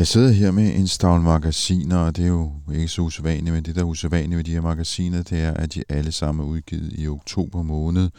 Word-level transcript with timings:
Jeg 0.00 0.08
sidder 0.08 0.30
her 0.30 0.50
med 0.50 0.74
en 0.74 0.88
stavl 0.88 1.20
magasiner, 1.20 1.96
og 1.96 2.16
det 2.16 2.24
er 2.24 2.28
jo 2.28 2.52
ikke 2.72 2.88
så 2.88 3.02
usædvanligt, 3.02 3.54
men 3.54 3.64
det 3.64 3.74
der 3.74 3.80
er 3.80 3.84
usædvanligt 3.84 4.36
ved 4.36 4.44
de 4.44 4.52
her 4.52 4.60
magasiner, 4.60 5.22
det 5.22 5.40
er, 5.40 5.54
at 5.54 5.74
de 5.74 5.84
alle 5.88 6.12
sammen 6.12 6.46
er 6.46 6.50
udgivet 6.50 6.92
i 6.98 7.08
oktober 7.08 7.62
måned 7.62 8.10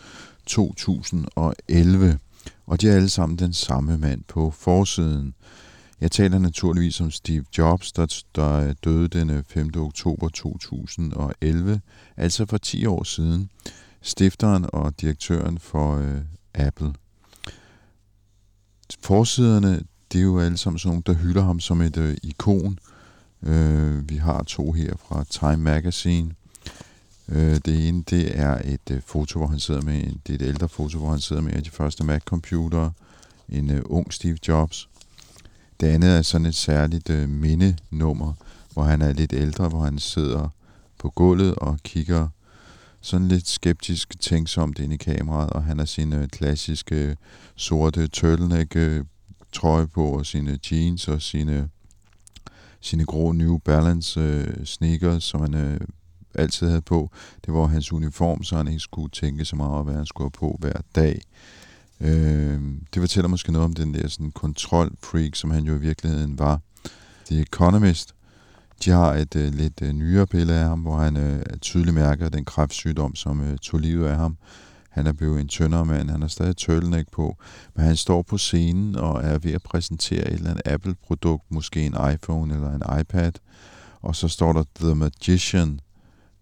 2011. 0.46 2.20
Og 2.66 2.82
de 2.82 2.90
er 2.90 2.96
alle 2.96 3.09
sammen 3.09 3.38
den 3.38 3.54
samme 3.54 3.98
mand 3.98 4.24
på 4.28 4.52
forsiden. 4.52 5.34
Jeg 6.02 6.12
taler 6.12 6.40
naturligvis 6.40 7.02
om 7.02 7.12
Steve 7.12 7.46
Jobs, 7.58 7.92
der, 7.92 8.24
der 8.36 8.74
døde 8.74 9.08
den 9.08 9.30
øh, 9.30 9.44
5. 9.48 9.72
oktober 9.76 10.30
2011, 10.30 11.82
altså 12.18 12.46
for 12.46 12.58
10 12.58 12.86
år 12.86 13.04
siden. 13.04 13.50
Stifteren 14.02 14.66
og 14.74 15.02
direktøren 15.02 15.59
for 15.59 15.98
øh, 15.98 16.22
Apple. 16.54 16.94
Forsiderne, 19.00 19.82
det 20.12 20.20
er 20.20 20.23
jo 20.23 20.40
alle 20.40 20.58
sammen 20.58 20.80
sådan 20.80 20.90
nogle, 20.90 21.04
der 21.06 21.14
hylder 21.14 21.44
ham 21.44 21.59
som 21.59 21.81
et 21.81 21.98
øh, 21.98 22.17
ikon. 22.23 22.80
Øh, 23.44 24.09
vi 24.09 24.16
har 24.16 24.44
to 24.44 24.72
her 24.72 24.94
fra 25.08 25.23
Time 25.30 25.64
Magazine. 25.64 26.31
Øh, 27.30 27.56
det 27.66 27.88
ene, 27.88 28.03
det 28.09 28.40
er 28.40 28.62
et 28.66 28.92
øh, 28.92 29.02
foto, 29.06 29.40
hvor 29.40 29.48
han 29.48 29.59
sidder 29.59 29.81
med, 29.81 30.03
en, 30.03 30.22
det 30.28 30.34
er 30.34 30.45
et 30.45 30.50
ældre 30.50 30.70
foto, 30.70 30.98
hvor 30.98 31.09
han 31.09 31.20
sidder 31.20 31.42
med 31.42 31.62
de 31.62 31.70
første 31.70 32.03
Mac-computere. 32.03 32.92
En 33.50 33.72
øh, 33.72 33.81
ung 33.86 34.14
Steve 34.14 34.38
Jobs. 34.48 34.90
Det 35.80 35.88
andet 35.88 36.18
er 36.18 36.22
sådan 36.22 36.48
et 36.48 36.56
særligt 36.56 37.09
øh, 37.09 37.30
mindenummer, 37.30 38.34
hvor 38.73 38.84
han 38.84 39.02
er 39.02 39.14
lidt 39.14 39.34
ældre, 39.34 39.70
hvor 39.70 39.84
han 39.84 40.00
sidder 40.00 40.50
på 40.98 41.09
gulvet 41.09 41.56
og 41.56 41.78
kigger 41.84 42.28
sådan 43.02 43.28
lidt 43.28 43.48
skeptisk 43.48 44.20
tænksomt 44.20 44.80
ind 44.80 44.94
i 44.94 44.98
kameraet, 44.98 45.50
og 45.50 45.64
han 45.64 45.78
har 45.78 45.86
sin 45.86 46.14
øh, 46.14 46.28
klassiske 46.28 46.96
øh, 46.96 47.16
sorte 47.56 48.08
turtleneck 48.08 48.75
øh, 48.75 49.06
trøje 49.52 49.88
på, 49.88 50.06
og 50.06 50.26
sine 50.26 50.60
jeans 50.72 51.08
og 51.08 51.22
sine, 51.22 51.70
sine 52.82 53.06
grå 53.06 53.31
New 53.31 53.58
Balance 53.58 54.20
øh, 54.20 54.66
sneakers, 54.66 55.24
som 55.24 55.42
han 55.42 55.53
øh, 55.53 55.80
altid 56.36 56.68
havde 56.68 56.81
på. 56.81 57.12
Det 57.46 57.53
var 57.53 57.66
hans 57.66 57.94
uniform, 57.94 58.44
så 58.44 58.58
han 58.58 58.68
ikke 58.68 58.80
skulle 58.80 59.09
tænke 59.09 59.46
så 59.46 59.56
meget 59.56 59.72
over, 59.72 59.84
hvad 59.84 59.96
han 59.96 60.06
skulle 60.06 60.25
have 60.25 60.31
på 60.52 60.58
hver 60.59 60.81
dag. 60.96 61.22
Øh, 62.00 62.62
det 62.94 63.02
fortæller 63.02 63.28
måske 63.28 63.52
noget 63.52 63.66
om 63.66 63.74
den 63.74 63.94
der 63.94 64.08
sådan 64.08 64.31
kontrolfreak, 64.31 65.36
som 65.36 65.52
han 65.52 65.64
jo 65.64 65.75
i 65.75 65.80
virkeligheden 65.80 66.40
var. 66.40 66.59
The 67.25 67.42
Economist, 67.42 68.16
de 68.86 68.90
har 68.90 69.14
et 69.14 69.36
øh, 69.36 69.54
lidt 69.54 69.81
øh, 69.81 69.94
nyere 69.94 70.28
billede 70.28 70.59
af 70.59 70.68
ham, 70.68 70.80
hvor 70.80 70.98
han 70.98 71.18
øh, 71.18 71.44
tydeligt 71.62 71.96
mærker 71.96 72.30
den 72.30 72.46
kræftsygdom, 72.46 73.16
som 73.16 73.42
øh, 73.42 73.58
tog 73.58 73.80
livet 73.80 74.08
af 74.08 74.16
ham. 74.16 74.38
Han 74.91 75.07
er 75.07 75.12
blevet 75.12 75.41
en 75.41 75.47
tyndere 75.47 75.85
mand, 75.85 76.09
han 76.09 76.22
har 76.22 76.28
stadig 76.28 76.57
turtleneck 76.57 77.12
på, 77.12 77.38
men 77.75 77.85
han 77.85 77.96
står 77.96 78.22
på 78.22 78.38
scenen 78.38 78.96
og 78.96 79.24
er 79.24 79.38
ved 79.38 79.52
at 79.52 79.63
præsentere 79.63 80.28
et 80.28 80.34
eller 80.34 80.50
andet 80.50 80.68
Apple-produkt, 80.68 81.44
måske 81.50 81.85
en 81.85 81.96
iPhone 82.13 82.53
eller 82.53 82.72
en 82.72 83.00
iPad, 83.01 83.31
og 84.01 84.16
så 84.16 84.28
står 84.28 84.53
der 84.53 84.63
The 84.80 84.96
Magician, 84.96 85.80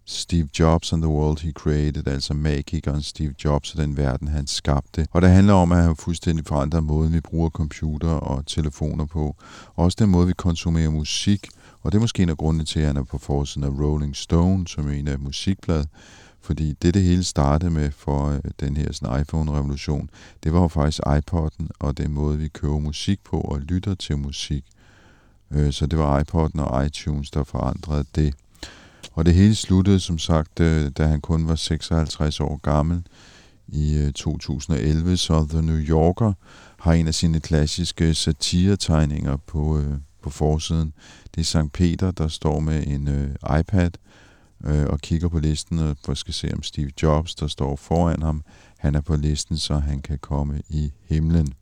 Steve 0.05 0.49
Jobs 0.59 0.93
and 0.93 1.01
the 1.01 1.11
World 1.11 1.41
He 1.41 1.51
Created, 1.51 2.07
altså 2.07 2.33
magikeren 2.33 3.01
Steve 3.01 3.33
Jobs 3.45 3.73
og 3.73 3.81
den 3.81 3.97
verden, 3.97 4.27
han 4.27 4.47
skabte. 4.47 5.07
Og 5.11 5.21
det 5.21 5.29
handler 5.29 5.53
om 5.53 5.71
at 5.71 5.83
han 5.83 5.95
fuldstændig 5.95 6.45
forandret 6.45 6.83
måden, 6.83 7.13
vi 7.13 7.21
bruger 7.21 7.49
computer 7.49 8.09
og 8.09 8.45
telefoner 8.45 9.05
på. 9.05 9.35
Også 9.75 9.97
den 9.99 10.09
måde, 10.09 10.27
vi 10.27 10.33
konsumerer 10.33 10.89
musik, 10.89 11.47
og 11.81 11.91
det 11.91 11.97
er 11.97 12.01
måske 12.01 12.23
en 12.23 12.29
af 12.29 12.38
grundene 12.38 12.65
til, 12.65 12.79
at 12.79 12.88
han 12.88 12.97
er 12.97 13.03
på 13.03 13.17
forsiden 13.17 13.63
af 13.63 13.79
Rolling 13.79 14.15
Stone, 14.15 14.67
som 14.67 14.88
er 14.88 14.91
en 14.91 15.07
af 15.07 15.19
musikblad. 15.19 15.85
Fordi 16.41 16.73
det, 16.81 16.94
det 16.94 17.03
hele 17.03 17.23
startede 17.23 17.72
med 17.72 17.91
for 17.91 18.27
øh, 18.27 18.39
den 18.59 18.77
her 18.77 18.91
sådan 18.91 19.22
iPhone-revolution, 19.22 20.09
det 20.44 20.53
var 20.53 20.61
jo 20.61 20.67
faktisk 20.67 21.01
iPod'en 21.05 21.67
og 21.79 21.97
den 21.97 22.11
måde, 22.11 22.38
vi 22.38 22.47
køber 22.47 22.79
musik 22.79 23.19
på 23.23 23.41
og 23.41 23.59
lytter 23.59 23.95
til 23.95 24.17
musik. 24.17 24.66
Øh, 25.51 25.73
så 25.73 25.85
det 25.85 26.00
var 26.00 26.23
iPod'en 26.23 26.61
og 26.61 26.85
iTunes, 26.85 27.31
der 27.31 27.44
forandrede 27.44 28.05
det. 28.16 28.33
Og 29.13 29.25
det 29.25 29.33
hele 29.33 29.55
sluttede 29.55 30.00
som 30.00 30.17
sagt, 30.17 30.59
øh, 30.59 30.91
da 30.97 31.05
han 31.05 31.22
kun 31.22 31.47
var 31.47 31.55
56 31.55 32.39
år 32.39 32.57
gammel 32.57 33.03
i 33.67 33.97
øh, 33.97 34.13
2011, 34.13 35.17
så 35.17 35.47
The 35.50 35.61
New 35.61 35.77
Yorker 35.77 36.33
har 36.79 36.94
en 36.94 37.07
af 37.07 37.13
sine 37.13 37.39
klassiske 37.39 38.06
øh, 38.06 38.16
satiretegninger 38.16 39.38
på, 39.38 39.79
øh, 39.79 39.94
på 40.23 40.29
forsiden. 40.29 40.94
Det 41.35 41.41
er 41.41 41.45
Sankt 41.45 41.73
Peter, 41.73 42.11
der 42.11 42.27
står 42.27 42.59
med 42.59 42.88
en 42.88 43.07
øh, 43.07 43.59
iPad 43.59 43.91
øh, 44.65 44.85
og 44.85 44.99
kigger 44.99 45.27
på 45.27 45.39
listen 45.39 45.79
og 45.79 45.97
for 46.05 46.13
skal 46.13 46.33
se 46.33 46.53
om 46.53 46.63
Steve 46.63 46.91
Jobs, 47.03 47.35
der 47.35 47.47
står 47.47 47.75
foran 47.75 48.21
ham, 48.21 48.43
han 48.77 48.95
er 48.95 49.01
på 49.01 49.15
listen, 49.15 49.57
så 49.57 49.75
han 49.75 50.01
kan 50.01 50.17
komme 50.17 50.61
i 50.69 50.91
himlen. 51.09 51.53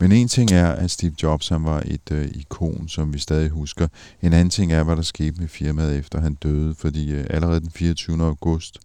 Men 0.00 0.12
en 0.12 0.28
ting 0.28 0.52
er, 0.52 0.72
at 0.72 0.90
Steve 0.90 1.14
Jobs 1.22 1.48
han 1.48 1.64
var 1.64 1.82
et 1.86 2.10
øh, 2.10 2.28
ikon, 2.34 2.88
som 2.88 3.14
vi 3.14 3.18
stadig 3.18 3.50
husker. 3.50 3.88
En 4.22 4.32
anden 4.32 4.50
ting 4.50 4.72
er, 4.72 4.82
hvad 4.82 4.96
der 4.96 5.02
skete 5.02 5.40
med 5.40 5.48
firmaet 5.48 5.98
efter 5.98 6.20
han 6.20 6.34
døde, 6.34 6.74
fordi 6.74 7.12
øh, 7.12 7.26
allerede 7.30 7.60
den 7.60 7.70
24. 7.70 8.24
august 8.24 8.78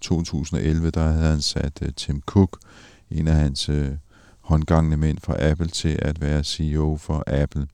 2011, 0.00 0.90
der 0.90 1.10
havde 1.10 1.30
han 1.30 1.42
sat 1.42 1.78
øh, 1.82 1.88
Tim 1.96 2.20
Cook, 2.20 2.58
en 3.10 3.28
af 3.28 3.34
hans 3.34 3.68
øh, 3.68 3.90
håndgangende 4.40 4.96
mænd 4.96 5.18
fra 5.18 5.50
Apple, 5.50 5.68
til 5.68 5.98
at 6.02 6.20
være 6.20 6.44
CEO 6.44 6.96
for 6.96 7.24
Apple. 7.26 7.66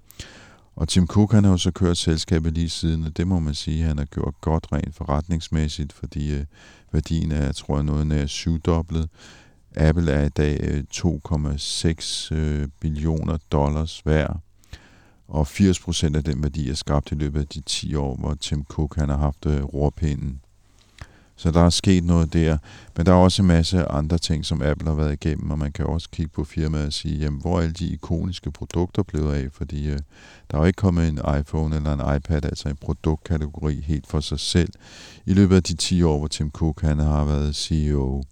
Og 0.76 0.88
Tim 0.88 1.06
Cook 1.06 1.32
han 1.32 1.44
har 1.44 1.50
jo 1.50 1.56
så 1.56 1.70
kørt 1.70 1.96
selskabet 1.96 2.52
lige 2.52 2.70
siden, 2.70 3.04
og 3.04 3.16
det 3.16 3.26
må 3.26 3.38
man 3.38 3.54
sige, 3.54 3.82
han 3.82 3.98
har 3.98 4.04
gjort 4.04 4.34
godt 4.40 4.66
rent 4.72 4.94
forretningsmæssigt, 4.94 5.92
fordi 5.92 6.34
øh, 6.34 6.44
værdien 6.92 7.32
er, 7.32 7.52
tror 7.52 7.76
jeg, 7.76 7.84
noget 7.84 8.06
nær 8.06 8.26
syvdoblet. 8.26 9.08
Apple 9.76 10.12
er 10.12 10.24
i 10.24 10.28
dag 10.28 10.60
øh, 10.60 10.84
2,6 10.94 12.34
øh, 12.34 12.68
billioner 12.80 13.38
dollars 13.52 14.06
værd, 14.06 14.40
og 15.28 15.46
80% 15.46 16.16
af 16.16 16.24
den 16.24 16.42
værdi 16.42 16.70
er 16.70 16.74
skabt 16.74 17.12
i 17.12 17.14
løbet 17.14 17.40
af 17.40 17.46
de 17.46 17.60
10 17.60 17.94
år, 17.94 18.16
hvor 18.16 18.34
Tim 18.34 18.64
Cook 18.64 18.96
han 18.96 19.08
har 19.08 19.18
haft 19.18 19.46
øh, 19.46 19.64
rorpinden. 19.64 20.40
Så 21.36 21.50
der 21.50 21.60
er 21.60 21.70
sket 21.70 22.04
noget 22.04 22.32
der. 22.32 22.58
Men 22.96 23.06
der 23.06 23.12
er 23.12 23.16
også 23.16 23.42
en 23.42 23.48
masse 23.48 23.84
andre 23.84 24.18
ting, 24.18 24.44
som 24.44 24.62
Apple 24.62 24.88
har 24.88 24.94
været 24.94 25.12
igennem, 25.12 25.50
og 25.50 25.58
man 25.58 25.72
kan 25.72 25.86
også 25.86 26.08
kigge 26.10 26.32
på 26.34 26.44
firmaet 26.44 26.86
og 26.86 26.92
sige, 26.92 27.18
jamen, 27.18 27.40
hvor 27.40 27.58
er 27.58 27.62
alle 27.62 27.72
de 27.72 27.88
ikoniske 27.88 28.50
produkter 28.50 29.02
blevet 29.02 29.34
af? 29.34 29.48
Fordi 29.52 29.88
øh, 29.88 29.98
der 30.50 30.56
er 30.56 30.58
jo 30.58 30.64
ikke 30.64 30.76
kommet 30.76 31.08
en 31.08 31.20
iPhone 31.40 31.76
eller 31.76 31.92
en 31.92 32.16
iPad, 32.16 32.44
altså 32.44 32.68
en 32.68 32.76
produktkategori 32.76 33.80
helt 33.80 34.06
for 34.06 34.20
sig 34.20 34.40
selv, 34.40 34.72
i 35.26 35.34
løbet 35.34 35.56
af 35.56 35.62
de 35.62 35.74
10 35.74 36.02
år, 36.02 36.18
hvor 36.18 36.28
Tim 36.28 36.50
Cook 36.50 36.82
han 36.82 36.98
har 36.98 37.24
været 37.24 37.56
CEO. 37.56 38.22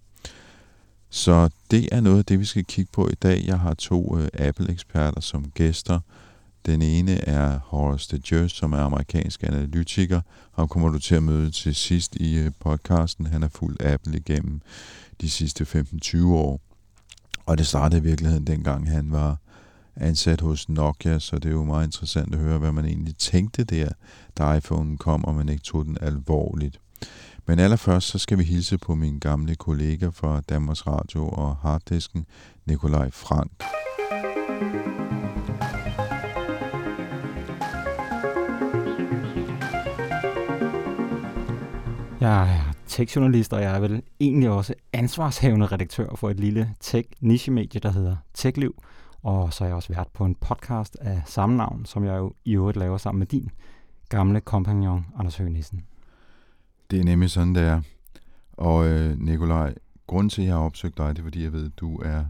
Så 1.09 1.49
det 1.71 1.89
er 1.91 2.01
noget 2.01 2.17
af 2.17 2.25
det, 2.25 2.39
vi 2.39 2.45
skal 2.45 2.65
kigge 2.65 2.91
på 2.93 3.07
i 3.07 3.15
dag. 3.23 3.43
Jeg 3.45 3.59
har 3.59 3.73
to 3.73 4.17
øh, 4.17 4.27
Apple-eksperter 4.33 5.21
som 5.21 5.51
gæster. 5.53 5.99
Den 6.65 6.81
ene 6.81 7.11
er 7.11 7.59
Horace 7.59 8.17
DeJeus, 8.17 8.51
som 8.51 8.73
er 8.73 8.77
amerikansk 8.77 9.43
analytiker. 9.43 10.21
Ham 10.53 10.67
kommer 10.67 10.89
du 10.89 10.99
til 10.99 11.15
at 11.15 11.23
møde 11.23 11.51
til 11.51 11.75
sidst 11.75 12.15
i 12.15 12.37
øh, 12.37 12.51
podcasten. 12.59 13.25
Han 13.25 13.43
er 13.43 13.47
fuld 13.47 13.81
Apple 13.81 14.17
igennem 14.17 14.61
de 15.21 15.29
sidste 15.29 15.63
15-20 16.03 16.25
år. 16.25 16.61
Og 17.45 17.57
det 17.57 17.67
startede 17.67 18.01
i 18.01 18.03
virkeligheden 18.03 18.47
dengang 18.47 18.89
han 18.89 19.11
var 19.11 19.37
ansat 19.95 20.41
hos 20.41 20.69
Nokia, 20.69 21.19
så 21.19 21.35
det 21.35 21.45
er 21.45 21.53
jo 21.53 21.63
meget 21.63 21.85
interessant 21.85 22.33
at 22.35 22.41
høre, 22.41 22.59
hvad 22.59 22.71
man 22.71 22.85
egentlig 22.85 23.17
tænkte 23.17 23.63
der, 23.63 23.89
da 24.37 24.53
iPhone 24.53 24.97
kom, 24.97 25.25
og 25.25 25.35
man 25.35 25.49
ikke 25.49 25.63
tog 25.63 25.85
den 25.85 25.97
alvorligt. 26.01 26.79
Men 27.45 27.59
allerførst 27.59 28.07
så 28.07 28.17
skal 28.17 28.37
vi 28.37 28.43
hilse 28.43 28.77
på 28.77 28.95
min 28.95 29.19
gamle 29.19 29.55
kollega 29.55 30.07
fra 30.07 30.41
Danmarks 30.49 30.87
Radio 30.87 31.27
og 31.29 31.55
Harddisken, 31.55 32.25
Nikolaj 32.65 33.11
Frank. 33.11 33.51
Jeg 42.25 42.57
er 42.57 42.73
tech-journalist, 42.87 43.53
og 43.53 43.61
jeg 43.61 43.75
er 43.75 43.79
vel 43.79 44.01
egentlig 44.19 44.49
også 44.49 44.73
ansvarshavende 44.93 45.65
redaktør 45.65 46.15
for 46.15 46.29
et 46.29 46.39
lille 46.39 46.75
tech-nichemedie, 46.79 47.79
der 47.79 47.91
hedder 47.91 48.15
TechLiv. 48.33 48.83
Og 49.23 49.53
så 49.53 49.63
er 49.63 49.67
jeg 49.67 49.75
også 49.75 49.93
vært 49.93 50.07
på 50.13 50.25
en 50.25 50.35
podcast 50.35 50.97
af 51.01 51.21
samme 51.25 51.57
navn, 51.57 51.85
som 51.85 52.05
jeg 52.05 52.17
jo 52.17 52.33
i 52.45 52.55
øvrigt 52.55 52.77
laver 52.77 52.97
sammen 52.97 53.19
med 53.19 53.27
din 53.27 53.49
gamle 54.09 54.41
kompagnon, 54.41 55.05
Anders 55.19 55.37
Høgh 55.37 55.51
Nissen. 55.51 55.85
Det 56.91 56.99
er 56.99 57.03
nemlig 57.03 57.29
sådan, 57.29 57.55
det 57.55 57.63
er. 57.63 57.81
Og 58.53 58.87
øh, 58.87 59.19
Nikolaj, 59.19 59.73
grunden 60.07 60.29
til, 60.29 60.41
at 60.41 60.47
jeg 60.47 60.55
har 60.55 60.61
opsøgt 60.61 60.97
dig, 60.97 61.09
det 61.09 61.19
er, 61.19 61.23
fordi 61.23 61.43
jeg 61.43 61.53
ved, 61.53 61.65
at 61.65 61.79
du 61.79 61.97
er 61.97 62.25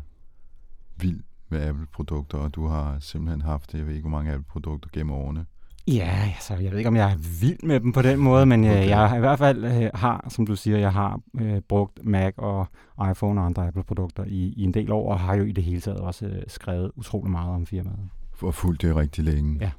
vild 0.97 1.23
med 1.49 1.61
Apple-produkter, 1.61 2.37
og 2.37 2.55
du 2.55 2.67
har 2.67 2.99
simpelthen 2.99 3.41
haft, 3.41 3.73
jeg 3.73 3.87
ved 3.87 3.93
ikke, 3.93 4.09
hvor 4.09 4.17
mange 4.17 4.31
Apple-produkter 4.31 4.89
gennem 4.93 5.13
årene. 5.13 5.45
Ja, 5.87 6.31
altså, 6.35 6.55
jeg 6.55 6.71
ved 6.71 6.77
ikke, 6.77 6.87
om 6.87 6.95
jeg 6.95 7.11
er 7.11 7.17
vild 7.41 7.63
med 7.63 7.79
dem 7.79 7.91
på 7.91 8.01
den 8.01 8.19
måde, 8.19 8.45
men 8.45 8.63
okay. 8.63 8.89
jeg 8.89 9.13
i 9.15 9.19
hvert 9.19 9.39
fald 9.39 9.65
øh, 9.65 9.89
har, 9.93 10.27
som 10.29 10.45
du 10.45 10.55
siger, 10.55 10.77
jeg 10.77 10.93
har 10.93 11.19
øh, 11.39 11.61
brugt 11.61 11.99
Mac 12.03 12.33
og 12.37 12.67
iPhone 13.11 13.41
og 13.41 13.45
andre 13.45 13.67
Apple-produkter 13.67 14.23
i, 14.27 14.53
i 14.57 14.63
en 14.63 14.73
del 14.73 14.91
år, 14.91 15.11
og 15.11 15.19
har 15.19 15.35
jo 15.35 15.43
i 15.43 15.51
det 15.51 15.63
hele 15.63 15.81
taget 15.81 15.99
også 15.99 16.25
øh, 16.25 16.43
skrevet 16.47 16.91
utrolig 16.95 17.31
meget 17.31 17.55
om 17.55 17.65
firmaet. 17.65 18.09
For 18.33 18.51
fuldt 18.51 18.81
det 18.81 18.95
rigtig 18.95 19.23
længe. 19.23 19.57
Ja. 19.61 19.71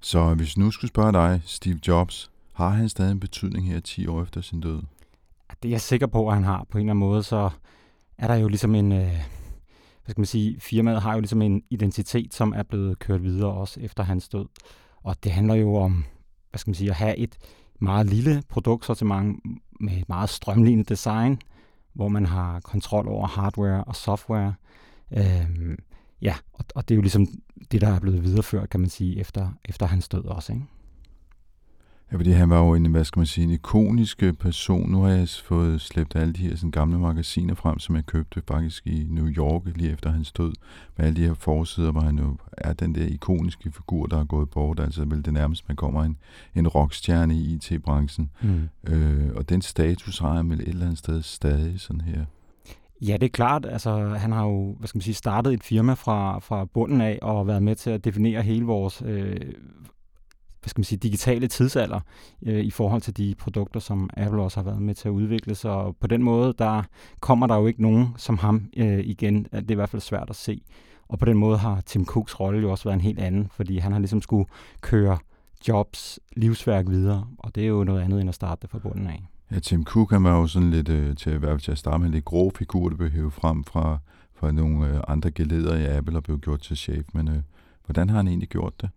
Så 0.00 0.34
hvis 0.34 0.56
nu 0.56 0.70
skulle 0.70 0.88
spørge 0.88 1.12
dig, 1.12 1.40
Steve 1.44 1.78
Jobs, 1.88 2.30
har 2.52 2.68
han 2.68 2.88
stadig 2.88 3.12
en 3.12 3.20
betydning 3.20 3.66
her 3.66 3.80
10 3.80 4.06
år 4.06 4.22
efter 4.22 4.40
sin 4.40 4.60
død? 4.60 4.82
Det 5.62 5.68
er 5.68 5.72
jeg 5.72 5.80
sikker 5.80 6.06
på, 6.06 6.28
at 6.28 6.34
han 6.34 6.44
har 6.44 6.66
på 6.70 6.78
en 6.78 6.82
eller 6.82 6.92
anden 6.92 7.08
måde, 7.08 7.22
så 7.22 7.50
er 8.18 8.26
der 8.26 8.34
jo 8.34 8.48
ligesom 8.48 8.74
en... 8.74 8.92
Øh, 8.92 9.12
hvad 10.04 10.12
skal 10.12 10.20
man 10.20 10.26
sige, 10.26 10.60
firmaet 10.60 11.02
har 11.02 11.14
jo 11.14 11.20
ligesom 11.20 11.42
en 11.42 11.62
identitet, 11.70 12.34
som 12.34 12.52
er 12.56 12.62
blevet 12.62 12.98
kørt 12.98 13.22
videre 13.22 13.52
også 13.52 13.80
efter 13.80 14.02
hans 14.02 14.28
død. 14.28 14.46
Og 15.02 15.16
det 15.24 15.32
handler 15.32 15.54
jo 15.54 15.74
om, 15.74 16.04
hvad 16.50 16.58
skal 16.58 16.70
man 16.70 16.74
sige, 16.74 16.90
at 16.90 16.96
have 16.96 17.16
et 17.16 17.38
meget 17.80 18.06
lille 18.06 18.42
produktsortiment 18.48 19.40
med 19.80 19.92
et 19.92 20.08
meget 20.08 20.30
strømlignet 20.30 20.88
design, 20.88 21.38
hvor 21.92 22.08
man 22.08 22.26
har 22.26 22.60
kontrol 22.60 23.08
over 23.08 23.26
hardware 23.26 23.84
og 23.84 23.96
software. 23.96 24.54
Øhm, 25.12 25.78
ja, 26.22 26.34
og, 26.52 26.64
og 26.74 26.88
det 26.88 26.94
er 26.94 26.96
jo 26.96 27.02
ligesom 27.02 27.26
det, 27.72 27.80
der 27.80 27.88
er 27.88 28.00
blevet 28.00 28.24
videreført, 28.24 28.70
kan 28.70 28.80
man 28.80 28.90
sige, 28.90 29.20
efter, 29.20 29.52
efter 29.64 29.86
hans 29.86 30.08
død 30.08 30.24
også. 30.24 30.52
Ikke? 30.52 30.64
Ja, 32.12 32.16
fordi 32.16 32.30
han 32.30 32.50
var 32.50 32.58
jo 32.58 32.74
en, 32.74 32.86
hvad 32.86 33.04
skal 33.04 33.20
man 33.20 33.26
sige, 33.26 33.44
en 33.44 33.50
ikonisk 33.50 34.22
person. 34.38 34.90
Nu 34.90 35.02
har 35.02 35.10
jeg 35.10 35.28
fået 35.28 35.80
slæbt 35.80 36.16
alle 36.16 36.32
de 36.32 36.42
her 36.42 36.56
sådan, 36.56 36.70
gamle 36.70 36.98
magasiner 36.98 37.54
frem, 37.54 37.78
som 37.78 37.96
jeg 37.96 38.06
købte 38.06 38.42
faktisk 38.48 38.86
i 38.86 39.06
New 39.10 39.26
York 39.26 39.62
lige 39.76 39.92
efter 39.92 40.10
hans 40.10 40.32
død. 40.32 40.52
Med 40.96 41.06
alle 41.06 41.16
de 41.16 41.26
her 41.26 41.34
forsider, 41.34 41.92
hvor 41.92 42.00
han 42.00 42.18
jo 42.18 42.36
er 42.52 42.72
den 42.72 42.94
der 42.94 43.06
ikoniske 43.06 43.72
figur, 43.72 44.06
der 44.06 44.20
er 44.20 44.24
gået 44.24 44.50
bort. 44.50 44.80
Altså 44.80 45.04
vel 45.04 45.24
det 45.24 45.32
nærmest, 45.32 45.68
man 45.68 45.76
kommer 45.76 46.04
en, 46.04 46.16
en 46.54 46.68
rockstjerne 46.68 47.34
i 47.34 47.54
IT-branchen. 47.54 48.30
Mm. 48.42 48.68
Øh, 48.92 49.30
og 49.34 49.48
den 49.48 49.62
status 49.62 50.18
har 50.18 50.34
han 50.34 50.50
vel 50.50 50.60
et 50.60 50.68
eller 50.68 50.84
andet 50.84 50.98
sted 50.98 51.22
stadig 51.22 51.80
sådan 51.80 52.00
her. 52.00 52.24
Ja, 53.00 53.12
det 53.12 53.22
er 53.22 53.28
klart. 53.28 53.66
Altså, 53.66 54.08
han 54.08 54.32
har 54.32 54.44
jo 54.44 54.74
hvad 54.78 54.88
skal 54.88 54.98
man 54.98 55.02
sige, 55.02 55.14
startet 55.14 55.52
et 55.52 55.62
firma 55.62 55.92
fra, 55.92 56.38
fra 56.38 56.64
bunden 56.64 57.00
af 57.00 57.18
og 57.22 57.46
været 57.46 57.62
med 57.62 57.74
til 57.74 57.90
at 57.90 58.04
definere 58.04 58.42
hele 58.42 58.64
vores 58.64 59.02
øh, 59.06 59.40
hvad 60.60 60.68
skal 60.68 60.80
man 60.80 60.84
sige, 60.84 60.98
digitale 60.98 61.48
tidsalder 61.48 62.00
øh, 62.46 62.60
i 62.60 62.70
forhold 62.70 63.02
til 63.02 63.16
de 63.16 63.34
produkter, 63.38 63.80
som 63.80 64.10
Apple 64.16 64.42
også 64.42 64.60
har 64.60 64.64
været 64.64 64.82
med 64.82 64.94
til 64.94 65.08
at 65.08 65.12
udvikle. 65.12 65.54
Så 65.54 65.94
på 66.00 66.06
den 66.06 66.22
måde, 66.22 66.54
der 66.58 66.82
kommer 67.20 67.46
der 67.46 67.56
jo 67.56 67.66
ikke 67.66 67.82
nogen 67.82 68.08
som 68.16 68.38
ham 68.38 68.68
øh, 68.76 68.98
igen. 68.98 69.44
Det 69.44 69.70
er 69.70 69.70
i 69.70 69.74
hvert 69.74 69.88
fald 69.88 70.02
svært 70.02 70.30
at 70.30 70.36
se. 70.36 70.62
Og 71.08 71.18
på 71.18 71.24
den 71.24 71.38
måde 71.38 71.58
har 71.58 71.80
Tim 71.80 72.04
Cooks 72.04 72.40
rolle 72.40 72.60
jo 72.60 72.70
også 72.70 72.84
været 72.84 72.94
en 72.94 73.00
helt 73.00 73.18
anden, 73.18 73.48
fordi 73.50 73.78
han 73.78 73.92
har 73.92 73.98
ligesom 73.98 74.22
skulle 74.22 74.46
køre 74.80 75.18
Jobs 75.68 76.20
livsværk 76.36 76.88
videre, 76.88 77.26
og 77.38 77.54
det 77.54 77.62
er 77.62 77.68
jo 77.68 77.84
noget 77.84 78.00
andet 78.00 78.20
end 78.20 78.28
at 78.28 78.34
starte 78.34 78.62
det 78.62 78.70
fra 78.70 78.78
bunden 78.78 79.06
af. 79.06 79.28
Ja, 79.50 79.58
Tim 79.58 79.84
Cook 79.84 80.10
han 80.10 80.24
var 80.24 80.38
jo 80.38 80.46
sådan 80.46 80.70
lidt, 80.70 80.88
øh, 80.88 81.16
til, 81.16 81.32
i 81.32 81.36
hvert 81.36 81.50
fald 81.50 81.60
til 81.60 81.72
at 81.72 81.78
starte 81.78 81.98
med, 81.98 82.06
en 82.06 82.14
lidt 82.14 82.24
grå 82.24 82.52
figur, 82.58 82.88
der 82.88 82.96
blev 82.96 83.10
hævet 83.10 83.32
frem 83.32 83.64
fra, 83.64 83.98
fra 84.34 84.52
nogle 84.52 84.88
øh, 84.88 85.00
andre 85.08 85.30
geleder 85.30 85.76
i 85.76 85.86
Apple 85.96 86.16
og 86.16 86.22
blev 86.22 86.38
gjort 86.38 86.60
til 86.60 86.76
chef. 86.76 87.06
Men 87.14 87.28
øh, 87.28 87.42
hvordan 87.86 88.08
har 88.10 88.16
han 88.16 88.28
egentlig 88.28 88.48
gjort 88.48 88.80
det? 88.80 88.90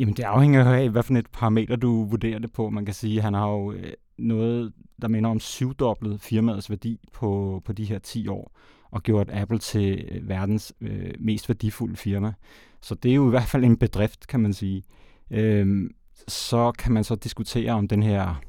Jamen, 0.00 0.14
det 0.14 0.22
afhænger 0.22 0.64
af, 0.64 0.90
hvad 0.90 1.02
for 1.02 1.14
et 1.14 1.26
parameter 1.32 1.76
du 1.76 2.04
vurderer 2.04 2.38
det 2.38 2.52
på. 2.52 2.70
Man 2.70 2.84
kan 2.84 2.94
sige, 2.94 3.16
at 3.16 3.22
han 3.22 3.34
har 3.34 3.48
jo 3.48 3.72
øh, 3.72 3.92
noget, 4.18 4.72
der 5.02 5.08
minder 5.08 5.30
om 5.30 5.40
syvdoblet 5.40 6.20
firmaets 6.20 6.70
værdi 6.70 7.00
på, 7.12 7.62
på 7.64 7.72
de 7.72 7.84
her 7.84 7.98
10 7.98 8.28
år, 8.28 8.52
og 8.90 9.02
gjort 9.02 9.30
Apple 9.32 9.58
til 9.58 10.04
øh, 10.10 10.28
verdens 10.28 10.72
øh, 10.80 11.14
mest 11.18 11.48
værdifulde 11.48 11.96
firma. 11.96 12.32
Så 12.80 12.94
det 12.94 13.10
er 13.10 13.14
jo 13.14 13.26
i 13.26 13.30
hvert 13.30 13.42
fald 13.42 13.64
en 13.64 13.76
bedrift, 13.76 14.26
kan 14.26 14.40
man 14.40 14.52
sige. 14.52 14.82
Øhm, 15.30 15.90
så 16.28 16.72
kan 16.72 16.92
man 16.92 17.04
så 17.04 17.14
diskutere 17.14 17.72
om 17.72 17.88
den 17.88 18.02
her, 18.02 18.40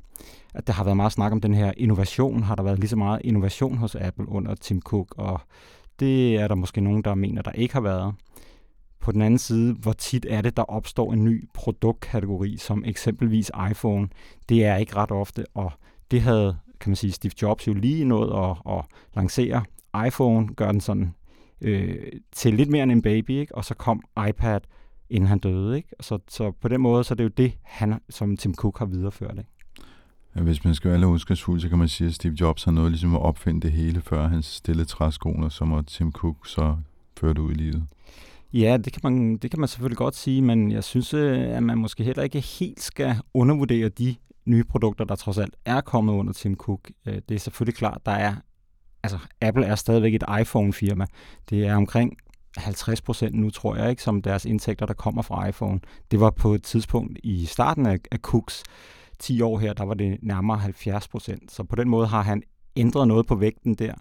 at 0.54 0.68
der 0.68 0.74
har 0.74 0.84
været 0.84 0.98
meget 0.98 1.12
snak 1.12 1.32
om 1.32 1.42
den 1.42 1.54
her 1.54 1.74
innovation. 1.78 2.44
Har 2.44 2.56
der 2.56 2.64
været 2.64 2.80
lige 2.80 2.90
så 2.90 2.96
meget 2.96 3.22
innovation 3.24 3.78
hos 3.78 3.96
Apple 3.96 4.30
under 4.30 4.56
Tim 4.56 4.82
Cook, 4.82 5.16
og 5.18 5.42
det 6.00 6.36
er 6.36 6.48
der 6.48 6.56
måske 6.56 6.82
nogen, 6.82 7.04
der 7.04 7.16
mener, 7.16 7.42
der 7.42 7.52
ikke 7.52 7.74
har 7.74 7.82
været. 7.82 8.14
På 9.02 9.12
den 9.12 9.22
anden 9.22 9.38
side, 9.38 9.74
hvor 9.74 9.94
tit 9.94 10.26
er 10.30 10.42
det, 10.42 10.58
der 10.58 10.64
opstår 10.64 11.14
en 11.14 11.26
ny 11.26 11.50
produktkategori, 11.54 12.58
som 12.58 12.84
eksempelvis 12.86 13.52
iPhone. 13.72 14.10
Det 14.50 14.66
er 14.66 14.78
ikke 14.78 14.96
ret 14.96 15.12
ofte, 15.12 15.46
og 15.54 15.72
det 16.12 16.22
havde, 16.22 16.58
kan 16.80 16.90
man 16.90 16.96
sige, 16.96 17.12
Steve 17.12 17.34
Jobs 17.42 17.68
jo 17.68 17.74
lige 17.74 18.06
nået 18.06 18.50
at, 18.50 18.78
at 18.78 18.86
lancere. 19.16 19.64
iPhone 20.08 20.48
gør 20.48 20.72
den 20.72 20.82
sådan 20.82 21.14
øh, 21.62 21.96
til 22.32 22.54
lidt 22.54 22.70
mere 22.70 22.84
end 22.84 22.92
en 22.92 23.02
baby, 23.02 23.30
ikke? 23.30 23.56
og 23.56 23.66
så 23.66 23.74
kom 23.74 24.04
iPad, 24.30 24.60
inden 25.10 25.28
han 25.28 25.40
døde. 25.40 25.78
Ikke? 25.78 25.90
Så, 26.00 26.20
så 26.28 26.52
på 26.52 26.68
den 26.68 26.82
måde, 26.82 27.04
så 27.04 27.14
er 27.14 27.16
det 27.16 27.24
jo 27.24 27.30
det, 27.30 27.54
han, 27.64 28.02
som 28.10 28.38
Tim 28.38 28.56
Cook 28.56 28.80
har 28.80 28.86
videreført. 28.86 29.38
Ikke? 29.38 29.50
Ja, 30.36 30.42
hvis 30.42 30.66
man 30.66 30.76
skal 30.76 30.90
være 30.90 31.00
lidt 31.00 31.10
ondskabsfuld, 31.10 31.60
så 31.60 31.70
kan 31.70 31.78
man 31.78 31.88
sige, 31.88 32.08
at 32.08 32.14
Steve 32.14 32.36
Jobs 32.42 32.64
har 32.64 32.72
noget 32.72 32.92
ligesom 32.92 33.16
at 33.16 33.22
opfinde 33.22 33.62
det 33.62 33.72
hele, 33.72 34.02
før 34.02 34.28
han 34.28 34.42
stillede 34.44 34.86
træskoene, 34.86 35.52
som 35.52 35.86
Tim 35.86 36.12
Cook 36.12 36.48
så 36.48 36.76
førte 37.18 37.42
ud 37.42 37.52
i 37.52 37.54
livet. 37.54 37.88
Ja, 38.54 38.78
det 38.78 38.94
kan, 38.94 39.02
man, 39.04 39.38
det 39.38 39.52
kan 39.52 39.60
man 39.60 39.70
selvfølgelig 39.70 39.98
godt 39.98 40.16
sige, 40.16 40.42
men 40.42 40.72
jeg 40.72 40.84
synes, 40.84 41.14
øh, 41.14 41.40
at 41.40 41.64
man 41.64 41.78
måske 41.78 42.04
heller 42.04 42.24
ikke 42.24 42.40
helt 42.40 42.82
skal 42.82 43.16
undervurdere 43.34 43.90
de 43.90 44.16
nye 44.46 44.64
produkter, 44.64 45.06
der 45.06 45.16
trods 45.16 45.38
alt 45.38 45.56
er 45.66 45.82
kommet 45.82 46.14
under 46.14 46.34
Tim 46.34 46.56
Cook. 46.56 46.92
Øh, 47.06 47.22
det 47.30 47.36
er 47.36 47.40
selvfølgelig 47.40 47.76
klart, 47.76 48.02
der 48.06 48.12
er, 48.12 48.36
altså 49.04 49.18
Apple 49.42 49.66
er 49.66 49.76
stadigvæk 49.76 50.14
et 50.16 50.24
iPhone-firma. 50.42 51.06
Det 51.50 51.66
er 51.66 51.76
omkring 51.76 52.18
50 52.58 53.02
procent 53.02 53.36
nu, 53.36 53.50
tror 53.50 53.76
jeg, 53.76 53.90
ikke, 53.90 54.04
som 54.04 54.22
deres 54.22 54.46
indtægter, 54.46 54.86
der 54.86 54.94
kommer 54.94 55.22
fra 55.22 55.48
iPhone. 55.48 55.80
Det 56.12 56.20
var 56.20 56.30
på 56.30 56.54
et 56.54 56.64
tidspunkt 56.64 57.20
i 57.24 57.46
starten 57.46 57.86
af, 57.86 57.98
af 58.12 58.20
Cooks 58.20 58.64
10 59.20 59.42
år 59.42 59.60
her, 59.60 59.74
der 59.74 59.84
var 59.84 59.94
det 59.94 60.18
nærmere 60.22 60.58
70 60.58 61.08
procent. 61.08 61.52
Så 61.52 61.64
på 61.64 61.76
den 61.76 61.90
måde 61.90 62.08
har 62.08 62.22
han 62.22 62.44
ændret 62.76 63.08
noget 63.08 63.28
på 63.28 63.36
vægten 63.36 63.76
der. 63.76 63.94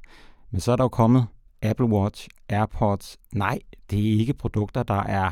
Men 0.51 0.61
så 0.61 0.73
er 0.73 0.77
der 0.77 0.85
jo 0.85 0.89
kommet 0.89 1.27
Apple 1.63 1.87
Watch, 1.87 2.29
AirPods. 2.49 3.19
Nej, 3.33 3.59
det 3.91 3.99
er 3.99 4.19
ikke 4.21 4.35
produkter, 4.35 4.83
der 4.83 5.03
er 5.03 5.31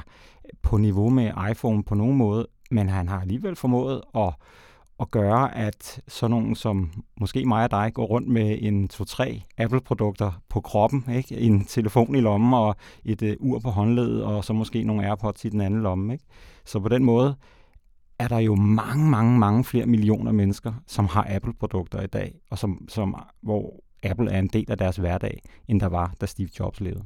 på 0.62 0.76
niveau 0.76 1.10
med 1.10 1.32
iPhone 1.50 1.84
på 1.84 1.94
nogen 1.94 2.16
måde, 2.16 2.46
men 2.70 2.88
han 2.88 3.08
har 3.08 3.20
alligevel 3.20 3.56
formået 3.56 4.02
at, 4.14 4.34
at 5.00 5.10
gøre, 5.10 5.56
at 5.56 6.00
sådan 6.08 6.30
nogen 6.30 6.54
som 6.54 6.92
måske 7.20 7.44
mig 7.44 7.64
og 7.64 7.70
dig 7.70 7.90
går 7.94 8.06
rundt 8.06 8.28
med 8.28 8.58
en 8.60 8.88
2-3 8.92 9.40
Apple-produkter 9.58 10.32
på 10.48 10.60
kroppen, 10.60 11.04
ikke? 11.14 11.38
en 11.38 11.64
telefon 11.64 12.14
i 12.14 12.20
lommen 12.20 12.54
og 12.54 12.76
et 13.04 13.22
uh, 13.22 13.28
ur 13.40 13.58
på 13.58 13.70
håndledet, 13.70 14.24
og 14.24 14.44
så 14.44 14.52
måske 14.52 14.84
nogle 14.84 15.06
AirPods 15.06 15.44
i 15.44 15.48
den 15.48 15.60
anden 15.60 15.82
lomme. 15.82 16.12
Ikke? 16.12 16.24
Så 16.64 16.80
på 16.80 16.88
den 16.88 17.04
måde 17.04 17.36
er 18.18 18.28
der 18.28 18.38
jo 18.38 18.54
mange, 18.54 19.10
mange, 19.10 19.38
mange 19.38 19.64
flere 19.64 19.86
millioner 19.86 20.32
mennesker, 20.32 20.72
som 20.86 21.06
har 21.06 21.26
Apple-produkter 21.28 22.02
i 22.02 22.06
dag, 22.06 22.40
og 22.50 22.58
som, 22.58 22.88
som, 22.88 23.16
hvor 23.42 23.80
Apple 24.02 24.30
er 24.30 24.38
en 24.38 24.48
del 24.52 24.70
af 24.70 24.78
deres 24.78 24.96
hverdag, 24.96 25.42
end 25.68 25.80
der 25.80 25.86
var, 25.86 26.14
da 26.20 26.26
Steve 26.26 26.48
Jobs 26.60 26.80
levede. 26.80 27.04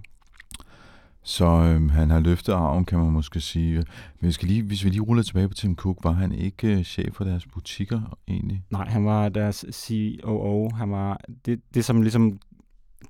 Så 1.25 1.45
øhm, 1.45 1.89
han 1.89 2.11
har 2.11 2.21
løftet 2.21 2.53
arven, 2.53 2.85
kan 2.85 2.99
man 2.99 3.13
måske 3.13 3.41
sige. 3.41 3.77
Men 4.21 4.27
vi 4.27 4.33
skal 4.33 4.49
lige, 4.49 4.63
hvis 4.63 4.85
vi 4.85 4.91
lige 4.91 5.01
ruller 5.01 5.23
tilbage 5.23 5.49
på 5.49 5.55
Tim 5.55 5.77
Cook, 5.77 5.99
var 6.03 6.13
han 6.13 6.33
ikke 6.33 6.79
øh, 6.79 6.85
chef 6.85 7.15
for 7.15 7.25
deres 7.25 7.47
butikker 7.47 8.19
egentlig? 8.29 8.63
Nej, 8.71 8.89
han 8.89 9.05
var 9.05 9.29
deres 9.29 9.65
COO. 9.71 10.71
Han 10.75 10.91
var 10.91 11.21
det, 11.47 11.61
det 11.75 11.85
som 11.85 12.03
ligesom 12.03 12.39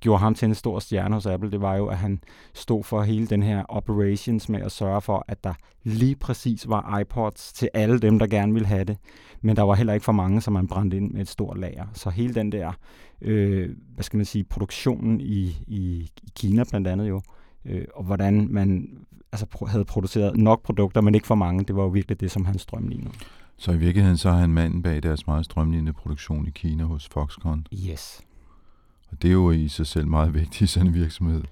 gjorde 0.00 0.18
ham 0.18 0.34
til 0.34 0.48
en 0.48 0.54
stor 0.54 0.78
stjerne 0.78 1.14
hos 1.14 1.26
Apple, 1.26 1.50
det 1.50 1.60
var 1.60 1.76
jo, 1.76 1.86
at 1.86 1.96
han 1.96 2.20
stod 2.54 2.84
for 2.84 3.02
hele 3.02 3.26
den 3.26 3.42
her 3.42 3.64
operations 3.68 4.48
med 4.48 4.60
at 4.60 4.72
sørge 4.72 5.00
for, 5.00 5.24
at 5.28 5.44
der 5.44 5.54
lige 5.84 6.16
præcis 6.16 6.68
var 6.68 6.98
iPods 6.98 7.52
til 7.52 7.68
alle 7.74 7.98
dem, 7.98 8.18
der 8.18 8.26
gerne 8.26 8.52
ville 8.52 8.68
have 8.68 8.84
det. 8.84 8.96
Men 9.40 9.56
der 9.56 9.62
var 9.62 9.74
heller 9.74 9.92
ikke 9.92 10.04
for 10.04 10.12
mange, 10.12 10.40
som 10.40 10.52
man 10.52 10.66
brændte 10.66 10.96
ind 10.96 11.12
med 11.12 11.20
et 11.20 11.28
stort 11.28 11.58
lager. 11.58 11.86
Så 11.92 12.10
hele 12.10 12.34
den 12.34 12.52
der, 12.52 12.72
øh, 13.20 13.70
hvad 13.94 14.04
skal 14.04 14.16
man 14.16 14.26
sige, 14.26 14.44
produktionen 14.44 15.20
i, 15.20 15.56
i, 15.66 16.10
i 16.22 16.30
Kina 16.36 16.64
blandt 16.70 16.88
andet 16.88 17.08
jo, 17.08 17.20
øh, 17.64 17.84
og 17.94 18.04
hvordan 18.04 18.48
man 18.50 18.88
altså, 19.32 19.46
havde 19.68 19.84
produceret 19.84 20.36
nok 20.36 20.62
produkter, 20.62 21.00
men 21.00 21.14
ikke 21.14 21.26
for 21.26 21.34
mange, 21.34 21.64
det 21.64 21.76
var 21.76 21.82
jo 21.82 21.88
virkelig 21.88 22.20
det, 22.20 22.30
som 22.30 22.44
han 22.44 22.58
strømlignede. 22.58 23.14
Så 23.56 23.72
i 23.72 23.76
virkeligheden 23.76 24.18
så 24.18 24.28
er 24.28 24.32
han 24.32 24.50
manden 24.50 24.82
bag 24.82 25.02
deres 25.02 25.26
meget 25.26 25.44
strømlignende 25.44 25.92
produktion 25.92 26.46
i 26.46 26.50
Kina 26.50 26.84
hos 26.84 27.08
Foxconn? 27.08 27.66
Yes. 27.90 28.22
Og 29.12 29.22
det 29.22 29.28
er 29.28 29.32
jo 29.32 29.50
i 29.50 29.68
sig 29.68 29.86
selv 29.86 30.06
meget 30.06 30.34
vigtigt 30.40 30.60
i 30.60 30.66
sådan 30.66 30.88
en 30.88 30.94
virksomhed. 30.94 31.42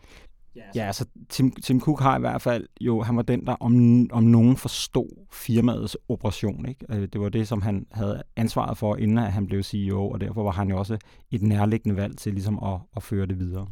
Ja, 0.75 0.87
altså 0.87 1.05
Tim, 1.29 1.51
Tim 1.51 1.81
Cook 1.81 2.01
har 2.01 2.17
i 2.17 2.21
hvert 2.21 2.43
fald 2.43 2.67
jo, 2.81 3.03
han 3.03 3.17
var 3.17 3.23
den, 3.23 3.47
der 3.47 3.53
om, 3.53 4.07
om 4.13 4.23
nogen 4.23 4.57
forstod 4.57 5.27
firmaets 5.33 5.97
operation. 6.09 6.69
Ikke? 6.69 6.87
Øh, 6.91 7.09
det 7.13 7.21
var 7.21 7.29
det, 7.29 7.49
som 7.49 7.63
han 7.63 7.87
havde 7.93 8.23
ansvaret 8.37 8.79
for, 8.79 8.97
inden 8.97 9.19
han 9.19 9.47
blev 9.47 9.63
CEO, 9.63 10.11
og 10.11 10.21
derfor 10.21 10.43
var 10.43 10.51
han 10.51 10.69
jo 10.69 10.79
også 10.79 10.99
et 11.31 11.43
nærliggende 11.43 11.97
valg 11.97 12.17
til 12.17 12.33
ligesom 12.33 12.59
at, 12.65 12.79
at 12.97 13.03
føre 13.03 13.27
det 13.27 13.39
videre. 13.39 13.67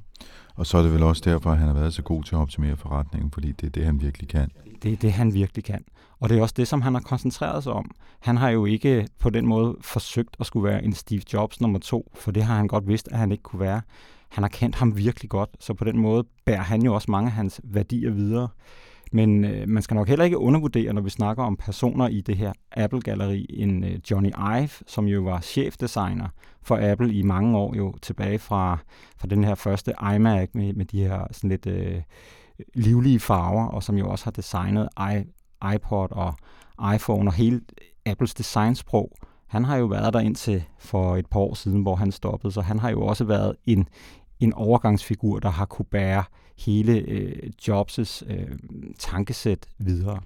Og 0.55 0.67
så 0.67 0.79
er 0.79 0.83
det 0.83 0.93
vel 0.93 1.03
også 1.03 1.23
derfor, 1.25 1.51
at 1.51 1.59
han 1.59 1.67
har 1.67 1.75
været 1.75 1.95
så 1.95 2.03
god 2.03 2.25
til 2.25 2.35
at 2.35 2.39
optimere 2.39 2.77
forretningen, 2.77 3.31
fordi 3.31 3.53
det 3.53 3.67
er 3.67 3.71
det, 3.71 3.85
han 3.85 4.01
virkelig 4.01 4.29
kan. 4.29 4.51
Det 4.83 4.93
er 4.93 4.97
det, 4.97 5.13
han 5.13 5.35
virkelig 5.35 5.65
kan. 5.65 5.85
Og 6.21 6.29
det 6.29 6.39
er 6.39 6.43
også 6.43 6.55
det, 6.57 6.69
som 6.69 6.83
han 6.83 6.95
har 6.95 7.01
koncentreret 7.01 7.63
sig 7.63 7.73
om. 7.73 7.91
Han 8.21 8.37
har 8.37 8.51
jo 8.51 8.65
ikke 8.65 9.07
på 9.19 9.31
den 9.31 9.47
måde 9.47 9.77
forsøgt 9.81 10.37
at 10.41 10.47
skulle 10.47 10.71
være 10.71 10.85
en 10.85 10.93
Steve 10.93 11.23
Jobs 11.33 11.61
nummer 11.61 11.79
to, 11.79 12.13
for 12.15 12.31
det 12.31 12.43
har 12.43 12.57
han 12.57 12.69
godt 12.69 12.89
vidst, 12.89 13.09
at 13.13 13.19
han 13.19 13.33
ikke 13.33 13.43
kunne 13.43 13.61
være. 13.61 13.81
Han 14.29 14.45
har 14.45 14.49
kendt 14.49 14.77
ham 14.77 14.97
virkelig 14.97 15.31
godt, 15.31 15.51
så 15.61 15.75
på 15.75 15.85
den 15.85 15.99
måde 15.99 16.25
bærer 16.45 16.63
han 16.63 16.83
jo 16.83 16.95
også 16.95 17.11
mange 17.11 17.27
af 17.27 17.33
hans 17.33 17.61
værdier 17.65 18.11
videre. 18.11 18.49
Men 19.13 19.45
øh, 19.45 19.69
man 19.69 19.83
skal 19.83 19.95
nok 19.95 20.09
heller 20.09 20.25
ikke 20.25 20.39
undervurdere, 20.39 20.93
når 20.93 21.03
vi 21.03 21.11
snakker 21.11 21.45
om 21.45 21.57
personer 21.57 22.09
i 22.09 22.21
det 22.21 22.37
her 22.37 22.53
Apple-galleri, 22.73 23.47
en 23.49 23.85
øh, 23.85 23.99
Johnny 24.11 24.31
Ive, 24.59 24.71
som 24.87 25.07
jo 25.07 25.23
var 25.23 25.41
chefdesigner 25.41 26.29
for 26.63 26.91
Apple 26.93 27.15
i 27.15 27.23
mange 27.23 27.59
år, 27.59 27.77
jo 27.77 27.95
tilbage 28.03 28.39
fra, 28.39 28.79
fra 29.17 29.29
den 29.29 29.45
her 29.45 29.55
første 29.55 29.93
iMac 30.15 30.49
med, 30.55 30.73
med 30.73 30.85
de 30.85 31.01
her 31.01 31.27
sådan 31.33 31.51
lidt 31.51 31.67
øh, 31.67 32.03
livlige 32.75 33.21
farver, 33.21 33.67
og 33.67 33.83
som 33.83 33.97
jo 33.97 34.09
også 34.11 34.25
har 34.25 34.31
designet 34.31 34.89
iMac 34.99 35.27
iPod 35.75 36.09
og 36.11 36.35
iPhone 36.95 37.29
og 37.31 37.35
hele 37.35 37.61
Apples 38.07 38.35
designsprog. 38.35 39.13
Han 39.47 39.65
har 39.65 39.77
jo 39.77 39.87
været 39.87 40.15
der 40.15 40.21
indtil 40.21 40.65
for 40.79 41.17
et 41.17 41.27
par 41.27 41.41
år 41.41 41.55
siden, 41.55 41.83
hvor 41.83 41.97
han 41.97 42.13
stoppede, 42.13 42.53
så 42.53 42.61
han 42.61 42.79
har 42.79 42.91
jo 42.91 43.03
også 43.03 43.25
været 43.25 43.57
en, 43.67 43.89
en 44.41 44.53
overgangsfigur, 44.53 45.39
der 45.39 45.51
har 45.51 45.65
kunne 45.65 45.87
bære 45.87 46.25
hele 46.59 46.93
øh, 46.93 47.51
Jobs' 47.69 48.33
øh, 48.33 48.59
tankesæt 48.99 49.67
videre. 49.79 50.21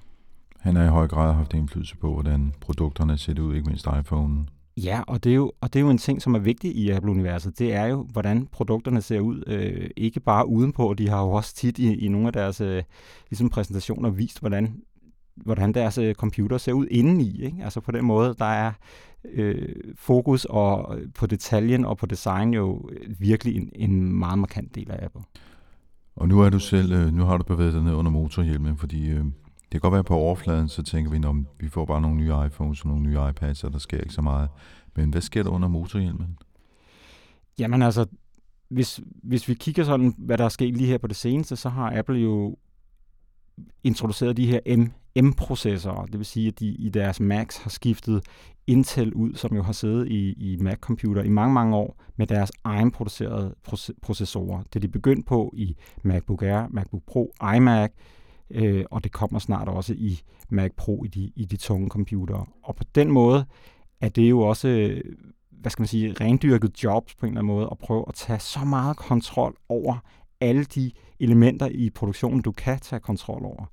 Han 0.58 0.76
har 0.76 0.84
i 0.84 0.88
høj 0.88 1.08
grad 1.08 1.34
haft 1.34 1.54
indflydelse 1.54 1.96
på, 1.96 2.12
hvordan 2.12 2.54
produkterne 2.60 3.18
ser 3.18 3.40
ud, 3.40 3.54
ikke 3.54 3.66
mindst 3.66 3.86
iPhone. 4.00 4.46
Ja, 4.76 5.02
og 5.06 5.24
det, 5.24 5.30
er 5.30 5.36
jo, 5.36 5.52
og 5.60 5.72
det 5.72 5.78
er 5.78 5.84
jo 5.84 5.90
en 5.90 5.98
ting, 5.98 6.22
som 6.22 6.34
er 6.34 6.38
vigtig 6.38 6.76
i 6.76 6.90
Apple-universet. 6.90 7.58
Det 7.58 7.74
er 7.74 7.84
jo, 7.84 8.02
hvordan 8.12 8.46
produkterne 8.52 9.02
ser 9.02 9.20
ud. 9.20 9.42
Øh, 9.46 9.90
ikke 9.96 10.20
bare 10.20 10.48
udenpå. 10.48 10.94
De 10.98 11.08
har 11.08 11.22
jo 11.22 11.30
også 11.30 11.54
tit 11.54 11.78
i, 11.78 11.94
i 11.94 12.08
nogle 12.08 12.26
af 12.26 12.32
deres 12.32 12.60
øh, 12.60 12.82
ligesom 13.30 13.50
præsentationer 13.50 14.10
vist, 14.10 14.40
hvordan, 14.40 14.76
hvordan 15.36 15.74
deres 15.74 15.98
øh, 15.98 16.14
computer 16.14 16.58
ser 16.58 16.72
ud 16.72 16.86
indeni. 16.90 17.42
Ikke? 17.42 17.64
Altså 17.64 17.80
på 17.80 17.92
den 17.92 18.04
måde, 18.04 18.34
der 18.38 18.44
er 18.44 18.72
øh, 19.24 19.68
fokus 19.94 20.44
og 20.44 20.98
på 21.14 21.26
detaljen 21.26 21.84
og 21.84 21.96
på 21.96 22.06
design 22.06 22.54
jo 22.54 22.90
virkelig 23.18 23.56
en, 23.56 23.70
en 23.74 24.12
meget 24.12 24.38
markant 24.38 24.74
del 24.74 24.90
af 24.90 25.04
Apple. 25.04 25.22
Og 26.16 26.28
nu 26.28 26.40
er 26.40 26.50
du 26.50 26.58
selv, 26.58 26.92
øh, 26.92 27.12
nu 27.12 27.24
har 27.24 27.36
du 27.36 27.44
bevæget 27.44 27.72
dig 27.72 27.82
ned 27.82 27.94
under 27.94 28.10
motorhjelmen, 28.10 28.76
fordi 28.76 29.08
øh, 29.08 29.24
det 29.72 29.80
kan 29.80 29.80
godt 29.80 29.94
være 29.94 30.04
på 30.04 30.14
overfladen, 30.14 30.68
så 30.68 30.82
tænker 30.82 31.10
vi, 31.10 31.16
at 31.16 31.44
vi 31.60 31.68
får 31.68 31.84
bare 31.84 32.00
nogle 32.00 32.16
nye 32.16 32.32
iPhones 32.46 32.82
og 32.82 32.88
nogle 32.88 33.02
nye 33.02 33.18
iPads, 33.30 33.64
og 33.64 33.72
der 33.72 33.78
sker 33.78 33.98
ikke 33.98 34.14
så 34.14 34.22
meget. 34.22 34.48
Men 34.96 35.10
hvad 35.10 35.20
sker 35.20 35.42
der 35.42 35.50
under 35.50 35.68
motorhjelmen? 35.68 36.38
Jamen 37.58 37.82
altså, 37.82 38.06
hvis, 38.68 39.00
hvis 39.22 39.48
vi 39.48 39.54
kigger 39.54 39.84
sådan, 39.84 40.14
hvad 40.18 40.38
der 40.38 40.44
er 40.44 40.48
sket 40.48 40.76
lige 40.76 40.86
her 40.86 40.98
på 40.98 41.06
det 41.06 41.16
seneste, 41.16 41.56
så 41.56 41.68
har 41.68 41.98
Apple 41.98 42.18
jo 42.18 42.56
introduceret 43.84 44.36
de 44.36 44.46
her 44.46 44.76
M, 44.76 44.92
M-processorer. 45.24 46.06
Det 46.06 46.18
vil 46.18 46.26
sige, 46.26 46.48
at 46.48 46.60
de 46.60 46.66
i 46.66 46.88
deres 46.88 47.20
Macs 47.20 47.56
har 47.56 47.70
skiftet 47.70 48.24
Intel 48.66 49.14
ud, 49.14 49.34
som 49.34 49.56
jo 49.56 49.62
har 49.62 49.72
siddet 49.72 50.08
i, 50.08 50.32
i 50.32 50.56
Mac-computer 50.56 51.22
i 51.22 51.28
mange, 51.28 51.54
mange 51.54 51.76
år 51.76 52.02
med 52.16 52.26
deres 52.26 52.52
egen 52.64 52.90
producerede 52.90 53.54
processorer. 54.02 54.62
Det 54.62 54.76
er 54.76 54.80
de 54.80 54.88
begyndt 54.88 55.26
på 55.26 55.54
i 55.56 55.76
MacBook 56.02 56.42
Air, 56.42 56.66
MacBook 56.70 57.02
Pro, 57.06 57.32
iMac, 57.56 57.92
øh, 58.50 58.84
og 58.90 59.04
det 59.04 59.12
kommer 59.12 59.38
snart 59.38 59.68
også 59.68 59.92
i 59.92 60.20
Mac 60.48 60.70
Pro 60.76 61.04
i 61.04 61.08
de, 61.08 61.32
i 61.36 61.44
de 61.44 61.56
tunge 61.56 61.88
computere. 61.88 62.46
Og 62.62 62.76
på 62.76 62.84
den 62.94 63.10
måde 63.10 63.44
er 64.00 64.08
det 64.08 64.30
jo 64.30 64.40
også, 64.40 65.00
hvad 65.50 65.70
skal 65.70 65.82
man 65.82 65.88
sige, 65.88 66.12
rendyrket 66.20 66.84
jobs 66.84 67.14
på 67.14 67.26
en 67.26 67.32
eller 67.32 67.40
anden 67.40 67.54
måde, 67.54 67.68
at 67.70 67.78
prøve 67.78 68.04
at 68.08 68.14
tage 68.14 68.38
så 68.38 68.64
meget 68.64 68.96
kontrol 68.96 69.56
over 69.68 69.96
alle 70.42 70.64
de 70.64 70.90
elementer 71.20 71.66
i 71.66 71.90
produktionen, 71.90 72.42
du 72.42 72.52
kan 72.52 72.80
tage 72.80 73.00
kontrol 73.00 73.44
over. 73.44 73.64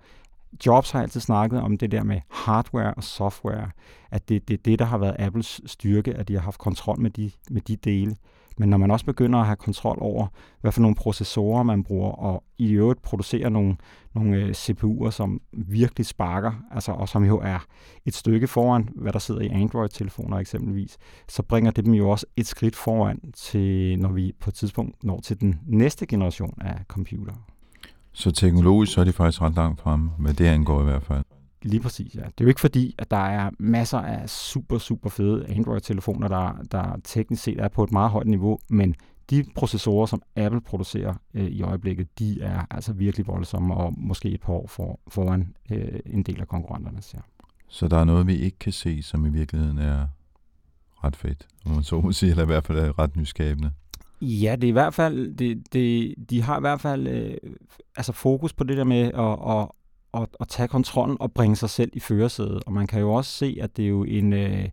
Jobs 0.66 0.92
har 0.92 1.02
altid 1.02 1.22
snakket 1.22 1.62
om 1.62 1.78
det 1.78 1.92
der 1.92 2.04
med 2.04 2.22
hardware 2.30 2.94
og 2.94 3.04
software, 3.04 3.72
at 4.12 4.30
det 4.30 4.36
er 4.36 4.40
det, 4.40 4.66
det, 4.66 4.80
der 4.80 4.86
har 4.86 4.98
været 4.98 5.16
Apples 5.20 5.62
styrke, 5.66 6.14
at 6.14 6.28
de 6.28 6.34
har 6.34 6.42
haft 6.42 6.60
kontrol 6.60 7.00
med 7.00 7.10
de, 7.10 7.32
med 7.50 7.62
de 7.62 7.76
dele. 7.76 8.16
Men 8.60 8.70
når 8.70 8.78
man 8.78 8.92
også 8.92 9.06
begynder 9.06 9.39
at 9.39 9.46
have 9.46 9.56
kontrol 9.56 9.98
over, 10.01 10.28
hvad 10.62 10.72
for 10.72 10.82
nogle 10.82 10.96
processorer 10.96 11.63
man 11.63 11.84
bruger, 11.84 12.12
og 12.12 12.44
i 12.58 12.72
øvrigt 12.72 13.01
producerer 13.01 13.50
nogle, 13.50 13.75
nogle 14.16 14.38
øh, 14.38 14.50
CPU'er, 14.50 15.12
som 15.12 15.42
virkelig 15.54 16.06
sparker, 16.06 16.51
altså, 16.72 16.92
og 16.92 17.10
som 17.10 17.24
jo 17.24 17.39
er 17.39 17.66
et 18.06 18.16
stykke 18.16 18.48
foran, 18.48 18.89
hvad 18.96 19.13
der 19.13 19.20
sidder 19.20 19.42
i 19.42 19.48
Android-telefoner 19.48 20.38
eksempelvis, 20.38 20.98
så 21.28 21.44
bringer 21.44 21.72
det 21.72 21.86
dem 21.86 21.94
jo 21.94 22.10
også 22.10 22.25
et 22.38 22.48
skridt 22.48 22.75
foran, 22.75 23.20
til, 23.36 24.00
når 24.00 24.12
vi 24.12 24.34
på 24.39 24.50
et 24.50 24.54
tidspunkt 24.54 25.04
når 25.04 25.20
til 25.20 25.42
den 25.42 25.60
næste 25.68 26.06
generation 26.06 26.58
af 26.62 26.86
computer. 26.88 27.34
Så 28.12 28.32
teknologisk 28.32 28.94
så 28.94 29.01
er 29.01 29.06
de 29.06 29.12
faktisk 29.12 29.42
ret 29.42 29.56
langt 29.56 29.82
fremme, 29.82 30.12
hvad 30.18 30.34
det 30.34 30.46
angår 30.46 30.82
i 30.82 30.84
hvert 30.84 31.04
fald. 31.04 31.24
Lige 31.62 31.80
præcis, 31.80 32.16
ja. 32.16 32.20
Det 32.20 32.28
er 32.28 32.46
jo 32.46 32.48
ikke 32.48 32.62
fordi, 32.62 32.96
at 32.98 33.12
der 33.12 33.18
er 33.18 33.50
masser 33.60 33.98
af 33.98 34.30
super, 34.30 34.78
super 34.78 35.10
fede 35.10 35.46
Android-telefoner, 35.50 36.28
der, 36.28 36.66
der 36.72 37.00
teknisk 37.04 37.44
set 37.44 37.60
er 37.60 37.68
på 37.68 37.84
et 37.84 37.92
meget 37.92 38.12
højt 38.12 38.28
niveau, 38.28 38.60
men 38.70 38.96
de 39.30 39.46
processorer, 39.56 40.06
som 40.06 40.22
Apple 40.36 40.62
producerer 40.62 41.13
øh, 41.34 41.46
i 41.46 41.62
øjeblikket, 41.62 42.20
de 42.20 42.42
er 42.42 42.66
altså 42.72 42.94
virkelig 42.94 43.28
voldsomme 43.28 43.74
og 43.74 43.94
måske 43.98 44.30
et 44.30 44.42
par 44.42 44.54
år 44.54 44.68
for, 44.68 45.00
foran 45.08 45.54
øh, 45.72 46.00
en 46.06 46.24
del 46.24 46.42
af 46.42 46.48
konkurrenterne. 46.48 47.01
Ja. 47.13 47.20
Så 47.68 47.88
der 47.88 47.98
er 47.98 48.04
noget, 48.04 48.28
vi 48.28 48.36
ikke 48.36 48.60
kan 48.60 48.74
se, 48.74 49.04
som 49.04 49.25
i 49.25 49.30
virkeligheden 49.30 49.78
er 49.78 50.08
ret 51.04 51.16
fedt, 51.16 51.48
om 51.66 51.72
man 51.72 51.84
så 51.84 52.01
må 52.01 52.12
sige, 52.12 52.30
eller 52.30 52.44
i 52.44 52.46
hvert 52.46 52.66
fald 52.66 52.78
er 52.78 53.00
ret 53.00 53.16
nyskabende. 53.16 53.72
Ja, 54.22 54.56
det 54.56 54.63
er 54.63 54.70
i 54.70 54.72
hvert 54.72 54.94
fald, 54.94 55.36
det, 55.36 55.74
det, 55.74 56.16
de 56.30 56.42
har 56.42 56.58
i 56.58 56.60
hvert 56.60 56.82
fald 56.82 57.08
øh, 57.08 57.38
altså 57.96 58.13
fokus 58.13 58.54
på 58.54 58.63
det 58.63 58.78
der 58.78 58.84
med 58.84 59.12
at, 59.13 59.58
at, 59.58 59.68
at, 60.13 60.28
at 60.39 60.48
tage 60.48 60.68
kontrollen 60.68 61.18
og 61.20 61.32
bringe 61.32 61.56
sig 61.56 61.70
selv 61.70 61.92
i 61.94 62.00
førersædet. 62.00 62.63
Og 62.66 62.74
man 62.74 62.88
kan 62.88 63.00
jo 63.00 63.13
også 63.13 63.32
se, 63.32 63.58
at 63.62 63.78
det 63.78 63.86
er 63.86 63.89
jo 63.89 64.04
en, 64.04 64.34
øh, 64.34 64.70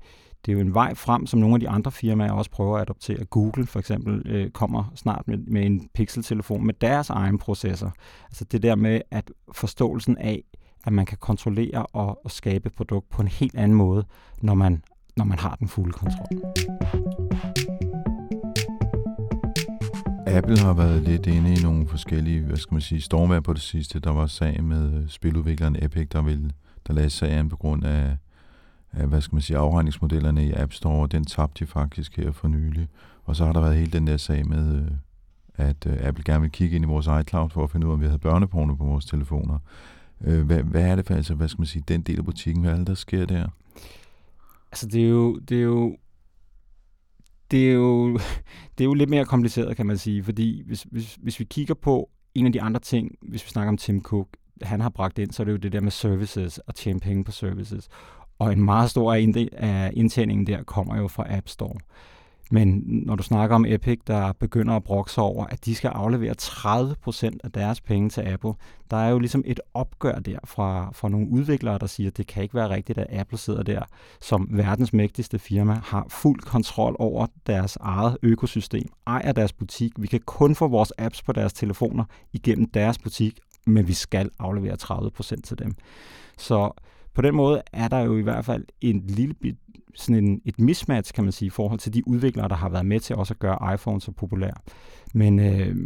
det 0.47 0.53
er 0.53 0.57
jo 0.57 0.61
en 0.61 0.75
vej 0.75 0.95
frem, 0.95 1.27
som 1.27 1.41
nogle 1.41 1.55
af 1.55 1.61
de 1.61 1.69
andre 1.69 1.93
firmaer 1.93 2.33
også 2.33 2.51
prøver 2.51 2.77
at 2.77 2.83
adoptere. 2.83 3.25
Google 3.25 3.67
for 3.67 3.79
eksempel 3.79 4.23
øh, 4.27 4.51
kommer 4.51 4.93
snart 4.95 5.29
med, 5.29 5.39
med 5.39 5.67
en 5.67 5.89
Pixel-telefon 5.95 6.67
med 6.67 6.75
deres 6.75 7.11
egen 7.11 7.39
processor. 7.39 7.93
Altså 8.25 8.45
det 8.45 8.63
der 8.63 8.75
med, 8.75 9.01
at 9.11 9.31
forståelsen 9.53 10.19
af, 10.19 10.43
at 10.87 10.93
man 10.93 11.07
kan 11.07 11.19
kontrollere 11.21 11.87
og, 11.87 12.25
og 12.25 12.31
skabe 12.31 12.67
et 12.67 12.75
produkt 12.75 13.09
på 13.11 13.23
en 13.23 13.29
helt 13.29 13.55
anden 13.55 13.77
måde, 13.77 14.05
når 14.43 14.55
man, 14.55 14.83
når 15.17 15.25
man 15.25 15.39
har 15.39 15.55
den 15.55 15.69
fulde 15.69 15.93
kontrol. 15.93 17.26
Apple 20.37 20.59
har 20.59 20.73
været 20.73 21.03
lidt 21.03 21.27
inde 21.27 21.53
i 21.53 21.63
nogle 21.63 21.89
forskellige, 21.89 22.41
hvad 22.41 22.57
skal 22.57 22.75
man 22.75 22.81
sige, 22.81 23.01
stormvær 23.01 23.41
på 23.41 23.53
det 23.53 23.63
sidste. 23.63 24.01
Der 24.01 24.11
var 24.11 24.27
sag 24.27 24.65
med 24.65 24.95
øh, 24.95 25.09
spiludvikleren 25.09 25.77
Epic, 25.85 26.09
der, 26.09 26.23
ville, 26.23 26.51
der 26.87 26.93
lagde 26.93 27.11
sagen 27.11 27.49
på 27.49 27.57
grund 27.57 27.85
af, 27.85 28.17
af, 28.93 29.07
hvad 29.07 29.21
skal 29.21 29.35
man 29.35 29.43
sige, 29.43 29.57
afregningsmodellerne 29.57 30.47
i 30.47 30.53
App 30.53 30.73
Store, 30.73 31.03
og 31.03 31.13
den 31.13 31.25
tabte 31.25 31.65
de 31.65 31.71
faktisk 31.71 32.17
her 32.17 32.33
for 32.33 32.49
nylig. 32.49 32.89
Og 33.25 33.37
så 33.37 33.45
har 33.45 33.53
der 33.53 33.61
været 33.61 33.77
hele 33.77 33.93
den 33.93 34.07
der 34.07 34.17
sag 34.17 34.49
med, 34.49 34.77
øh, 34.77 34.91
at 35.55 35.87
øh, 35.87 35.97
Apple 36.01 36.25
gerne 36.25 36.41
vil 36.41 36.51
kigge 36.51 36.77
ind 36.77 36.85
i 36.85 36.89
vores 36.89 37.09
iCloud 37.21 37.51
for 37.51 37.65
at 37.65 37.71
finde 37.71 37.87
ud 37.87 37.91
af, 37.91 37.95
om 37.95 38.01
vi 38.01 38.07
havde 38.07 38.19
børneporno 38.19 38.75
på 38.75 38.85
vores 38.85 39.05
telefoner. 39.05 39.59
Hvad, 40.19 40.63
hvad 40.63 40.83
er 40.83 40.97
det 40.97 41.07
for, 41.07 41.15
altså, 41.15 41.35
hvad 41.35 41.49
skal 41.49 41.61
man 41.61 41.67
sige, 41.67 41.85
den 41.89 42.03
del 42.03 42.19
af 42.19 42.25
butikken, 42.25 42.63
hvad 42.63 42.73
er 42.73 42.77
det, 42.77 42.87
der 42.87 42.95
sker 42.95 43.27
der? 43.27 43.49
Altså, 44.73 44.87
det 44.87 45.05
er 45.05 45.09
jo, 45.09 45.39
det 45.39 45.59
er 45.59 45.63
jo 45.63 45.97
det 47.51 47.71
er, 47.71 47.73
jo, 47.73 48.19
det 48.79 48.85
er 48.85 48.89
jo 48.89 48.95
lidt 48.95 49.11
mere 49.11 49.25
kompliceret, 49.25 49.77
kan 49.77 49.87
man 49.87 49.99
sige, 49.99 50.25
fordi 50.25 50.63
hvis, 50.67 50.87
hvis, 50.91 51.19
hvis 51.23 51.41
vi 51.41 51.45
kigger 51.45 51.75
på 51.75 52.11
en 52.35 52.47
af 52.47 52.53
de 52.53 52.63
andre 52.63 52.81
ting, 52.81 53.11
hvis 53.23 53.45
vi 53.45 53.51
snakker 53.51 53.69
om 53.69 53.77
Tim 53.77 54.03
Cook, 54.03 54.29
han 54.63 54.81
har 54.81 54.89
bragt 54.89 55.19
ind, 55.19 55.33
så 55.33 55.43
er 55.43 55.45
det 55.45 55.53
jo 55.53 55.57
det 55.57 55.73
der 55.73 55.81
med 55.81 55.91
services 55.91 56.59
og 56.59 56.75
tjene 56.75 57.01
penge 57.01 57.25
på 57.25 57.33
services. 57.33 57.89
Og 58.39 58.53
en 58.53 58.65
meget 58.65 58.91
stor 58.91 59.15
af 59.59 59.91
indtjeningen 59.95 60.47
der 60.47 60.63
kommer 60.63 60.97
jo 60.97 61.09
fra 61.09 61.37
App 61.37 61.49
Store. 61.49 61.79
Men 62.51 62.83
når 62.87 63.17
du 63.17 63.23
snakker 63.23 63.57
om 63.57 63.65
Epic, 63.69 63.99
der 64.07 64.33
begynder 64.33 64.77
at 64.77 64.85
brokke 64.85 65.13
sig 65.13 65.23
over, 65.23 65.47
at 65.47 65.65
de 65.65 65.75
skal 65.75 65.89
aflevere 65.89 66.35
30% 66.43 67.39
af 67.45 67.53
deres 67.53 67.81
penge 67.81 68.11
til 68.11 68.21
Apple, 68.21 68.53
der 68.91 68.97
er 68.97 69.09
jo 69.09 69.19
ligesom 69.19 69.43
et 69.47 69.61
opgør 69.75 70.19
der 70.19 70.39
fra, 70.45 70.91
fra 70.93 71.09
nogle 71.09 71.29
udviklere, 71.31 71.79
der 71.79 71.87
siger, 71.87 72.11
at 72.11 72.17
det 72.17 72.27
kan 72.27 72.43
ikke 72.43 72.55
være 72.55 72.69
rigtigt, 72.69 72.99
at 72.99 73.21
Apple 73.21 73.39
sidder 73.39 73.63
der 73.63 73.83
som 74.21 74.49
verdens 74.51 74.93
mægtigste 74.93 75.39
firma, 75.39 75.81
har 75.85 76.07
fuld 76.09 76.41
kontrol 76.41 76.97
over 76.99 77.27
deres 77.47 77.79
eget 77.81 78.19
økosystem, 78.23 78.89
ejer 79.07 79.33
deres 79.33 79.53
butik. 79.53 79.93
Vi 79.97 80.07
kan 80.07 80.21
kun 80.27 80.55
få 80.55 80.69
vores 80.69 80.93
apps 80.99 81.23
på 81.23 81.33
deres 81.33 81.53
telefoner 81.53 82.05
igennem 82.33 82.69
deres 82.69 82.99
butik, 82.99 83.39
men 83.67 83.89
vi 83.89 83.95
skal 83.95 84.31
aflevere 84.39 84.77
30% 84.83 85.41
til 85.41 85.59
dem. 85.59 85.75
Så 86.39 86.73
på 87.17 87.23
den 87.23 87.35
måde 87.35 87.63
er 87.73 87.89
der 87.89 87.99
jo 87.99 88.17
i 88.17 88.23
hvert 88.23 88.45
fald 88.45 88.65
en 88.81 89.03
lille 89.07 89.35
bit 89.35 89.57
sådan 89.95 90.25
en, 90.25 90.41
et 90.45 90.61
mismatch, 90.61 91.13
kan 91.15 91.25
man 91.25 91.33
sige, 91.33 91.47
i 91.47 91.51
forhold 91.51 91.79
til 91.79 91.95
de 91.95 92.09
udviklere, 92.09 92.49
der 92.49 92.55
har 92.55 92.69
været 92.69 92.87
med 92.87 93.01
til 93.01 93.17
også 93.17 93.35
at 93.35 93.39
gøre 93.39 93.75
iPhone 93.75 94.01
så 94.01 94.13
populær. 94.13 94.63
Men, 95.15 95.39
øh, 95.41 95.77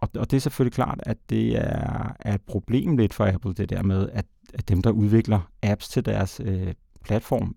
og, 0.00 0.08
og 0.16 0.30
det 0.30 0.36
er 0.36 0.40
selvfølgelig 0.40 0.74
klart, 0.74 1.00
at 1.06 1.16
det 1.30 1.56
er, 1.56 2.12
er 2.20 2.34
et 2.34 2.42
problem 2.42 2.96
lidt 2.96 3.14
for 3.14 3.26
Apple, 3.26 3.54
det 3.54 3.70
der 3.70 3.82
med, 3.82 4.08
at, 4.12 4.26
at 4.54 4.68
dem, 4.68 4.82
der 4.82 4.90
udvikler 4.90 5.50
apps 5.62 5.88
til 5.88 6.04
deres 6.04 6.40
øh, 6.44 6.74
platform, 7.04 7.56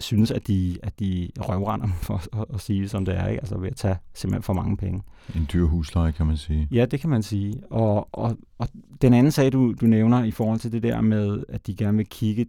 synes, 0.00 0.30
at 0.30 0.46
de, 0.46 0.78
at 0.82 1.00
de 1.00 1.28
røvrender, 1.38 1.88
for 2.02 2.40
at, 2.40 2.44
at 2.54 2.60
sige 2.60 2.82
det 2.82 2.90
som 2.90 3.04
det 3.04 3.16
er, 3.16 3.26
ikke? 3.26 3.40
altså 3.40 3.58
ved 3.58 3.68
at 3.68 3.76
tage 3.76 3.96
simpelthen 4.14 4.42
for 4.42 4.52
mange 4.52 4.76
penge. 4.76 5.02
En 5.36 5.48
dyr 5.52 5.64
husleje, 5.64 6.12
kan 6.12 6.26
man 6.26 6.36
sige. 6.36 6.68
Ja, 6.70 6.84
det 6.84 7.00
kan 7.00 7.10
man 7.10 7.22
sige. 7.22 7.62
Og, 7.70 8.08
og, 8.12 8.36
og 8.58 8.68
den 9.02 9.14
anden 9.14 9.32
sag, 9.32 9.52
du, 9.52 9.72
du 9.72 9.86
nævner 9.86 10.24
i 10.24 10.30
forhold 10.30 10.58
til 10.58 10.72
det 10.72 10.82
der 10.82 11.00
med, 11.00 11.44
at 11.48 11.66
de 11.66 11.76
gerne 11.76 11.96
vil 11.96 12.06
kigge 12.06 12.46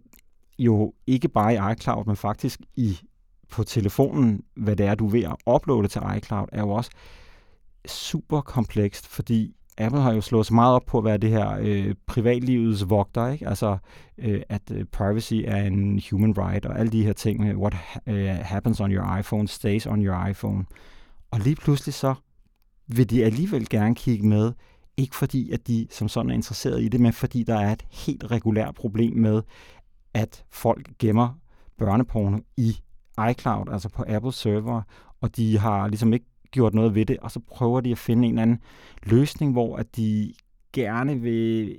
jo 0.58 0.94
ikke 1.06 1.28
bare 1.28 1.54
i 1.54 1.72
iCloud, 1.72 2.04
men 2.06 2.16
faktisk 2.16 2.60
i 2.76 2.98
på 3.50 3.64
telefonen, 3.64 4.42
hvad 4.56 4.76
det 4.76 4.86
er, 4.86 4.94
du 4.94 5.06
er 5.06 5.10
ved 5.10 5.22
at 5.22 5.36
uploade 5.54 5.88
til 5.88 6.02
iCloud, 6.16 6.46
er 6.52 6.60
jo 6.60 6.70
også 6.70 6.90
super 7.86 8.40
komplekst, 8.40 9.06
fordi 9.06 9.54
Apple 9.78 10.00
har 10.00 10.12
jo 10.12 10.20
slået 10.20 10.46
sig 10.46 10.54
meget 10.54 10.74
op 10.74 10.86
på 10.86 10.98
at 10.98 11.04
være 11.04 11.18
det 11.18 11.30
her 11.30 11.58
øh, 11.60 11.94
privatlivets 12.06 12.90
vogter, 12.90 13.28
ikke? 13.28 13.48
Altså, 13.48 13.78
øh, 14.18 14.42
at 14.48 14.62
øh, 14.72 14.84
privacy 14.84 15.34
er 15.44 15.56
en 15.56 16.02
human 16.10 16.34
right, 16.38 16.66
og 16.66 16.78
alle 16.78 16.92
de 16.92 17.04
her 17.04 17.12
ting 17.12 17.40
med 17.40 17.54
what 17.54 17.74
ha- 17.74 18.00
øh, 18.06 18.36
happens 18.42 18.80
on 18.80 18.92
your 18.92 19.16
iPhone 19.18 19.48
stays 19.48 19.86
on 19.86 20.04
your 20.04 20.26
iPhone. 20.26 20.64
Og 21.30 21.40
lige 21.40 21.56
pludselig 21.56 21.94
så 21.94 22.14
vil 22.86 23.10
de 23.10 23.24
alligevel 23.24 23.68
gerne 23.68 23.94
kigge 23.94 24.26
med, 24.26 24.52
ikke 24.96 25.16
fordi, 25.16 25.50
at 25.50 25.66
de 25.66 25.86
som 25.90 26.08
sådan 26.08 26.30
er 26.30 26.34
interesseret 26.34 26.82
i 26.82 26.88
det, 26.88 27.00
men 27.00 27.12
fordi 27.12 27.42
der 27.42 27.58
er 27.58 27.72
et 27.72 27.84
helt 27.90 28.30
regulært 28.30 28.74
problem 28.74 29.16
med, 29.16 29.42
at 30.14 30.44
folk 30.50 30.88
gemmer 30.98 31.38
børneporno 31.78 32.38
i 32.56 32.76
iCloud, 33.30 33.72
altså 33.72 33.88
på 33.88 34.04
Apple 34.08 34.32
server, 34.32 34.82
og 35.20 35.36
de 35.36 35.58
har 35.58 35.88
ligesom 35.88 36.12
ikke 36.12 36.26
gjort 36.50 36.74
noget 36.74 36.94
ved 36.94 37.06
det, 37.06 37.16
og 37.18 37.30
så 37.30 37.40
prøver 37.40 37.80
de 37.80 37.92
at 37.92 37.98
finde 37.98 38.28
en 38.28 38.32
eller 38.32 38.42
anden 38.42 38.60
løsning, 39.02 39.52
hvor 39.52 39.76
at 39.76 39.96
de 39.96 40.32
gerne 40.72 41.20
vil 41.20 41.76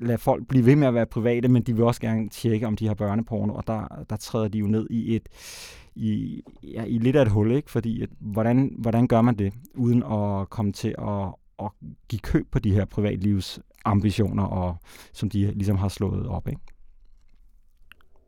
lade 0.00 0.18
folk 0.18 0.48
blive 0.48 0.66
ved 0.66 0.76
med 0.76 0.86
at 0.88 0.94
være 0.94 1.06
private, 1.06 1.48
men 1.48 1.62
de 1.62 1.74
vil 1.76 1.84
også 1.84 2.00
gerne 2.00 2.28
tjekke, 2.28 2.66
om 2.66 2.76
de 2.76 2.86
har 2.86 2.94
børneporno, 2.94 3.54
og 3.54 3.66
der, 3.66 4.04
der 4.10 4.16
træder 4.16 4.48
de 4.48 4.58
jo 4.58 4.66
ned 4.66 4.86
i 4.90 5.16
et 5.16 5.28
i, 5.94 6.42
ja, 6.62 6.84
i 6.84 6.98
lidt 6.98 7.16
af 7.16 7.22
et 7.22 7.30
hul, 7.30 7.52
ikke? 7.52 7.70
fordi 7.70 8.02
at, 8.02 8.08
hvordan, 8.20 8.74
hvordan 8.78 9.06
gør 9.06 9.22
man 9.22 9.38
det, 9.38 9.52
uden 9.74 10.02
at 10.02 10.50
komme 10.50 10.72
til 10.72 10.94
at, 10.98 11.34
at 11.58 11.70
give 12.08 12.20
køb 12.20 12.50
på 12.50 12.58
de 12.58 12.72
her 12.72 12.84
privatlivs 12.84 13.60
ambitioner, 13.84 14.44
og, 14.44 14.76
som 15.12 15.30
de 15.30 15.52
ligesom 15.52 15.76
har 15.76 15.88
slået 15.88 16.26
op. 16.26 16.48
Ikke? 16.48 16.60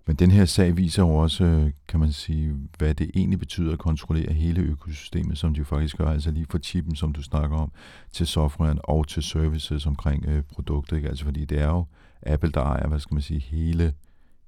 Men 0.07 0.17
den 0.17 0.31
her 0.31 0.45
sag 0.45 0.77
viser 0.77 1.03
jo 1.03 1.15
også, 1.15 1.45
øh, 1.45 1.71
kan 1.89 2.01
man 2.01 2.13
sige, 2.13 2.55
hvad 2.79 2.95
det 2.95 3.11
egentlig 3.15 3.39
betyder 3.39 3.73
at 3.73 3.79
kontrollere 3.79 4.33
hele 4.33 4.61
økosystemet, 4.61 5.39
som 5.39 5.55
de 5.55 5.59
jo 5.59 5.65
faktisk 5.65 5.97
gør, 5.97 6.07
altså 6.07 6.31
lige 6.31 6.47
fra 6.51 6.59
chippen, 6.59 6.97
som 6.97 7.13
du 7.13 7.23
snakker 7.23 7.57
om, 7.57 7.73
til 8.13 8.27
softwaren 8.27 8.79
og 8.85 9.09
til 9.09 9.23
services 9.23 9.87
omkring 9.87 10.25
øh, 10.27 10.43
produkter, 10.43 10.97
ikke? 10.97 11.09
Altså 11.09 11.25
fordi 11.25 11.45
det 11.45 11.61
er 11.61 11.69
jo 11.69 11.85
Apple, 12.23 12.51
der 12.51 12.63
ejer, 12.63 12.89
hvad 12.89 12.99
skal 12.99 13.15
man 13.15 13.23
sige, 13.23 13.41
hele, 13.41 13.93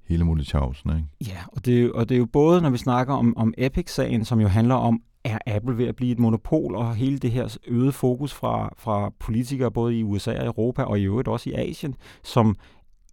hele 0.07 0.23
muligheden, 0.23 0.73
ikke? 0.89 1.31
Ja, 1.33 1.37
og 1.47 1.65
det, 1.65 1.83
er, 1.83 1.91
og 1.93 2.09
det 2.09 2.15
er 2.15 2.19
jo 2.19 2.25
både, 2.25 2.61
når 2.61 2.69
vi 2.69 2.77
snakker 2.77 3.13
om, 3.13 3.37
om 3.37 3.53
Epic-sagen, 3.57 4.25
som 4.25 4.39
jo 4.39 4.47
handler 4.47 4.75
om, 4.75 5.01
er 5.23 5.37
Apple 5.47 5.77
ved 5.77 5.87
at 5.87 5.95
blive 5.95 6.11
et 6.11 6.19
monopol, 6.19 6.75
og 6.75 6.95
hele 6.95 7.19
det 7.19 7.31
her 7.31 7.57
øgede 7.67 7.91
fokus 7.91 8.33
fra, 8.33 8.73
fra 8.77 9.11
politikere 9.19 9.71
både 9.71 9.99
i 9.99 10.03
USA 10.03 10.39
og 10.39 10.45
Europa, 10.45 10.83
og 10.83 10.99
i 10.99 11.03
øvrigt 11.03 11.27
også 11.27 11.49
i 11.49 11.53
Asien, 11.53 11.95
som 12.23 12.55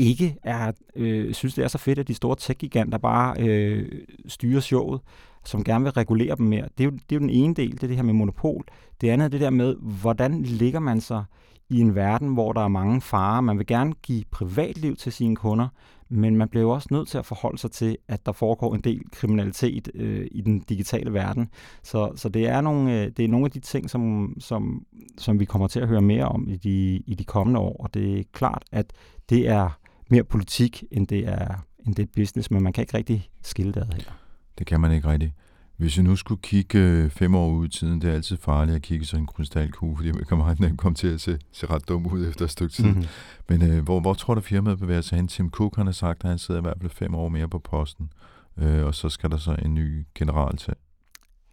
ikke 0.00 0.37
er, 0.42 0.73
øh, 0.97 1.35
synes, 1.35 1.54
det 1.54 1.64
er 1.64 1.69
så 1.69 1.78
fedt, 1.78 1.99
at 1.99 2.09
de 2.09 2.14
store 2.14 2.37
tech-giganter 2.38 2.99
bare 2.99 3.35
øh, 3.40 3.92
styrer 4.26 4.61
showet, 4.61 5.00
som 5.45 5.64
gerne 5.64 5.85
vil 5.85 5.92
regulere 5.92 6.37
dem 6.37 6.47
mere. 6.47 6.69
Det 6.78 6.80
er, 6.80 6.85
jo, 6.85 6.90
det 6.90 7.00
er 7.11 7.16
jo 7.16 7.21
den 7.21 7.30
ene 7.30 7.54
del, 7.54 7.73
det 7.73 7.83
er 7.83 7.87
det 7.87 7.97
her 7.97 8.02
med 8.02 8.14
monopol. 8.14 8.64
Det 9.00 9.09
andet 9.09 9.25
er 9.25 9.28
det 9.28 9.40
der 9.40 9.50
med, 9.50 9.76
hvordan 9.80 10.42
ligger 10.42 10.80
man 10.80 11.00
sig 11.00 11.25
i 11.71 11.80
en 11.80 11.95
verden, 11.95 12.35
hvor 12.35 12.52
der 12.52 12.61
er 12.61 12.69
mange 12.69 13.00
farer. 13.00 13.40
Man 13.40 13.59
vil 13.59 13.66
gerne 13.66 13.92
give 14.02 14.25
privatliv 14.31 14.96
til 14.96 15.12
sine 15.12 15.37
kunder, 15.37 15.68
men 16.09 16.37
man 16.37 16.48
bliver 16.48 16.62
jo 16.62 16.70
også 16.70 16.88
nødt 16.90 17.09
til 17.09 17.18
at 17.18 17.27
forholde 17.27 17.59
sig 17.59 17.70
til, 17.70 17.96
at 18.09 18.27
der 18.27 18.33
foregår 18.33 18.75
en 18.75 18.81
del 18.81 19.01
kriminalitet 19.12 19.90
øh, 19.94 20.27
i 20.31 20.40
den 20.40 20.61
digitale 20.61 21.12
verden. 21.12 21.48
Så, 21.83 22.12
så 22.16 22.29
det, 22.29 22.48
er 22.48 22.61
nogle, 22.61 23.01
øh, 23.01 23.11
det 23.16 23.25
er 23.25 23.29
nogle 23.29 23.44
af 23.44 23.51
de 23.51 23.61
ting, 23.61 23.90
som, 23.90 24.35
som, 24.38 24.85
som 25.18 25.40
vi 25.40 25.44
kommer 25.44 25.68
til 25.68 25.81
at 25.81 25.88
høre 25.88 26.03
mere 26.03 26.25
om 26.25 26.48
i 26.48 26.57
de, 26.57 27.03
i 27.07 27.14
de 27.14 27.25
kommende 27.25 27.61
år, 27.61 27.77
og 27.81 27.94
det 27.94 28.18
er 28.18 28.25
klart, 28.33 28.64
at 28.72 28.92
det 29.31 29.48
er 29.48 29.80
mere 30.11 30.25
politik, 30.25 30.85
end 30.90 31.07
det 31.07 31.29
er, 31.29 31.66
end 31.87 31.94
det 31.94 32.03
er 32.03 32.07
business, 32.14 32.51
men 32.51 32.62
man 32.62 32.73
kan 32.73 32.83
ikke 32.83 32.96
rigtig 32.96 33.31
skille 33.42 33.73
det 33.73 33.87
her. 33.94 34.12
Det 34.59 34.66
kan 34.66 34.81
man 34.81 34.92
ikke 34.92 35.09
rigtig. 35.09 35.35
Hvis 35.77 35.99
vi 35.99 36.03
nu 36.03 36.16
skulle 36.16 36.42
kigge 36.42 36.79
øh, 36.79 37.11
fem 37.11 37.35
år 37.35 37.51
ud 37.51 37.66
i 37.66 37.70
tiden, 37.70 38.01
det 38.01 38.11
er 38.11 38.14
altid 38.14 38.37
farligt 38.37 38.77
at 38.77 38.83
kigge 38.83 39.07
så 39.07 39.16
en 39.16 39.27
krystalkugle, 39.27 39.96
fordi 39.96 40.12
man 40.12 40.25
kan 40.25 40.38
meget 40.38 40.61
nemt 40.61 40.79
komme 40.79 40.94
til 40.94 41.09
at 41.09 41.20
se, 41.20 41.38
se 41.53 41.66
ret 41.66 41.88
dum 41.88 42.07
ud 42.07 42.29
efter 42.29 42.44
et 42.44 42.51
stykke 42.51 42.75
tid. 42.75 42.85
Mm-hmm. 42.85 43.05
Men 43.49 43.62
øh, 43.62 43.85
hvor, 43.85 44.01
hvor 44.01 44.14
tror 44.14 44.35
du 44.35 44.40
firmaet 44.40 44.79
bevæger 44.79 45.01
sig 45.01 45.16
hen? 45.16 45.29
Tim 45.29 45.51
Cook 45.51 45.77
han 45.77 45.87
har 45.87 45.92
sagt, 45.92 46.25
at 46.25 46.31
han 46.31 46.38
sidder 46.38 46.61
i 46.61 46.62
hvert 46.62 46.77
fald 46.81 46.90
fem 46.90 47.14
år 47.14 47.29
mere 47.29 47.49
på 47.49 47.59
posten, 47.59 48.12
øh, 48.57 48.85
og 48.85 48.94
så 48.94 49.09
skal 49.09 49.31
der 49.31 49.37
så 49.37 49.57
en 49.64 49.75
ny 49.75 50.07
general 50.14 50.57
til. 50.57 50.75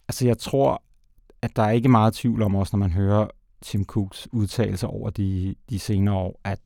Altså 0.07 0.27
jeg 0.27 0.37
tror, 0.37 0.83
at 1.41 1.55
der 1.55 1.63
er 1.63 1.71
ikke 1.71 1.89
meget 1.89 2.13
tvivl 2.13 2.41
om 2.41 2.55
også, 2.55 2.77
når 2.77 2.79
man 2.79 2.91
hører 2.91 3.27
Tim 3.61 3.85
Cooks 3.85 4.27
udtalelser 4.31 4.87
over 4.87 5.09
de, 5.09 5.55
de 5.69 5.79
senere 5.79 6.15
år, 6.15 6.41
at 6.43 6.59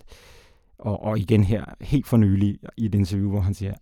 og, 0.81 1.03
og 1.03 1.19
igen 1.19 1.43
her, 1.43 1.65
helt 1.81 2.07
for 2.07 2.17
nylig 2.17 2.59
i 2.77 2.85
et 2.85 2.95
interview, 2.95 3.29
hvor 3.29 3.39
han 3.39 3.53
siger, 3.53 3.73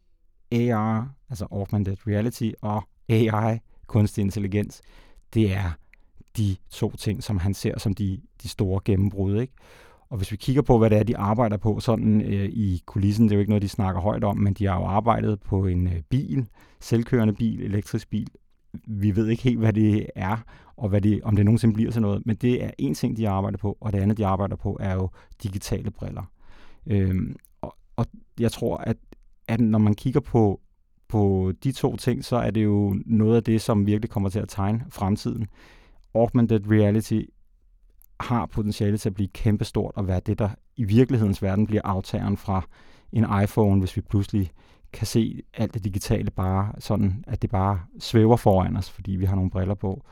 AR, 0.51 1.09
altså 1.29 1.47
augmented 1.51 2.07
reality, 2.07 2.51
og 2.61 2.83
AI, 3.09 3.59
kunstig 3.87 4.21
intelligens, 4.21 4.81
det 5.33 5.53
er 5.53 5.71
de 6.37 6.55
to 6.69 6.95
ting, 6.95 7.23
som 7.23 7.37
han 7.37 7.53
ser 7.53 7.79
som 7.79 7.93
de, 7.93 8.21
de 8.43 8.49
store 8.49 8.81
gennembrud. 8.85 9.41
Ikke? 9.41 9.53
Og 10.09 10.17
hvis 10.17 10.31
vi 10.31 10.37
kigger 10.37 10.61
på, 10.61 10.77
hvad 10.77 10.89
det 10.89 10.97
er, 10.97 11.03
de 11.03 11.17
arbejder 11.17 11.57
på 11.57 11.79
sådan 11.79 12.21
øh, 12.21 12.45
i 12.45 12.81
kulissen, 12.85 13.25
det 13.25 13.31
er 13.31 13.35
jo 13.35 13.39
ikke 13.39 13.51
noget, 13.51 13.61
de 13.61 13.69
snakker 13.69 14.01
højt 14.01 14.23
om, 14.23 14.37
men 14.37 14.53
de 14.53 14.65
har 14.65 14.79
jo 14.79 14.85
arbejdet 14.85 15.39
på 15.39 15.65
en 15.65 15.87
øh, 15.87 16.01
bil, 16.09 16.45
selvkørende 16.79 17.33
bil, 17.33 17.61
elektrisk 17.61 18.09
bil. 18.09 18.27
Vi 18.87 19.15
ved 19.15 19.27
ikke 19.27 19.43
helt, 19.43 19.59
hvad 19.59 19.73
det 19.73 20.05
er, 20.15 20.37
og 20.77 20.89
hvad 20.89 21.01
det, 21.01 21.21
om 21.23 21.35
det 21.35 21.45
nogensinde 21.45 21.73
bliver 21.73 21.91
til 21.91 22.01
noget, 22.01 22.25
men 22.25 22.35
det 22.35 22.63
er 22.63 22.71
en 22.77 22.93
ting, 22.93 23.17
de 23.17 23.29
arbejder 23.29 23.57
på, 23.57 23.77
og 23.81 23.93
det 23.93 23.99
andet, 23.99 24.17
de 24.17 24.25
arbejder 24.25 24.55
på, 24.55 24.77
er 24.79 24.93
jo 24.93 25.09
digitale 25.43 25.91
briller. 25.91 26.23
Øhm, 26.89 27.35
og, 27.61 27.75
og 27.95 28.05
jeg 28.39 28.51
tror, 28.51 28.77
at, 28.77 28.97
at 29.47 29.59
når 29.59 29.79
man 29.79 29.93
kigger 29.93 30.19
på, 30.19 30.61
på 31.07 31.53
de 31.63 31.71
to 31.71 31.95
ting, 31.95 32.25
så 32.25 32.35
er 32.35 32.51
det 32.51 32.63
jo 32.63 32.95
noget 33.05 33.35
af 33.35 33.43
det, 33.43 33.61
som 33.61 33.85
virkelig 33.85 34.09
kommer 34.09 34.29
til 34.29 34.39
at 34.39 34.49
tegne 34.49 34.85
fremtiden. 34.89 35.47
Augmented 36.15 36.71
reality 36.71 37.21
har 38.19 38.45
potentiale 38.45 38.97
til 38.97 39.09
at 39.09 39.15
blive 39.15 39.29
kæmpestort 39.33 39.91
og 39.95 40.07
være 40.07 40.21
det, 40.25 40.39
der 40.39 40.49
i 40.75 40.83
virkelighedens 40.83 41.41
verden 41.41 41.67
bliver 41.67 41.81
aftageren 41.85 42.37
fra 42.37 42.67
en 43.11 43.25
iPhone, 43.43 43.79
hvis 43.79 43.95
vi 43.95 44.01
pludselig 44.01 44.51
kan 44.93 45.07
se 45.07 45.41
alt 45.53 45.73
det 45.73 45.83
digitale 45.83 46.31
bare 46.31 46.73
sådan, 46.79 47.23
at 47.27 47.41
det 47.41 47.49
bare 47.49 47.79
svæver 47.99 48.37
foran 48.37 48.77
os, 48.77 48.89
fordi 48.89 49.11
vi 49.11 49.25
har 49.25 49.35
nogle 49.35 49.51
briller 49.51 49.73
på. 49.75 50.05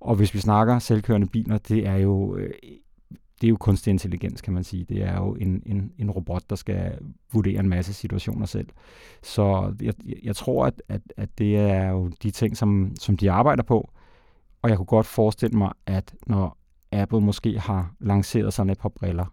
Og 0.00 0.16
hvis 0.16 0.34
vi 0.34 0.38
snakker 0.38 0.78
selvkørende 0.78 1.26
biler, 1.26 1.58
det 1.58 1.86
er 1.86 1.96
jo 1.96 2.36
øh, 2.36 2.50
det 3.42 3.48
er 3.48 3.50
jo 3.50 3.56
kunstig 3.56 3.90
intelligens, 3.90 4.40
kan 4.40 4.52
man 4.52 4.64
sige. 4.64 4.84
Det 4.84 5.02
er 5.02 5.16
jo 5.16 5.34
en, 5.34 5.62
en, 5.66 5.92
en 5.98 6.10
robot, 6.10 6.50
der 6.50 6.56
skal 6.56 6.98
vurdere 7.32 7.60
en 7.60 7.68
masse 7.68 7.92
situationer 7.92 8.46
selv. 8.46 8.68
Så 9.22 9.74
jeg, 9.82 9.94
jeg 10.22 10.36
tror, 10.36 10.66
at, 10.66 10.82
at, 10.88 11.00
at 11.16 11.38
det 11.38 11.56
er 11.56 11.90
jo 11.90 12.10
de 12.22 12.30
ting, 12.30 12.56
som, 12.56 12.92
som 13.00 13.16
de 13.16 13.30
arbejder 13.30 13.62
på. 13.62 13.90
Og 14.62 14.70
jeg 14.70 14.76
kunne 14.76 14.86
godt 14.86 15.06
forestille 15.06 15.58
mig, 15.58 15.72
at 15.86 16.14
når 16.26 16.58
Apple 16.92 17.20
måske 17.20 17.58
har 17.58 17.94
lanceret 18.00 18.52
sådan 18.52 18.70
et 18.70 18.78
par 18.78 18.88
briller, 18.88 19.26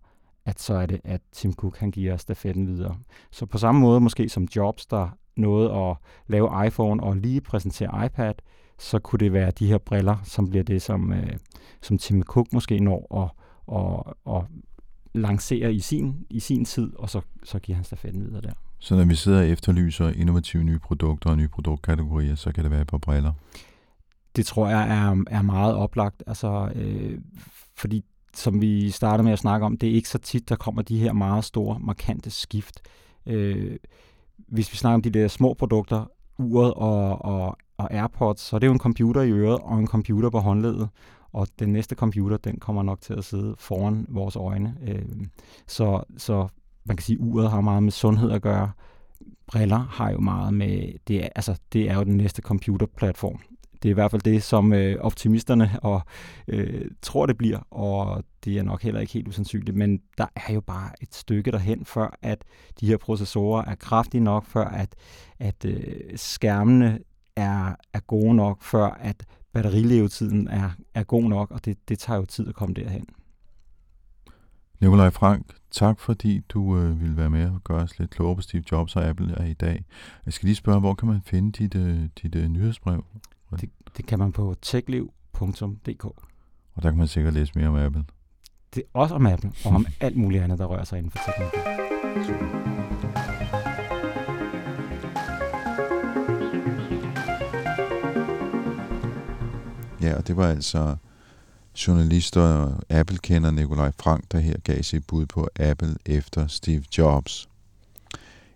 at 0.45 0.59
så 0.59 0.73
er 0.73 0.85
det, 0.85 1.01
at 1.03 1.21
Tim 1.31 1.53
Cook 1.53 1.77
han 1.77 1.91
giver 1.91 2.17
stafetten 2.17 2.67
videre. 2.67 2.97
Så 3.31 3.45
på 3.45 3.57
samme 3.57 3.81
måde 3.81 3.99
måske 3.99 4.29
som 4.29 4.47
Jobs, 4.55 4.85
der 4.85 5.09
nåede 5.35 5.73
at 5.73 5.97
lave 6.27 6.67
iPhone 6.67 7.03
og 7.03 7.17
lige 7.17 7.41
præsentere 7.41 8.05
iPad, 8.05 8.33
så 8.77 8.99
kunne 8.99 9.19
det 9.19 9.33
være 9.33 9.51
de 9.51 9.67
her 9.67 9.77
briller, 9.77 10.17
som 10.23 10.49
bliver 10.49 10.63
det, 10.63 10.81
som, 10.81 11.13
øh, 11.13 11.33
som 11.81 11.97
Tim 11.97 12.23
Cook 12.23 12.53
måske 12.53 12.79
når 12.79 13.23
at 13.23 13.39
og, 13.69 14.17
og 14.25 14.47
lancere 15.13 15.73
i 15.73 15.79
sin, 15.79 16.25
i 16.29 16.39
sin 16.39 16.65
tid, 16.65 16.91
og 16.95 17.09
så, 17.09 17.21
så 17.43 17.59
giver 17.59 17.75
han 17.75 17.85
stafetten 17.85 18.25
videre 18.25 18.41
der. 18.41 18.53
Så 18.79 18.95
når 18.95 19.05
vi 19.05 19.15
sidder 19.15 19.39
og 19.39 19.47
efterlyser 19.47 20.09
innovative 20.09 20.63
nye 20.63 20.79
produkter 20.79 21.29
og 21.29 21.37
nye 21.37 21.47
produktkategorier, 21.47 22.35
så 22.35 22.51
kan 22.51 22.63
det 22.63 22.71
være 22.71 22.85
på 22.85 22.97
briller? 22.97 23.33
Det 24.35 24.45
tror 24.45 24.69
jeg 24.69 24.89
er, 24.89 25.23
er 25.27 25.41
meget 25.41 25.75
oplagt, 25.75 26.23
altså, 26.27 26.71
øh, 26.75 27.19
fordi 27.75 28.05
som 28.33 28.61
vi 28.61 28.91
startede 28.91 29.23
med 29.23 29.33
at 29.33 29.39
snakke 29.39 29.65
om, 29.65 29.77
det 29.77 29.89
er 29.89 29.93
ikke 29.93 30.09
så 30.09 30.17
tit, 30.17 30.49
der 30.49 30.55
kommer 30.55 30.81
de 30.81 30.99
her 30.99 31.13
meget 31.13 31.45
store, 31.45 31.79
markante 31.79 32.29
skift. 32.29 32.81
Øh, 33.25 33.77
hvis 34.47 34.71
vi 34.71 34.77
snakker 34.77 34.95
om 34.95 35.01
de 35.01 35.09
der 35.09 35.27
små 35.27 35.53
produkter, 35.53 36.11
uret 36.37 36.73
og, 36.73 37.25
og, 37.25 37.57
og 37.77 37.93
AirPods, 37.93 38.39
så 38.39 38.55
er 38.55 38.59
det 38.59 38.67
jo 38.67 38.73
en 38.73 38.79
computer 38.79 39.21
i 39.21 39.31
øret 39.31 39.59
og 39.59 39.79
en 39.79 39.87
computer 39.87 40.29
på 40.29 40.39
håndledet 40.39 40.89
og 41.33 41.47
den 41.59 41.73
næste 41.73 41.95
computer, 41.95 42.37
den 42.37 42.59
kommer 42.59 42.83
nok 42.83 43.01
til 43.01 43.13
at 43.13 43.23
sidde 43.23 43.55
foran 43.57 44.05
vores 44.09 44.35
øjne. 44.35 44.75
Øh, 44.87 45.05
så, 45.67 46.03
så 46.17 46.47
man 46.85 46.97
kan 46.97 47.03
sige, 47.03 47.15
at 47.15 47.25
uret 47.25 47.51
har 47.51 47.61
meget 47.61 47.83
med 47.83 47.91
sundhed 47.91 48.31
at 48.31 48.41
gøre. 48.41 48.71
Briller 49.47 49.77
har 49.77 50.11
jo 50.11 50.19
meget 50.19 50.53
med, 50.53 50.93
det 51.07 51.23
er, 51.23 51.29
altså, 51.35 51.59
det 51.73 51.89
er 51.89 51.95
jo 51.95 52.03
den 52.03 52.17
næste 52.17 52.41
computerplatform. 52.41 53.39
Det 53.83 53.89
er 53.89 53.91
i 53.91 53.93
hvert 53.93 54.11
fald 54.11 54.21
det, 54.21 54.43
som 54.43 54.73
øh, 54.73 54.97
optimisterne 54.99 55.79
og 55.81 56.01
øh, 56.47 56.91
tror, 57.01 57.25
det 57.25 57.37
bliver, 57.37 57.59
og 57.71 58.23
det 58.45 58.57
er 58.57 58.63
nok 58.63 58.81
heller 58.81 58.99
ikke 58.99 59.13
helt 59.13 59.27
usandsynligt, 59.27 59.77
men 59.77 60.01
der 60.17 60.25
er 60.35 60.53
jo 60.53 60.61
bare 60.61 60.91
et 61.01 61.15
stykke 61.15 61.51
derhen, 61.51 61.85
før 61.85 62.17
at 62.21 62.43
de 62.79 62.87
her 62.87 62.97
processorer 62.97 63.65
er 63.65 63.75
kraftige 63.75 64.23
nok, 64.23 64.45
før 64.45 64.65
at, 64.65 64.95
at 65.39 65.65
øh, 65.65 66.01
skærmene 66.15 66.99
er, 67.39 67.75
er 67.93 67.99
gode 67.99 68.35
nok, 68.35 68.63
før 68.63 68.85
at 68.85 69.25
batterilevetiden 69.53 70.47
er, 70.47 70.69
er 70.93 71.03
god 71.03 71.23
nok, 71.23 71.51
og 71.51 71.65
det, 71.65 71.89
det 71.89 71.99
tager 71.99 72.17
jo 72.17 72.25
tid 72.25 72.47
at 72.47 72.55
komme 72.55 72.73
derhen. 72.73 73.05
Nikolaj 74.81 75.09
Frank, 75.09 75.45
tak 75.71 75.99
fordi 75.99 76.39
du 76.49 76.77
øh, 76.77 77.01
ville 77.01 77.17
være 77.17 77.29
med 77.29 77.49
og 77.49 77.63
gøre 77.63 77.81
os 77.81 77.99
lidt 77.99 78.11
klogere 78.11 78.35
på 78.35 78.41
Steve 78.41 78.63
Jobs 78.71 78.95
og 78.95 79.05
Apple 79.05 79.33
er 79.37 79.45
i 79.45 79.53
dag. 79.53 79.85
Jeg 80.25 80.33
skal 80.33 80.45
lige 80.45 80.55
spørge, 80.55 80.79
hvor 80.79 80.93
kan 80.93 81.07
man 81.07 81.21
finde 81.25 81.51
dit, 81.51 81.75
øh, 81.75 82.09
dit 82.21 82.35
øh, 82.35 82.47
nyhedsbrev? 82.47 83.05
Det, 83.61 83.69
det 83.97 84.05
kan 84.05 84.19
man 84.19 84.31
på 84.31 84.55
techliv.dk. 84.61 86.05
Og 86.73 86.83
der 86.83 86.89
kan 86.89 86.97
man 86.97 87.07
sikkert 87.07 87.33
læse 87.33 87.51
mere 87.55 87.67
om 87.67 87.75
Apple. 87.75 88.05
Det 88.75 88.83
er 88.83 88.99
også 88.99 89.15
om 89.15 89.25
Apple, 89.25 89.51
og 89.65 89.71
om 89.71 89.85
alt 89.99 90.17
muligt 90.17 90.43
andet, 90.43 90.59
der 90.59 90.65
rører 90.65 90.83
sig 90.83 90.97
inden 90.97 91.11
for 91.11 91.19
teknologi. 91.25 91.57
Super. 92.27 93.58
Her, 100.09 100.17
og 100.17 100.27
det 100.27 100.37
var 100.37 100.47
altså 100.47 100.95
journalist 101.87 102.37
og 102.37 102.73
Apple-kender 102.89 103.51
Nikolaj 103.51 103.91
Frank, 103.99 104.23
der 104.31 104.39
her 104.39 104.57
gav 104.63 104.83
sit 104.83 105.07
bud 105.07 105.25
på 105.25 105.47
Apple 105.59 105.95
efter 106.05 106.47
Steve 106.47 106.83
Jobs. 106.97 107.49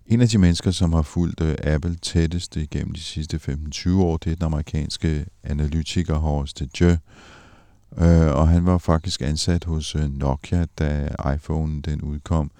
En 0.07 0.21
af 0.21 0.29
de 0.29 0.37
mennesker, 0.37 0.71
som 0.71 0.93
har 0.93 1.01
fulgt 1.01 1.41
øh, 1.41 1.55
Apple 1.63 1.95
tættest 1.95 2.55
igennem 2.55 2.93
de 2.93 3.01
sidste 3.01 3.39
15-20 3.75 3.97
år, 3.97 4.17
det 4.17 4.31
er 4.31 4.35
den 4.35 4.45
amerikanske 4.45 5.25
analytiker 5.43 6.15
Horst 6.15 6.61
Jø. 6.81 6.95
Øh, 7.97 8.35
og 8.35 8.47
han 8.47 8.65
var 8.65 8.77
faktisk 8.77 9.21
ansat 9.21 9.63
hos 9.63 9.95
øh, 9.95 10.17
Nokia, 10.17 10.65
da 10.79 11.09
iPhone 11.35 11.81
den 11.81 12.01
udkom. 12.01 12.51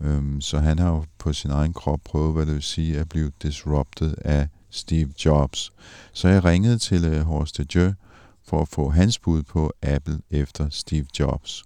Øhm, 0.00 0.40
så 0.40 0.58
han 0.58 0.78
har 0.78 0.88
jo 0.88 1.04
på 1.18 1.32
sin 1.32 1.50
egen 1.50 1.72
krop 1.72 2.00
prøvet, 2.04 2.34
hvad 2.34 2.46
det 2.46 2.54
vil 2.54 2.62
sige 2.62 2.98
at 2.98 3.08
blive 3.08 3.30
disrupted 3.42 4.14
af 4.24 4.48
Steve 4.70 5.12
Jobs. 5.24 5.72
Så 6.12 6.28
jeg 6.28 6.44
ringede 6.44 6.78
til 6.78 7.04
øh, 7.04 7.20
Horst 7.20 7.60
Jø, 7.76 7.92
for 8.50 8.62
at 8.62 8.68
få 8.68 8.88
hans 8.88 9.18
bud 9.18 9.42
på 9.42 9.72
Apple 9.82 10.18
efter 10.30 10.68
Steve 10.70 11.06
Jobs. 11.18 11.64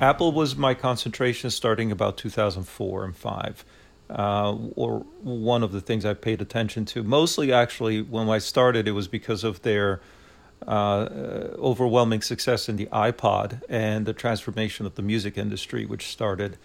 Apple 0.00 0.32
was 0.32 0.56
my 0.56 0.74
concentration 0.74 1.50
starting 1.50 1.92
about 1.92 2.16
2004 2.16 3.04
and 3.04 3.14
5. 3.16 3.64
Uh, 4.10 4.56
or 4.76 5.04
one 5.22 5.62
of 5.64 5.70
the 5.70 5.80
things 5.80 6.04
I 6.04 6.14
paid 6.14 6.40
attention 6.40 6.86
to. 6.86 7.02
Mostly, 7.02 7.52
actually, 7.52 8.00
when 8.00 8.36
I 8.36 8.38
started, 8.40 8.88
it 8.88 8.92
was 8.92 9.08
because 9.08 9.44
of 9.44 9.60
their 9.60 10.00
uh, 10.66 11.08
overwhelming 11.58 12.22
success 12.22 12.68
in 12.68 12.76
the 12.76 12.86
iPod 12.86 13.60
and 13.68 14.06
the 14.06 14.14
transformation 14.14 14.86
of 14.86 14.94
the 14.94 15.02
music 15.02 15.36
industry, 15.36 15.84
which 15.86 16.06
started 16.06 16.56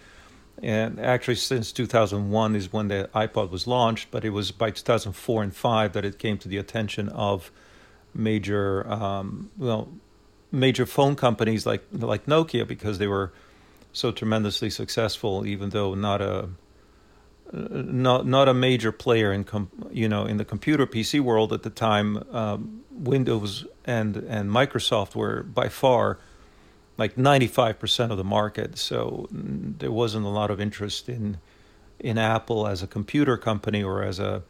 and 0.62 1.00
actually 1.00 1.34
since 1.34 1.72
2001 1.72 2.56
is 2.56 2.72
when 2.72 2.88
the 2.88 3.08
iPod 3.14 3.50
was 3.50 3.66
launched, 3.66 4.10
but 4.10 4.24
it 4.24 4.30
was 4.30 4.50
by 4.50 4.70
2004 4.70 5.42
and 5.42 5.54
5 5.54 5.92
that 5.92 6.04
it 6.04 6.18
came 6.18 6.38
to 6.38 6.48
the 6.48 6.58
attention 6.58 7.08
of 7.08 7.50
major, 8.14 8.88
um, 8.90 9.50
well, 9.58 9.88
major 10.52 10.86
phone 10.86 11.16
companies 11.16 11.66
like 11.66 11.84
like 11.92 12.26
Nokia 12.26 12.66
because 12.66 12.98
they 12.98 13.08
were 13.08 13.32
so 13.92 14.12
tremendously 14.12 14.70
successful, 14.70 15.46
even 15.46 15.70
though 15.70 15.94
not 15.94 16.22
a 16.22 16.48
not 17.52 18.26
not 18.26 18.48
a 18.48 18.54
major 18.54 18.92
player 18.92 19.32
in 19.32 19.44
com, 19.44 19.70
you 19.90 20.08
know 20.08 20.24
in 20.24 20.36
the 20.36 20.44
computer 20.44 20.86
PC 20.86 21.20
world 21.20 21.52
at 21.52 21.62
the 21.62 21.70
time. 21.70 22.22
Um, 22.32 22.80
Windows 22.90 23.66
and 23.84 24.16
and 24.16 24.50
Microsoft 24.50 25.16
were 25.16 25.42
by 25.42 25.68
far 25.68 26.18
like 26.96 27.16
95% 27.16 28.10
of 28.10 28.16
the 28.16 28.24
market. 28.24 28.78
So 28.78 29.26
there 29.30 29.90
wasn't 29.90 30.26
a 30.26 30.30
lot 30.30 30.50
of 30.50 30.60
interest 30.60 31.08
in 31.08 31.38
in 32.00 32.18
Apple 32.18 32.66
as 32.66 32.82
a 32.82 32.86
computer 32.86 33.36
company 33.36 33.82
or 33.82 34.02
as 34.02 34.18
a 34.18 34.42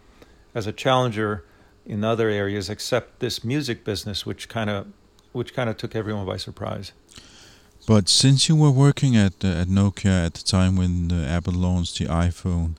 as 0.54 0.66
a 0.66 0.72
challenger 0.72 1.44
in 1.84 2.02
other 2.02 2.28
areas 2.28 2.70
except 2.70 3.20
this 3.20 3.44
music 3.44 3.84
business 3.84 4.24
which 4.24 4.48
kind 4.48 4.70
of 4.70 4.86
which 5.32 5.52
kind 5.54 5.68
of 5.68 5.76
took 5.76 5.94
everyone 5.94 6.26
by 6.26 6.36
surprise. 6.36 6.92
But 7.86 8.08
since 8.08 8.48
you 8.48 8.56
were 8.56 8.70
working 8.70 9.16
at 9.16 9.44
uh, 9.44 9.62
at 9.62 9.68
Nokia 9.68 10.26
at 10.26 10.34
the 10.34 10.42
time 10.42 10.76
when 10.76 11.12
uh, 11.12 11.36
Apple 11.36 11.52
launched 11.52 11.98
the 11.98 12.06
iPhone, 12.06 12.76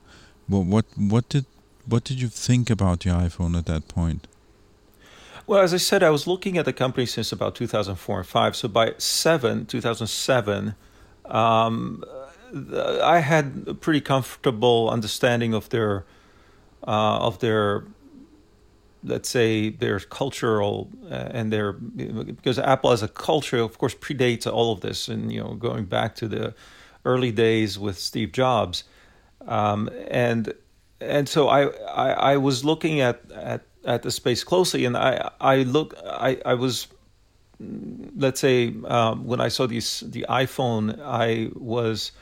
what 0.48 0.66
what 0.66 0.84
what 0.96 1.28
did 1.28 1.46
what 1.86 2.02
did 2.04 2.20
you 2.20 2.28
think 2.28 2.70
about 2.70 3.00
the 3.00 3.10
iPhone 3.10 3.56
at 3.56 3.66
that 3.66 3.88
point? 3.88 4.26
Well, 5.46 5.60
as 5.60 5.72
I 5.72 5.76
said, 5.76 6.02
I 6.02 6.10
was 6.10 6.26
looking 6.26 6.58
at 6.58 6.64
the 6.64 6.72
company 6.72 7.06
since 7.06 7.30
about 7.30 7.54
2004 7.54 8.18
and 8.18 8.26
5. 8.26 8.56
So 8.56 8.68
by 8.68 8.94
7, 8.98 9.66
2007, 9.66 10.74
um, 11.26 12.04
I 13.02 13.20
had 13.20 13.64
a 13.68 13.74
pretty 13.74 14.00
comfortable 14.00 14.90
understanding 14.90 15.54
of 15.54 15.68
their 15.68 16.04
uh, 16.86 17.18
of 17.18 17.40
their 17.40 17.84
let's 19.02 19.28
say 19.28 19.70
their 19.70 20.00
cultural 20.00 20.90
uh, 21.10 21.28
and 21.30 21.52
their 21.52 21.72
because 21.72 22.58
Apple 22.58 22.90
as 22.92 23.02
a 23.02 23.08
culture, 23.08 23.58
of 23.58 23.78
course, 23.78 23.94
predates 23.94 24.50
all 24.50 24.72
of 24.72 24.80
this, 24.80 25.08
and 25.08 25.32
you 25.32 25.40
know, 25.40 25.54
going 25.54 25.84
back 25.84 26.14
to 26.16 26.28
the 26.28 26.54
early 27.04 27.32
days 27.32 27.78
with 27.78 27.98
Steve 27.98 28.32
Jobs, 28.32 28.84
um, 29.46 29.90
and 30.08 30.52
and 31.00 31.28
so 31.28 31.48
I, 31.48 31.66
I 31.86 32.10
I 32.32 32.36
was 32.36 32.64
looking 32.64 33.00
at 33.00 33.30
at 33.32 33.62
at 33.86 34.02
the 34.02 34.10
space 34.10 34.44
closely, 34.44 34.84
and 34.84 34.96
I 34.96 35.30
I 35.40 35.62
look 35.62 35.94
I 36.04 36.38
I 36.44 36.54
was 36.54 36.88
let's 37.58 38.40
say 38.40 38.74
um, 38.84 39.24
when 39.24 39.40
I 39.40 39.48
saw 39.48 39.66
these 39.66 40.00
the 40.00 40.26
iPhone, 40.28 41.00
I 41.02 41.50
was 41.54 42.12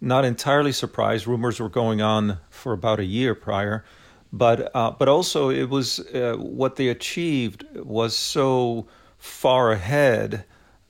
not 0.00 0.24
entirely 0.24 0.72
surprised. 0.72 1.26
Rumors 1.26 1.60
were 1.60 1.68
going 1.68 2.00
on 2.00 2.38
for 2.48 2.72
about 2.72 3.00
a 3.00 3.04
year 3.04 3.34
prior, 3.34 3.84
but 4.32 4.74
uh, 4.74 4.92
but 4.92 5.08
also 5.08 5.50
it 5.50 5.68
was 5.68 6.00
uh, 6.14 6.36
what 6.38 6.76
they 6.76 6.88
achieved 6.88 7.66
was 7.74 8.16
so 8.16 8.86
far 9.18 9.72
ahead 9.72 10.44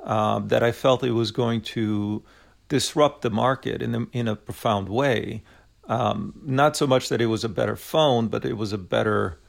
uh, 0.04 0.38
that 0.40 0.62
I 0.62 0.72
felt 0.72 1.02
it 1.02 1.12
was 1.12 1.30
going 1.30 1.62
to 1.62 2.22
disrupt 2.68 3.22
the 3.22 3.30
market 3.30 3.82
in 3.82 3.94
a, 3.94 4.06
in 4.12 4.28
a 4.28 4.36
profound 4.36 4.88
way. 4.88 5.42
Um, 5.88 6.34
not 6.44 6.76
so 6.76 6.86
much 6.86 7.08
that 7.08 7.20
it 7.20 7.26
was 7.26 7.42
a 7.42 7.48
better 7.48 7.74
phone, 7.74 8.28
but 8.28 8.44
it 8.44 8.56
was 8.56 8.72
a 8.72 8.78
better 8.78 9.40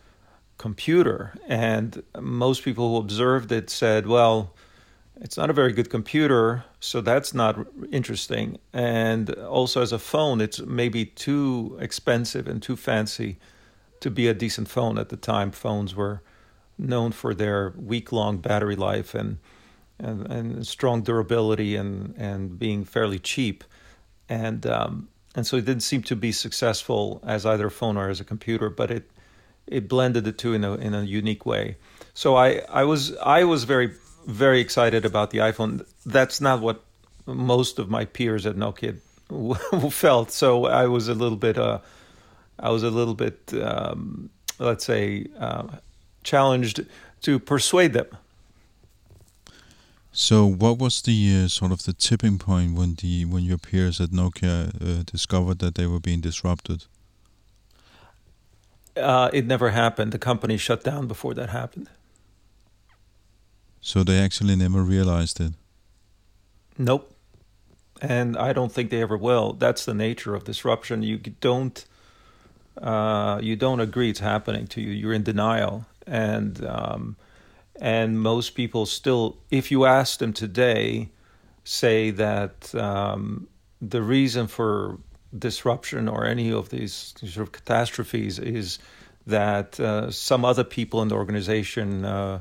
computer. 0.62 1.34
And 1.48 2.04
most 2.20 2.64
people 2.64 2.92
who 2.92 2.98
observed 2.98 3.52
it 3.52 3.72
said, 3.72 4.06
well, 4.06 4.54
it's 5.20 5.36
not 5.36 5.50
a 5.50 5.54
very 5.54 5.74
good 5.74 5.90
computer, 5.90 6.64
so 6.80 7.02
that's 7.02 7.34
not 7.34 7.68
interesting. 7.92 8.60
And 8.72 9.32
also, 9.32 9.82
as 9.82 9.92
a 9.92 9.98
phone, 9.98 10.40
it's 10.40 10.60
maybe 10.60 11.06
too 11.06 11.78
expensive 11.82 12.48
and 12.48 12.62
too 12.62 12.76
fancy 12.76 13.38
to 14.02 14.12
be 14.12 14.28
a 14.28 14.36
decent 14.36 14.68
phone. 14.68 15.00
At 15.00 15.10
the 15.10 15.18
time, 15.18 15.52
phones 15.52 15.96
were 15.96 16.22
known 16.78 17.12
for 17.12 17.34
their 17.34 17.74
week 17.76 18.12
long 18.12 18.38
battery 18.38 18.76
life 18.76 19.16
and, 19.16 19.40
and, 19.98 20.32
and 20.32 20.68
strong 20.68 21.02
durability 21.02 21.76
and, 21.76 22.14
and 22.18 22.60
being 22.60 22.86
fairly 22.86 23.20
cheap. 23.20 23.64
And, 24.30 24.66
um, 24.66 25.10
and 25.36 25.46
so 25.48 25.58
it 25.58 25.66
didn't 25.66 25.84
seem 25.84 26.04
to 26.04 26.16
be 26.16 26.32
successful 26.32 27.20
as 27.26 27.46
either 27.46 27.68
a 27.68 27.72
phone 27.72 27.98
or 27.98 28.10
as 28.10 28.20
a 28.20 28.26
computer, 28.26 28.70
but 28.70 28.92
it 28.92 29.11
it 29.72 29.88
blended 29.88 30.24
the 30.24 30.32
two 30.32 30.54
in 30.54 30.64
a 30.64 30.76
in 30.76 30.94
a 30.94 31.04
unique 31.04 31.46
way. 31.46 31.78
So 32.14 32.36
I 32.36 32.62
I 32.70 32.84
was 32.84 33.16
I 33.18 33.44
was 33.44 33.64
very 33.64 33.92
very 34.28 34.60
excited 34.60 35.06
about 35.06 35.32
the 35.32 35.40
iPhone. 35.40 35.86
That's 36.06 36.40
not 36.42 36.62
what 36.62 36.84
most 37.26 37.80
of 37.80 37.90
my 37.90 38.06
peers 38.06 38.46
at 38.46 38.56
Nokia 38.56 38.98
felt. 39.92 40.32
So 40.32 40.66
I 40.66 40.88
was 40.88 41.08
a 41.08 41.14
little 41.14 41.38
bit 41.38 41.58
uh, 41.58 41.80
I 42.60 42.70
was 42.70 42.84
a 42.84 42.90
little 42.90 43.16
bit 43.16 43.54
um, 43.62 44.30
let's 44.60 44.86
say 44.86 45.26
uh, 45.40 45.68
challenged 46.24 46.86
to 47.22 47.40
persuade 47.40 47.94
them. 47.94 48.08
So, 50.14 50.46
what 50.46 50.78
was 50.78 51.02
the 51.02 51.44
uh, 51.44 51.48
sort 51.48 51.72
of 51.72 51.84
the 51.84 51.94
tipping 51.94 52.38
point 52.38 52.76
when 52.76 52.96
the 52.96 53.24
when 53.24 53.44
your 53.44 53.58
peers 53.58 54.02
at 54.02 54.10
Nokia 54.10 54.76
uh, 54.82 55.04
discovered 55.04 55.60
that 55.60 55.76
they 55.76 55.88
were 55.88 56.02
being 56.02 56.20
disrupted? 56.20 56.86
Uh, 58.96 59.30
it 59.34 59.46
never 59.46 59.70
happened. 59.70 60.12
The 60.12 60.20
company 60.20 60.58
shut 60.58 60.84
down 60.84 61.08
before 61.08 61.34
that 61.36 61.50
happened. 61.50 61.90
So 63.80 64.04
they 64.04 64.20
actually 64.20 64.56
never 64.56 64.84
realized 64.84 65.40
it. 65.40 65.54
Nope. 66.78 67.16
And 68.02 68.38
I 68.38 68.54
don't 68.54 68.72
think 68.72 68.90
they 68.90 69.02
ever 69.02 69.18
will. 69.18 69.54
That's 69.54 69.86
the 69.86 69.94
nature 69.94 70.36
of 70.36 70.44
disruption. 70.44 71.04
You 71.04 71.18
don't 71.18 71.86
uh, 72.82 73.40
you 73.42 73.56
don't 73.56 73.80
agree 73.80 74.10
it's 74.10 74.20
happening 74.20 74.68
to 74.68 74.82
you. 74.82 74.92
You're 74.92 75.14
in 75.14 75.24
denial, 75.24 75.86
and 76.08 76.66
um, 76.66 77.16
and 77.80 78.20
most 78.20 78.52
people 78.52 78.86
still, 78.86 79.38
if 79.50 79.72
you 79.72 79.86
ask 79.86 80.20
them 80.20 80.34
today, 80.34 81.10
say 81.64 82.12
that 82.12 82.74
um, 82.76 83.48
the 83.82 84.02
reason 84.02 84.48
for 84.48 85.00
disruption 85.38 86.08
or 86.08 86.26
any 86.26 86.52
of 86.52 86.70
these 86.70 87.14
sort 87.18 87.48
of 87.48 87.52
catastrophes 87.52 88.40
is 88.40 88.80
that 89.28 89.80
uh, 89.80 90.12
some 90.12 90.44
other 90.44 90.64
people 90.64 91.02
in 91.02 91.08
the 91.08 91.16
organization 91.16 92.04
uh, 92.06 92.40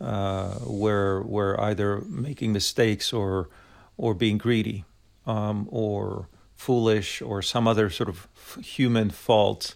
uh, 0.00 0.54
were 0.66 1.22
were 1.22 1.60
either 1.60 2.00
making 2.02 2.52
mistakes 2.52 3.12
or 3.12 3.48
or 3.96 4.14
being 4.14 4.38
greedy 4.38 4.84
um, 5.26 5.68
or 5.70 6.28
foolish 6.54 7.22
or 7.22 7.42
some 7.42 7.66
other 7.66 7.90
sort 7.90 8.08
of 8.08 8.28
human 8.62 9.10
fault 9.10 9.74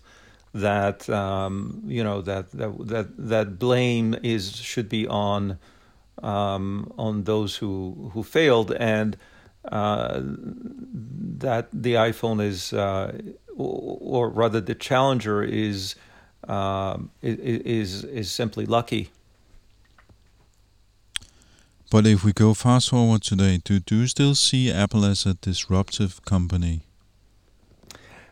that 0.52 1.08
um, 1.10 1.82
you 1.86 2.04
know 2.04 2.22
that, 2.22 2.50
that 2.52 2.72
that 2.86 3.06
that 3.18 3.58
blame 3.58 4.14
is 4.22 4.56
should 4.56 4.88
be 4.88 5.06
on 5.06 5.58
um, 6.22 6.92
on 6.96 7.24
those 7.24 7.56
who 7.56 8.10
who 8.14 8.22
failed. 8.22 8.72
And 8.72 9.16
uh, 9.70 10.20
that 10.22 11.68
the 11.72 11.94
iPhone 11.94 12.42
is 12.42 12.72
uh, 12.72 13.18
or 13.56 14.28
rather 14.28 14.60
the 14.60 14.74
Challenger 14.74 15.42
is 15.42 15.94
uh, 16.48 16.98
is 17.22 18.04
is 18.04 18.30
simply 18.30 18.66
lucky. 18.66 19.10
But 21.90 22.06
if 22.06 22.24
we 22.24 22.32
go 22.32 22.54
fast 22.54 22.90
forward 22.90 23.22
today, 23.22 23.60
do, 23.62 23.78
do 23.78 24.00
you 24.00 24.06
still 24.08 24.34
see 24.34 24.70
Apple 24.70 25.04
as 25.04 25.26
a 25.26 25.34
disruptive 25.34 26.24
company? 26.24 26.80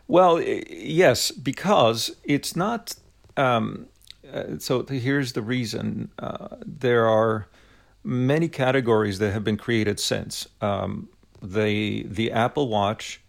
Well, 0.07 0.41
yes, 0.41 1.31
because 1.31 2.15
it's 2.23 2.55
not. 2.55 2.95
Um, 3.37 3.87
uh, 4.31 4.57
so 4.59 4.83
here's 4.83 5.33
the 5.33 5.41
reason: 5.41 6.11
uh, 6.19 6.57
there 6.65 7.07
are 7.07 7.47
many 8.03 8.49
categories 8.49 9.19
that 9.19 9.31
have 9.31 9.45
been 9.45 9.57
created 9.57 9.99
since 9.99 10.45
um, 10.59 11.07
the 11.43 12.03
the 12.03 12.31
Apple 12.31 12.69
Watch, 12.69 13.21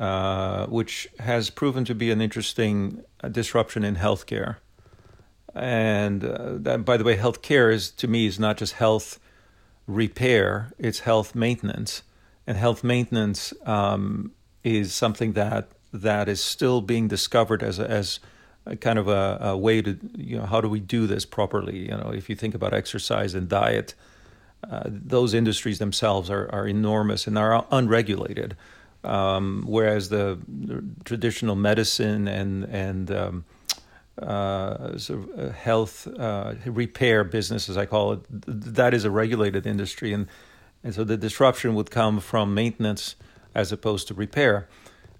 uh, 0.00 0.66
which 0.66 1.06
has 1.20 1.50
proven 1.50 1.84
to 1.84 1.94
be 1.94 2.10
an 2.10 2.20
interesting 2.20 3.04
uh, 3.22 3.28
disruption 3.28 3.84
in 3.84 3.96
healthcare. 3.96 4.56
And 5.54 6.24
uh, 6.24 6.54
that, 6.56 6.84
by 6.84 6.96
the 6.96 7.04
way, 7.04 7.16
healthcare 7.16 7.72
is 7.72 7.90
to 7.92 8.08
me 8.08 8.26
is 8.26 8.40
not 8.40 8.56
just 8.56 8.72
health 8.74 9.20
repair; 9.86 10.72
it's 10.78 11.00
health 11.00 11.34
maintenance, 11.34 12.02
and 12.46 12.56
health 12.56 12.82
maintenance 12.82 13.52
um, 13.66 14.32
is 14.64 14.92
something 14.92 15.34
that 15.34 15.68
that 15.92 16.28
is 16.28 16.42
still 16.42 16.80
being 16.80 17.06
discovered 17.06 17.62
as 17.62 17.78
a, 17.78 17.88
as 17.88 18.18
a 18.66 18.74
kind 18.74 18.98
of 18.98 19.06
a, 19.06 19.38
a, 19.40 19.56
way 19.56 19.80
to 19.80 19.96
you 20.16 20.36
know 20.36 20.46
how 20.46 20.60
do 20.60 20.68
we 20.68 20.80
do 20.80 21.06
this 21.06 21.24
properly 21.24 21.78
you 21.78 21.96
know 21.96 22.10
if 22.12 22.28
you 22.28 22.34
think 22.34 22.54
about 22.54 22.74
exercise 22.74 23.32
and 23.34 23.48
diet 23.48 23.94
uh, 24.70 24.82
those 24.86 25.34
industries 25.34 25.78
themselves 25.78 26.30
are, 26.30 26.48
are 26.52 26.66
enormous 26.66 27.26
and 27.26 27.38
are 27.38 27.66
unregulated. 27.70 28.56
Um, 29.02 29.64
whereas 29.66 30.08
the, 30.08 30.38
traditional 31.04 31.56
medicine 31.56 32.26
and 32.26 32.64
and 32.64 33.10
um, 33.10 33.44
uh, 34.16 34.96
sort 34.96 35.18
of 35.20 35.38
uh, 35.38 35.52
health 35.52 36.06
uh, 36.06 36.54
repair 36.64 37.24
business 37.24 37.68
as 37.68 37.76
I 37.76 37.84
call 37.84 38.12
it 38.12 38.20
that 38.30 38.94
is 38.94 39.04
a 39.04 39.10
regulated 39.10 39.66
industry. 39.66 40.12
And 40.14 40.26
and 40.82 40.94
so 40.94 41.04
the 41.04 41.16
disruption 41.16 41.74
would 41.74 41.90
come 41.90 42.20
from 42.20 42.54
maintenance 42.54 43.16
as 43.54 43.72
opposed 43.72 44.08
to 44.08 44.14
repair. 44.14 44.68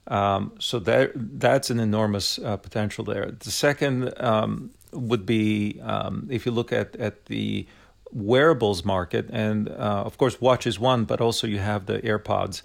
Um, 0.07 0.53
so 0.59 0.79
that 0.81 1.13
that's 1.15 1.71
an 1.71 1.81
enormous 1.81 2.39
uh, 2.39 2.57
potential 2.57 3.05
there. 3.05 3.31
The 3.31 3.51
second 3.51 4.13
um, 4.23 4.71
would 4.93 5.27
be 5.27 5.81
um, 5.83 6.29
if 6.31 6.47
you 6.47 6.53
look 6.53 6.73
at 6.73 6.97
at 6.97 7.27
the 7.27 7.67
wearables 8.15 8.85
market, 8.85 9.29
and 9.31 9.69
uh, 9.69 10.05
of 10.07 10.17
course, 10.17 10.41
watch 10.41 10.67
is 10.67 10.79
one, 10.79 11.05
but 11.05 11.21
also 11.21 11.47
you 11.47 11.59
have 11.59 11.87
the 11.87 11.99
AirPods. 11.99 12.63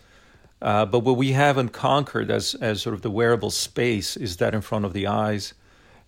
Uh, 0.61 0.85
but 0.85 0.99
what 0.99 1.17
we 1.17 1.31
haven't 1.31 1.69
conquered 1.69 2.29
as 2.29 2.53
as 2.55 2.81
sort 2.81 2.93
of 2.93 3.01
the 3.01 3.09
wearable 3.09 3.49
space 3.49 4.15
is 4.15 4.37
that 4.37 4.53
in 4.53 4.61
front 4.61 4.85
of 4.85 4.93
the 4.93 5.07
eyes, 5.07 5.53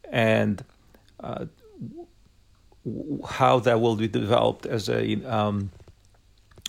and 0.10 0.64
uh, 1.20 1.46
how 3.28 3.60
that 3.60 3.80
will 3.80 3.96
be 3.96 4.08
developed 4.08 4.66
as 4.66 4.90
a 4.90 5.24
um, 5.26 5.72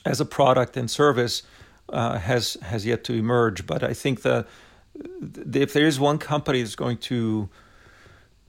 as 0.04 0.20
a 0.20 0.24
product 0.24 0.76
and 0.76 0.90
service 0.90 1.42
uh, 1.88 2.18
has 2.18 2.56
has 2.62 2.86
yet 2.86 3.04
to 3.04 3.12
emerge. 3.12 3.66
But 3.66 3.82
I 3.82 3.94
think 3.94 4.22
that 4.22 4.46
if 5.54 5.72
there 5.72 5.86
is 5.86 5.98
one 5.98 6.18
company 6.18 6.62
that's 6.62 6.76
going 6.76 6.98
to 6.98 7.48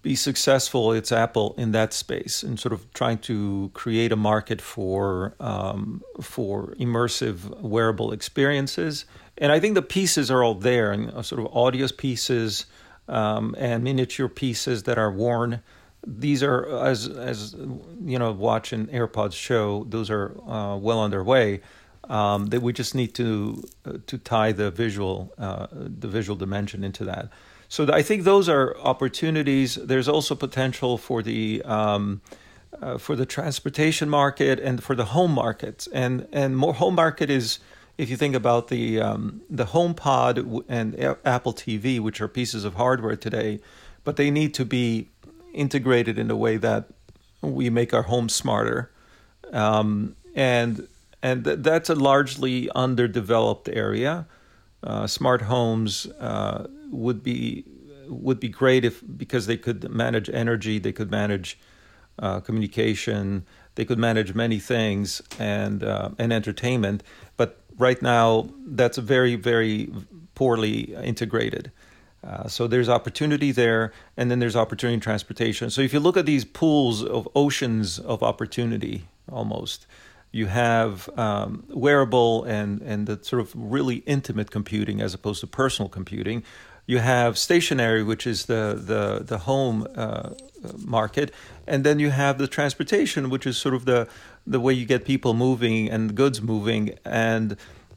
be 0.03 0.15
successful, 0.15 0.91
it's 0.91 1.11
Apple 1.11 1.55
in 1.57 1.71
that 1.71 1.93
space, 1.93 2.43
and 2.43 2.59
sort 2.59 2.73
of 2.73 2.93
trying 2.93 3.17
to 3.19 3.71
create 3.73 4.11
a 4.11 4.17
market 4.17 4.61
for 4.61 5.33
um, 5.39 6.03
for 6.21 6.75
immersive 6.77 7.61
wearable 7.61 8.11
experiences. 8.11 9.05
And 9.37 9.51
I 9.51 9.59
think 9.59 9.75
the 9.75 9.81
pieces 9.81 10.29
are 10.29 10.43
all 10.43 10.55
there, 10.55 10.91
and 10.91 11.09
uh, 11.09 11.21
sort 11.23 11.41
of 11.41 11.55
audio 11.55 11.87
pieces 11.87 12.65
um, 13.07 13.55
and 13.57 13.83
miniature 13.83 14.27
pieces 14.27 14.83
that 14.83 14.97
are 14.97 15.11
worn. 15.11 15.61
These 16.05 16.43
are 16.43 16.85
as 16.85 17.07
as 17.07 17.55
you 18.03 18.19
know, 18.19 18.33
watch 18.33 18.73
and 18.73 18.89
AirPods 18.89 19.33
show. 19.33 19.85
Those 19.89 20.09
are 20.09 20.37
uh, 20.45 20.75
well 20.75 21.01
underway 21.01 21.61
um, 22.09 22.47
that 22.47 22.61
we 22.61 22.73
just 22.73 22.93
need 22.93 23.13
to 23.15 23.63
uh, 23.85 23.93
to 24.07 24.17
tie 24.17 24.51
the 24.51 24.69
visual 24.69 25.33
uh, 25.37 25.67
the 25.71 26.09
visual 26.09 26.35
dimension 26.35 26.83
into 26.83 27.05
that. 27.05 27.29
So 27.73 27.91
I 27.91 28.03
think 28.03 28.23
those 28.23 28.49
are 28.49 28.77
opportunities. 28.77 29.73
There's 29.73 30.07
also 30.07 30.35
potential 30.35 30.95
for 30.99 31.23
the 31.23 31.63
um, 31.63 32.21
uh, 32.79 32.99
for 32.99 33.15
the 33.15 33.25
transportation 33.25 34.11
market 34.11 34.59
and 34.59 34.83
for 34.83 34.93
the 34.95 35.05
home 35.05 35.31
markets. 35.31 35.87
And 35.91 36.27
and 36.31 36.55
more 36.55 36.75
home 36.75 36.93
market 36.93 37.31
is 37.31 37.57
if 37.97 38.11
you 38.11 38.15
think 38.15 38.35
about 38.35 38.67
the 38.67 39.01
um, 39.01 39.41
the 39.49 39.65
HomePod 39.65 40.63
and 40.69 41.17
Apple 41.25 41.51
TV, 41.51 41.99
which 41.99 42.21
are 42.21 42.27
pieces 42.27 42.63
of 42.63 42.75
hardware 42.75 43.15
today, 43.15 43.59
but 44.03 44.17
they 44.17 44.29
need 44.29 44.53
to 44.53 44.65
be 44.65 45.09
integrated 45.51 46.19
in 46.19 46.29
a 46.29 46.35
way 46.35 46.57
that 46.57 46.89
we 47.41 47.71
make 47.71 47.91
our 47.91 48.03
home 48.03 48.29
smarter. 48.29 48.91
Um, 49.51 50.15
and 50.35 50.87
and 51.23 51.43
th- 51.43 51.57
that's 51.61 51.89
a 51.89 51.95
largely 51.95 52.69
underdeveloped 52.75 53.67
area. 53.67 54.27
Uh, 54.83 55.07
smart 55.07 55.41
homes 55.41 56.05
uh, 56.19 56.67
would 56.93 57.23
be 57.23 57.65
would 58.07 58.39
be 58.39 58.49
great 58.49 58.85
if 58.85 59.01
because 59.17 59.47
they 59.47 59.57
could 59.57 59.89
manage 59.89 60.29
energy, 60.29 60.79
they 60.79 60.91
could 60.91 61.09
manage 61.09 61.57
uh, 62.19 62.39
communication, 62.41 63.45
they 63.75 63.85
could 63.85 63.97
manage 63.97 64.33
many 64.33 64.59
things 64.59 65.21
and 65.39 65.83
uh, 65.83 66.09
and 66.17 66.31
entertainment. 66.31 67.03
But 67.37 67.61
right 67.77 68.01
now, 68.01 68.49
that's 68.65 68.97
very 68.97 69.35
very 69.35 69.91
poorly 70.35 70.93
integrated. 70.95 71.71
Uh, 72.23 72.47
so 72.47 72.67
there's 72.67 72.87
opportunity 72.87 73.51
there, 73.51 73.91
and 74.15 74.31
then 74.31 74.39
there's 74.39 74.55
opportunity 74.55 74.93
in 74.93 74.99
transportation. 75.01 75.69
So 75.69 75.81
if 75.81 75.91
you 75.91 75.99
look 75.99 76.15
at 76.15 76.25
these 76.25 76.45
pools 76.45 77.03
of 77.03 77.27
oceans 77.35 77.99
of 77.99 78.23
opportunity, 78.23 79.07
almost 79.29 79.87
you 80.31 80.47
have 80.47 81.09
um, 81.17 81.63
wearable 81.69 82.43
and 82.45 82.81
and 82.81 83.07
the 83.07 83.23
sort 83.23 83.41
of 83.41 83.51
really 83.55 83.97
intimate 84.05 84.51
computing 84.51 85.01
as 85.01 85.13
opposed 85.13 85.41
to 85.41 85.47
personal 85.47 85.89
computing. 85.89 86.43
You 86.85 86.99
have 86.99 87.37
stationary, 87.37 88.03
which 88.03 88.27
is 88.27 88.45
the 88.45 88.77
the 88.77 89.23
the 89.23 89.39
home 89.39 89.87
uh, 89.95 90.31
market, 90.77 91.31
and 91.65 91.83
then 91.83 91.99
you 91.99 92.09
have 92.09 92.37
the 92.37 92.47
transportation, 92.47 93.29
which 93.29 93.47
is 93.47 93.57
sort 93.57 93.73
of 93.73 93.85
the 93.85 94.07
the 94.45 94.59
way 94.59 94.73
you 94.73 94.85
get 94.85 95.05
people 95.05 95.33
moving 95.33 95.89
and 95.89 96.15
goods 96.15 96.41
moving, 96.41 96.97
and 97.05 97.55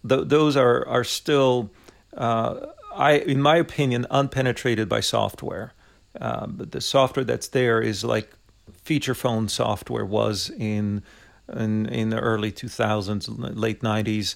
th- 0.08 0.28
those 0.28 0.56
are 0.56 0.86
are 0.86 1.04
still, 1.04 1.70
uh, 2.16 2.66
I 2.94 3.12
in 3.18 3.42
my 3.42 3.56
opinion, 3.56 4.06
unpenetrated 4.10 4.88
by 4.88 5.00
software. 5.00 5.72
Um, 6.20 6.56
the 6.70 6.80
software 6.80 7.24
that's 7.24 7.48
there 7.48 7.80
is 7.80 8.04
like 8.04 8.30
feature 8.84 9.14
phone 9.14 9.48
software 9.48 10.04
was 10.04 10.50
in 10.50 11.02
in, 11.52 11.86
in 11.86 12.10
the 12.10 12.18
early 12.18 12.50
2000s, 12.50 13.28
late 13.56 13.80
90s. 13.80 14.34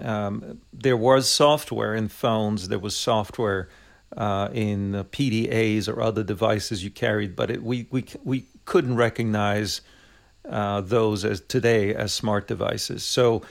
Um, 0.00 0.60
there 0.72 0.96
was 0.96 1.28
software 1.28 1.94
in 1.94 2.08
phones, 2.08 2.68
there 2.68 2.78
was 2.78 2.96
software 2.96 3.68
uh, 4.16 4.48
in 4.52 4.92
PDAs 5.12 5.88
or 5.88 6.00
other 6.00 6.22
devices 6.22 6.82
you 6.82 6.90
carried, 6.90 7.36
but 7.36 7.50
it, 7.50 7.62
we, 7.62 7.86
we, 7.90 8.04
we 8.24 8.46
couldn't 8.64 8.96
recognize 8.96 9.80
uh, 10.48 10.80
those 10.80 11.24
as 11.24 11.40
today 11.40 11.94
as 11.94 12.12
smart 12.12 12.48
devices. 12.48 13.02
So 13.02 13.42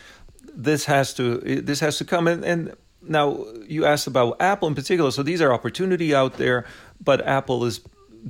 this 0.53 0.85
has 0.85 1.13
to 1.13 1.37
this 1.37 1.79
has 1.79 1.97
to 1.99 2.05
come 2.05 2.27
and, 2.27 2.43
and 2.43 2.75
now 3.01 3.45
you 3.65 3.85
asked 3.85 4.07
about 4.07 4.41
Apple 4.41 4.67
in 4.67 4.75
particular. 4.75 5.11
So 5.11 5.23
these 5.23 5.41
are 5.41 5.53
opportunity 5.53 6.13
out 6.13 6.33
there, 6.33 6.65
but 7.01 7.25
Apple 7.25 7.63
is 7.63 7.81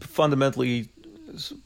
fundamentally 0.01 0.89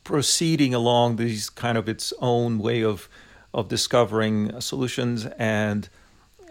proceeding 0.03 0.73
along 0.73 1.17
these 1.17 1.49
kind 1.49 1.77
of 1.77 1.89
its 1.89 2.13
own 2.19 2.59
way 2.59 2.83
of 2.83 3.09
of 3.53 3.67
discovering 3.67 4.59
solutions 4.59 5.25
and 5.37 5.89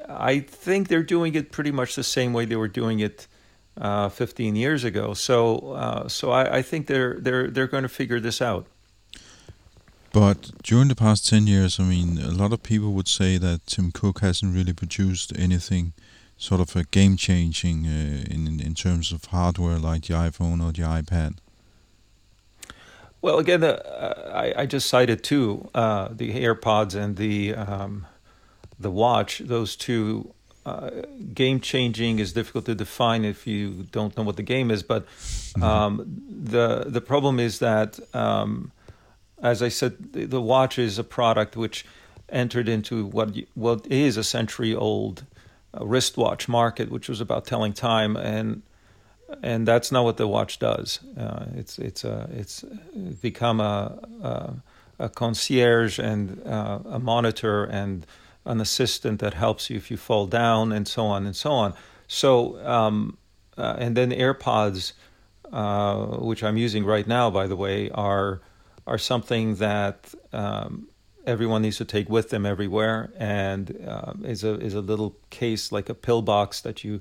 I 0.09 0.41
think 0.41 0.89
they're 0.89 1.03
doing 1.03 1.35
it 1.35 1.53
pretty 1.53 1.71
much 1.71 1.95
the 1.95 2.05
same 2.05 2.33
way 2.33 2.45
they 2.45 2.57
were 2.57 2.69
doing 2.69 3.01
it 3.01 3.27
uh, 3.81 4.09
15 4.09 4.57
years 4.57 4.85
ago. 4.85 5.15
So, 5.15 5.73
uh, 5.73 6.09
so 6.09 6.31
I, 6.31 6.59
I, 6.59 6.63
think 6.63 6.87
they're 6.87 7.19
they're 7.21 7.49
they're 7.51 7.67
going 7.67 7.85
to 7.85 7.89
figure 7.89 8.21
this 8.21 8.43
out. 8.43 8.67
But 10.13 10.51
during 10.63 10.89
the 10.89 10.95
past 10.95 11.27
10 11.29 11.47
years, 11.47 11.81
I 11.81 11.85
mean, 11.85 12.19
a 12.19 12.31
lot 12.31 12.53
of 12.53 12.63
people 12.63 12.93
would 12.93 13.09
say 13.09 13.39
that 13.39 13.67
Tim 13.67 13.91
Cook 13.91 14.21
hasn't 14.21 14.55
really 14.55 14.75
produced 14.75 15.33
anything 15.39 15.95
sort 16.43 16.61
of 16.61 16.75
a 16.75 16.83
game 16.85 17.17
changing 17.17 17.87
uh, 17.87 18.25
in 18.29 18.61
in 18.61 18.75
terms 18.75 19.13
of 19.13 19.25
hardware 19.27 19.79
like 19.79 20.03
the 20.07 20.15
iPhone 20.15 20.61
or 20.61 20.73
the 20.73 20.83
iPad? 20.83 21.39
Well, 23.23 23.39
again, 23.39 23.63
uh, 23.63 24.33
I, 24.35 24.63
I, 24.63 24.67
just 24.67 24.89
cited 24.89 25.23
two: 25.23 25.71
uh, 25.75 26.09
the 26.11 26.33
AirPods 26.35 26.97
and 26.97 27.17
the 27.17 27.55
um, 27.55 28.07
the 28.79 28.91
watch. 28.91 29.39
Those 29.39 29.77
two 29.77 30.35
uh, 30.65 30.91
game 31.35 31.61
changing 31.61 32.19
is 32.19 32.33
difficult 32.33 32.67
to 32.67 32.75
define 32.75 33.25
if 33.25 33.47
you 33.47 33.87
don't 33.91 34.17
know 34.17 34.23
what 34.23 34.37
the 34.37 34.43
game 34.43 34.71
is. 34.71 34.83
But 34.83 35.07
mm-hmm. 35.07 35.63
um, 35.63 36.23
the 36.29 36.85
the 36.87 37.01
problem 37.01 37.41
is 37.41 37.59
that, 37.59 37.99
um, 38.15 38.71
as 39.43 39.63
I 39.63 39.69
said, 39.69 40.13
the, 40.13 40.25
the, 40.27 40.41
watch 40.41 40.79
is 40.79 40.99
a 40.99 41.05
product 41.05 41.57
which 41.57 41.85
entered 42.29 42.69
into 42.69 43.07
what 43.07 43.37
what 43.55 43.87
is 43.89 44.17
a 44.17 44.25
century 44.25 44.75
old 44.75 45.25
uh, 45.79 45.85
wristwatch 45.85 46.49
market, 46.49 46.91
which 46.91 47.09
was 47.09 47.21
about 47.21 47.45
telling 47.45 47.73
time, 47.73 48.17
and 48.17 48.63
and 49.43 49.67
that's 49.67 49.91
not 49.91 50.05
what 50.05 50.17
the 50.17 50.29
watch 50.29 50.61
does. 50.61 51.01
Uh, 51.19 51.47
it's 51.57 51.79
it's 51.79 52.05
a 52.05 52.29
it's 52.33 52.65
become 53.21 53.61
a 53.61 53.99
a, 54.23 54.55
a 55.07 55.09
concierge 55.09 55.99
and 55.99 56.41
uh, 56.47 56.79
a 56.89 57.01
monitor 57.01 57.65
and 57.65 58.07
an 58.45 58.61
assistant 58.61 59.21
that 59.21 59.35
helps 59.35 59.71
you 59.71 59.77
if 59.77 59.91
you 59.91 59.97
fall 59.97 60.27
down 60.27 60.73
and 60.73 60.87
so 60.89 61.07
on 61.07 61.27
and 61.27 61.37
so 61.37 61.51
on. 61.53 61.75
So, 62.09 62.65
um, 62.67 63.17
uh, 63.57 63.77
and 63.79 63.97
then 63.97 64.11
AirPods, 64.11 64.93
uh, 65.53 65.97
which 66.19 66.43
I'm 66.43 66.57
using 66.57 66.85
right 66.85 67.07
now, 67.07 67.31
by 67.31 67.47
the 67.47 67.57
way, 67.57 67.91
are 67.91 68.41
are 68.87 68.99
something 68.99 69.57
that 69.57 70.13
um, 70.33 70.89
everyone 71.25 71.63
needs 71.63 71.77
to 71.77 71.85
take 71.85 72.09
with 72.09 72.31
them 72.31 72.45
everywhere, 72.45 73.13
and 73.17 73.87
uh, 73.87 74.15
is 74.25 74.45
a 74.45 74.59
is 74.61 74.75
a 74.75 74.81
little 74.81 75.17
case 75.31 75.71
like 75.71 75.89
a 75.89 75.95
pill 75.95 76.23
box 76.23 76.61
that 76.63 76.83
you 76.83 77.01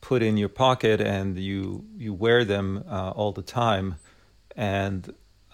put 0.00 0.22
in 0.22 0.36
your 0.36 0.48
pocket 0.48 1.00
and 1.00 1.38
you 1.38 1.84
you 1.96 2.14
wear 2.14 2.44
them 2.44 2.84
uh, 2.88 3.10
all 3.10 3.32
the 3.32 3.42
time, 3.42 3.96
and 4.56 5.12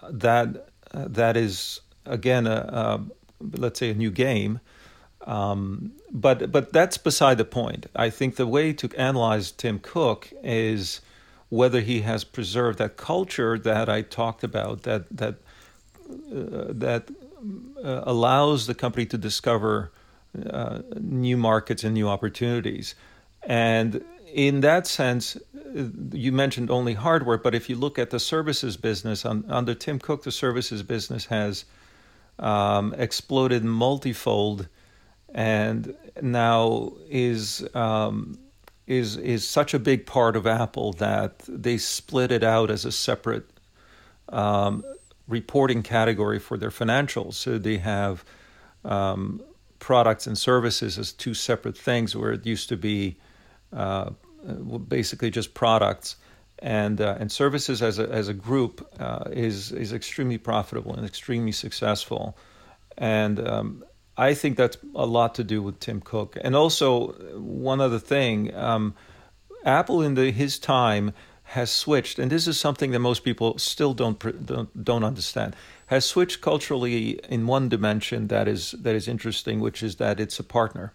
that 0.09 0.69
that 0.93 1.37
is 1.37 1.81
again 2.05 2.47
a, 2.47 2.51
a 2.51 3.05
let's 3.59 3.79
say 3.79 3.91
a 3.91 3.95
new 3.95 4.11
game 4.11 4.61
um, 5.27 5.93
but 6.13 6.53
but 6.53 6.73
that's 6.73 6.99
beside 6.99 7.39
the 7.39 7.45
point. 7.45 7.87
I 7.97 8.11
think 8.11 8.37
the 8.37 8.47
way 8.47 8.73
to 8.75 8.89
analyze 8.97 9.51
Tim 9.51 9.81
Cook 9.81 10.33
is 10.43 11.01
whether 11.49 11.81
he 11.81 12.01
has 12.03 12.25
preserved 12.25 12.79
that 12.79 12.97
culture 12.97 13.59
that 13.59 13.89
I 13.89 14.03
talked 14.03 14.45
about 14.45 14.83
that 14.83 15.05
that 15.11 15.35
uh, 16.09 16.67
that 16.69 17.11
uh, 17.85 18.03
allows 18.05 18.67
the 18.67 18.75
company 18.75 19.07
to 19.07 19.19
discover 19.19 19.91
uh, 20.49 20.81
new 21.01 21.37
markets 21.37 21.83
and 21.83 21.95
new 21.95 22.09
opportunities. 22.09 22.95
And 23.43 24.05
in 24.33 24.61
that 24.61 24.87
sense, 24.87 25.37
uh, 25.37 25.85
you 26.13 26.31
mentioned 26.31 26.71
only 26.71 26.95
hardware, 26.95 27.39
but 27.39 27.55
if 27.55 27.69
you 27.69 27.77
look 27.77 27.99
at 27.99 28.11
the 28.11 28.21
services 28.21 28.77
business 28.77 29.25
on, 29.25 29.45
under 29.49 29.75
Tim 29.75 29.99
Cook, 29.99 30.23
the 30.23 30.33
services 30.33 30.83
business 30.83 31.27
has 31.27 31.65
um, 32.39 32.95
exploded 32.99 33.65
multifold 33.65 34.69
and 35.35 35.95
now 36.23 36.93
is 37.09 37.67
um, 37.75 38.39
is 38.87 39.17
is 39.17 39.47
such 39.47 39.75
a 39.75 39.79
big 39.79 40.07
part 40.07 40.37
of 40.37 40.47
Apple 40.47 40.93
that 40.95 41.41
they 41.49 41.79
split 41.79 42.33
it 42.33 42.45
out 42.45 42.71
as 42.71 42.85
a 42.85 42.93
separate 42.93 43.49
um, 44.29 44.85
reporting 45.29 45.83
category 45.83 46.39
for 46.39 46.57
their 46.57 46.71
financials. 46.71 47.35
So 47.35 47.59
they 47.59 47.79
have 47.79 48.25
um, 48.85 49.43
products 49.79 50.27
and 50.27 50.39
services 50.39 50.99
as 50.99 51.13
two 51.13 51.35
separate 51.35 51.77
things, 51.77 52.15
where 52.17 52.33
it 52.33 52.47
used 52.47 52.69
to 52.69 52.77
be 52.77 53.17
uh, 53.73 54.11
basically 54.89 55.31
just 55.31 55.55
products. 55.55 56.17
And, 56.61 57.03
uh, 57.03 57.19
and 57.21 57.31
services 57.31 57.83
as 57.83 57.99
a, 57.99 58.09
as 58.09 58.29
a 58.29 58.33
group 58.35 58.89
uh, 58.99 59.25
is, 59.31 59.73
is 59.73 59.93
extremely 59.93 60.39
profitable 60.39 60.95
and 60.95 61.05
extremely 61.05 61.53
successful. 61.53 62.35
And 62.97 63.47
um, 63.47 63.85
I 64.17 64.35
think 64.35 64.57
that's 64.57 64.79
a 64.95 65.07
lot 65.07 65.35
to 65.35 65.45
do 65.45 65.63
with 65.63 65.79
Tim 65.81 66.01
Cook. 66.01 66.39
And 66.41 66.57
also, 66.57 67.09
one 67.39 67.81
other 67.81 67.99
thing 67.99 68.55
um, 68.55 68.95
Apple 69.65 70.01
in 70.01 70.15
the, 70.15 70.31
his 70.31 70.59
time 70.59 71.13
has 71.43 71.71
switched, 71.71 72.19
and 72.19 72.31
this 72.31 72.47
is 72.47 72.59
something 72.59 72.93
that 72.93 72.99
most 72.99 73.25
people 73.25 73.59
still 73.59 73.95
don't, 73.95 74.19
don't, 74.47 74.85
don't 74.85 75.05
understand, 75.05 75.55
has 75.87 76.05
switched 76.05 76.41
culturally 76.41 77.21
in 77.29 77.47
one 77.47 77.69
dimension 77.69 78.29
that 78.29 78.49
is, 78.49 78.73
that 78.73 78.95
is 78.95 79.07
interesting, 79.07 79.61
which 79.61 79.83
is 79.83 79.97
that 79.97 80.19
it's 80.19 80.39
a 80.39 80.45
partner. 80.45 80.93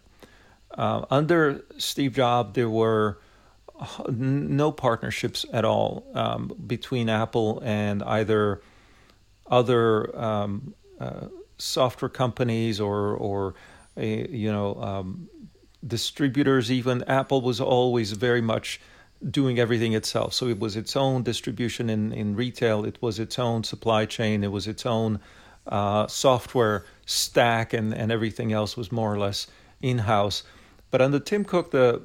Uh, 0.71 1.05
under 1.09 1.63
Steve 1.77 2.13
Jobs, 2.13 2.53
there 2.53 2.69
were 2.69 3.19
no 4.09 4.71
partnerships 4.71 5.45
at 5.51 5.65
all 5.65 6.05
um, 6.13 6.51
between 6.67 7.09
Apple 7.09 7.61
and 7.63 8.03
either 8.03 8.61
other 9.47 10.17
um, 10.19 10.73
uh, 10.99 11.27
software 11.61 12.09
companies 12.09 12.79
or 12.79 13.15
or 13.15 13.53
you 13.95 14.51
know 14.51 14.75
um, 14.75 15.29
distributors. 15.85 16.71
Even 16.71 17.03
Apple 17.03 17.41
was 17.41 17.61
always 17.61 18.11
very 18.13 18.41
much 18.41 18.79
doing 19.29 19.59
everything 19.59 19.93
itself. 19.93 20.33
So 20.33 20.47
it 20.47 20.59
was 20.59 20.75
its 20.75 20.95
own 20.95 21.23
distribution 21.23 21.89
in 21.89 22.11
in 22.13 22.35
retail. 22.35 22.85
It 22.85 22.97
was 23.01 23.19
its 23.19 23.37
own 23.37 23.63
supply 23.63 24.05
chain. 24.05 24.43
It 24.43 24.51
was 24.51 24.67
its 24.67 24.85
own 24.85 25.19
uh, 25.67 26.07
software 26.07 26.85
stack, 27.05 27.73
and 27.73 27.93
and 27.93 28.11
everything 28.11 28.51
else 28.51 28.75
was 28.75 28.91
more 28.91 29.13
or 29.13 29.19
less 29.19 29.47
in 29.81 29.99
house. 29.99 30.43
But 30.89 31.01
under 31.01 31.19
Tim 31.19 31.45
Cook, 31.45 31.71
the 31.71 32.01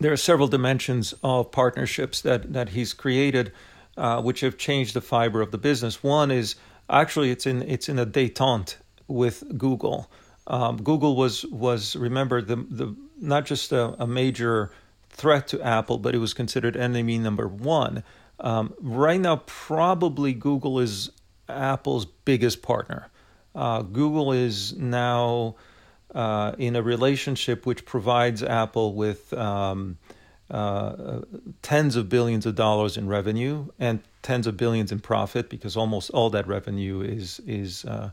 there 0.00 0.12
are 0.12 0.16
several 0.16 0.48
dimensions 0.48 1.14
of 1.22 1.52
partnerships 1.52 2.20
that 2.22 2.52
that 2.52 2.70
he's 2.70 2.92
created, 2.92 3.52
uh, 3.96 4.20
which 4.20 4.40
have 4.40 4.58
changed 4.58 4.94
the 4.94 5.00
fiber 5.00 5.40
of 5.40 5.50
the 5.50 5.58
business. 5.58 6.02
One 6.02 6.30
is 6.30 6.56
Actually, 6.92 7.30
it's 7.30 7.46
in 7.46 7.62
it's 7.62 7.88
in 7.88 7.98
a 7.98 8.04
détente 8.04 8.76
with 9.08 9.56
Google. 9.56 10.10
Um, 10.46 10.76
Google 10.76 11.16
was 11.16 11.44
was 11.46 11.96
remember 11.96 12.42
the 12.42 12.56
the 12.56 12.94
not 13.18 13.46
just 13.46 13.72
a, 13.72 14.02
a, 14.02 14.06
major 14.06 14.70
threat 15.08 15.48
to 15.48 15.62
Apple, 15.62 15.96
but 15.96 16.14
it 16.14 16.18
was 16.18 16.34
considered 16.34 16.76
enemy 16.76 17.16
number 17.16 17.48
one. 17.48 18.02
Um, 18.40 18.74
right 18.80 19.20
now, 19.20 19.36
probably 19.46 20.34
Google 20.34 20.80
is 20.80 21.10
Apple's 21.48 22.04
biggest 22.04 22.60
partner. 22.60 23.08
Uh, 23.54 23.82
Google 23.82 24.32
is 24.32 24.74
now 24.74 25.54
uh, 26.14 26.52
in 26.58 26.76
a 26.76 26.82
relationship 26.82 27.64
which 27.64 27.84
provides 27.86 28.42
Apple 28.42 28.94
with 28.94 29.32
um, 29.32 29.98
uh, 30.50 31.20
tens 31.62 31.96
of 31.96 32.08
billions 32.08 32.46
of 32.46 32.54
dollars 32.54 32.96
in 32.96 33.08
revenue 33.08 33.66
and 33.78 34.00
tens 34.22 34.46
of 34.46 34.56
billions 34.56 34.92
in 34.92 35.00
profit 35.00 35.48
because 35.48 35.76
almost 35.76 36.10
all 36.10 36.30
that 36.30 36.46
revenue 36.46 37.00
is 37.00 37.40
is 37.46 37.84
uh, 37.84 38.10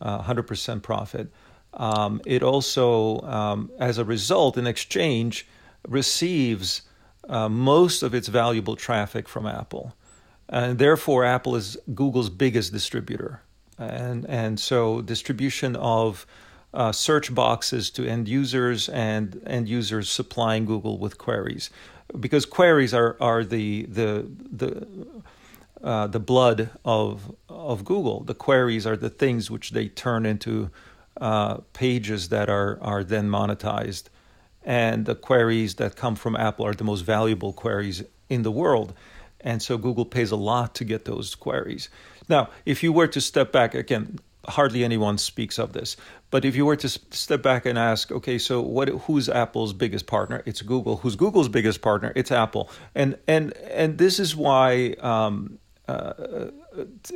uh, 0.00 0.22
100% 0.22 0.82
profit. 0.82 1.28
Um, 1.74 2.20
it 2.26 2.42
also, 2.42 3.20
um, 3.20 3.70
as 3.78 3.98
a 3.98 4.04
result, 4.04 4.58
in 4.58 4.66
exchange, 4.66 5.46
receives 5.88 6.82
uh, 7.28 7.48
most 7.48 8.02
of 8.02 8.14
its 8.14 8.28
valuable 8.28 8.76
traffic 8.76 9.28
from 9.28 9.46
Apple, 9.46 9.94
and 10.48 10.78
therefore 10.78 11.24
Apple 11.24 11.56
is 11.56 11.78
Google's 11.94 12.28
biggest 12.28 12.72
distributor, 12.72 13.40
and 13.78 14.26
and 14.26 14.60
so 14.60 15.00
distribution 15.02 15.76
of 15.76 16.26
uh, 16.74 16.92
search 16.92 17.34
boxes 17.34 17.90
to 17.90 18.06
end 18.06 18.28
users 18.28 18.88
and 18.88 19.42
end 19.46 19.68
users 19.68 20.08
supplying 20.08 20.64
Google 20.66 20.98
with 20.98 21.18
queries, 21.18 21.70
because 22.18 22.46
queries 22.46 22.94
are 22.94 23.16
are 23.20 23.44
the 23.44 23.86
the 23.86 24.26
the 24.50 24.86
uh, 25.82 26.06
the 26.06 26.20
blood 26.20 26.70
of 26.84 27.34
of 27.48 27.84
Google. 27.84 28.24
The 28.24 28.34
queries 28.34 28.86
are 28.86 28.96
the 28.96 29.10
things 29.10 29.50
which 29.50 29.70
they 29.70 29.88
turn 29.88 30.26
into 30.26 30.70
uh, 31.20 31.58
pages 31.72 32.28
that 32.28 32.48
are 32.48 32.78
are 32.80 33.04
then 33.04 33.28
monetized, 33.28 34.04
and 34.64 35.06
the 35.06 35.14
queries 35.14 35.74
that 35.74 35.96
come 35.96 36.16
from 36.16 36.36
Apple 36.36 36.66
are 36.66 36.74
the 36.74 36.84
most 36.84 37.02
valuable 37.02 37.52
queries 37.52 38.02
in 38.28 38.42
the 38.42 38.50
world, 38.50 38.94
and 39.40 39.62
so 39.62 39.76
Google 39.76 40.06
pays 40.06 40.30
a 40.30 40.36
lot 40.36 40.74
to 40.76 40.84
get 40.84 41.04
those 41.04 41.34
queries. 41.34 41.90
Now, 42.28 42.48
if 42.64 42.82
you 42.82 42.92
were 42.94 43.08
to 43.08 43.20
step 43.20 43.52
back 43.52 43.74
again, 43.74 44.20
hardly 44.48 44.84
anyone 44.84 45.18
speaks 45.18 45.58
of 45.58 45.72
this, 45.72 45.96
but 46.30 46.44
if 46.44 46.56
you 46.56 46.64
were 46.66 46.76
to 46.76 46.88
step 46.88 47.42
back 47.42 47.66
and 47.66 47.78
ask, 47.78 48.10
okay, 48.10 48.38
so 48.38 48.60
what? 48.60 48.88
Who's 48.88 49.28
Apple's 49.28 49.72
biggest 49.72 50.06
partner? 50.06 50.42
It's 50.46 50.62
Google. 50.62 50.96
Who's 50.98 51.16
Google's 51.16 51.48
biggest 51.48 51.82
partner? 51.82 52.12
It's 52.16 52.32
Apple. 52.32 52.70
And 52.94 53.18
and 53.28 53.52
and 53.54 53.98
this 53.98 54.18
is 54.18 54.34
why 54.34 54.94
um, 55.00 55.58
uh, 55.88 56.46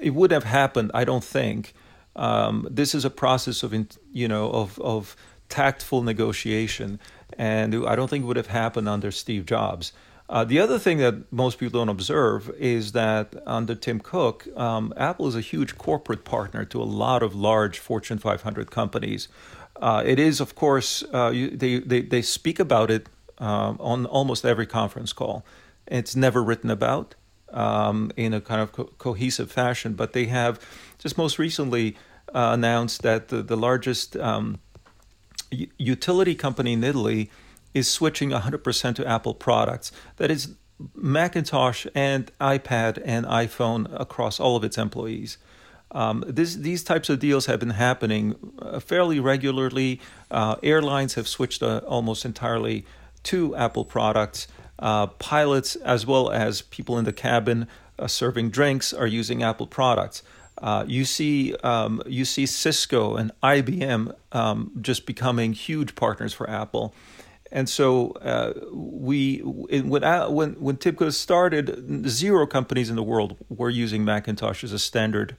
it 0.01 0.11
would 0.11 0.31
have 0.31 0.45
happened. 0.45 0.91
I 0.95 1.05
don't 1.05 1.25
think. 1.25 1.75
Um, 2.15 2.67
this 2.71 2.95
is 2.95 3.05
a 3.05 3.11
process 3.11 3.63
of 3.63 3.75
you 4.13 4.29
know 4.29 4.51
of 4.51 4.79
of 4.81 5.17
tactful 5.49 6.03
negotiation, 6.03 6.99
and 7.39 7.87
I 7.87 7.97
don't 7.97 8.09
think 8.09 8.25
it 8.25 8.27
would 8.27 8.37
have 8.37 8.49
happened 8.49 8.89
under 8.89 9.11
Steve 9.11 9.47
Jobs. 9.47 9.93
Uh, 10.29 10.45
the 10.45 10.59
other 10.59 10.79
thing 10.79 10.99
that 10.99 11.33
most 11.33 11.59
people 11.59 11.79
don't 11.79 11.89
observe 11.89 12.51
is 12.59 12.93
that 12.93 13.35
under 13.47 13.75
Tim 13.75 14.01
Cook, 14.01 14.49
um, 14.57 14.93
Apple 14.97 15.29
is 15.29 15.37
a 15.37 15.41
huge 15.41 15.79
corporate 15.79 16.25
partner 16.25 16.65
to 16.65 16.83
a 16.83 16.85
lot 16.85 17.23
of 17.23 17.35
large 17.35 17.79
Fortune 17.79 18.19
500 18.19 18.71
companies. 18.71 19.29
Uh, 19.81 20.03
it 20.05 20.19
is, 20.19 20.41
of 20.41 20.55
course, 20.55 21.05
uh, 21.15 21.31
you, 21.31 21.51
they, 21.51 21.79
they, 21.79 22.03
they 22.03 22.23
speak 22.23 22.59
about 22.59 22.91
it 22.91 23.09
um, 23.39 23.77
on 23.79 24.07
almost 24.07 24.45
every 24.45 24.67
conference 24.67 25.13
call. 25.13 25.45
It's 25.87 26.17
never 26.17 26.43
written 26.43 26.71
about 26.71 27.15
um, 27.53 28.11
in 28.17 28.35
a 28.35 28.41
kind 28.41 28.61
of 28.61 28.73
co- 28.73 28.91
cohesive 28.99 29.53
fashion, 29.53 29.95
but 29.95 30.13
they 30.13 30.25
have 30.27 30.59
just 30.99 31.17
most 31.17 31.39
recently 31.39 31.97
uh, 32.35 32.51
announced 32.53 33.03
that 33.03 33.29
the, 33.29 33.43
the 33.43 33.57
largest 33.57 34.17
um, 34.17 34.59
utility 35.79 36.35
company 36.35 36.73
in 36.73 36.83
Italy 36.83 37.31
is 37.77 37.91
switching 37.91 38.31
100% 38.31 38.95
to 38.95 39.07
Apple 39.07 39.35
products. 39.35 39.93
That 40.17 40.31
is 40.31 40.55
Macintosh 40.95 41.87
and 41.95 42.33
iPad 42.41 43.03
and 43.05 43.27
iPhone 43.27 43.87
across 44.01 44.41
all 44.41 44.57
of 44.57 44.65
its 44.65 44.79
employees. 44.79 45.37
Um, 45.91 46.25
this, 46.27 46.55
these 46.55 46.83
types 46.83 47.11
of 47.11 47.19
deals 47.19 47.47
have 47.47 47.61
been 47.61 47.71
happening 47.71 48.35
uh, 48.61 48.81
fairly 48.81 49.21
regularly. 49.21 50.01
Uh, 50.31 50.57
airlines 50.63 51.15
have 51.15 51.29
switched 51.29 51.63
uh, 51.63 51.83
almost 51.87 52.25
entirely 52.25 52.87
to 53.25 53.55
Apple 53.55 53.85
products. 53.85 54.49
Uh, 54.79 55.07
pilots, 55.07 55.77
as 55.77 56.07
well 56.07 56.31
as 56.31 56.63
people 56.63 56.99
in 56.99 57.05
the 57.05 57.13
cabin 57.13 57.69
uh, 57.99 58.07
serving 58.07 58.49
drinks, 58.49 58.95
are 58.95 59.07
using 59.07 59.43
Apple 59.43 59.67
products. 59.67 60.23
Uh, 60.59 60.85
you 60.89 61.05
see, 61.05 61.55
um, 61.57 62.03
you 62.07 62.25
see 62.25 62.47
Cisco 62.47 63.17
and 63.17 63.31
IBM 63.43 64.15
um, 64.33 64.73
just 64.81 65.05
becoming 65.05 65.53
huge 65.53 65.95
partners 65.95 66.33
for 66.33 66.49
Apple. 66.49 66.95
And 67.53 67.69
so 67.69 68.11
uh, 68.23 68.53
we, 68.73 69.39
when, 69.39 70.03
when, 70.03 70.53
when 70.55 70.77
TIBCO 70.77 71.13
started, 71.13 72.09
zero 72.09 72.47
companies 72.47 72.91
in 72.91 72.97
the 72.97 73.03
world 73.03 73.37
were 73.49 73.71
using 73.71 74.05
Macintosh 74.05 74.65
as 74.65 74.73
a 74.73 74.79
standard 74.79 75.37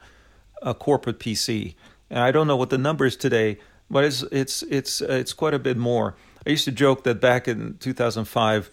uh, 0.61 0.73
corporate 0.73 1.19
PC. 1.19 1.75
And 2.09 2.19
I 2.19 2.31
don't 2.31 2.47
know 2.47 2.55
what 2.55 2.69
the 2.69 2.77
number 2.77 3.05
is 3.05 3.17
today, 3.17 3.57
but 3.89 4.03
it's, 4.03 4.23
it's, 4.31 4.63
it's, 4.63 5.01
uh, 5.01 5.07
it's 5.09 5.33
quite 5.33 5.53
a 5.53 5.59
bit 5.59 5.77
more. 5.77 6.15
I 6.45 6.51
used 6.51 6.65
to 6.65 6.71
joke 6.71 7.03
that 7.03 7.19
back 7.19 7.47
in 7.47 7.77
2005 7.79 8.71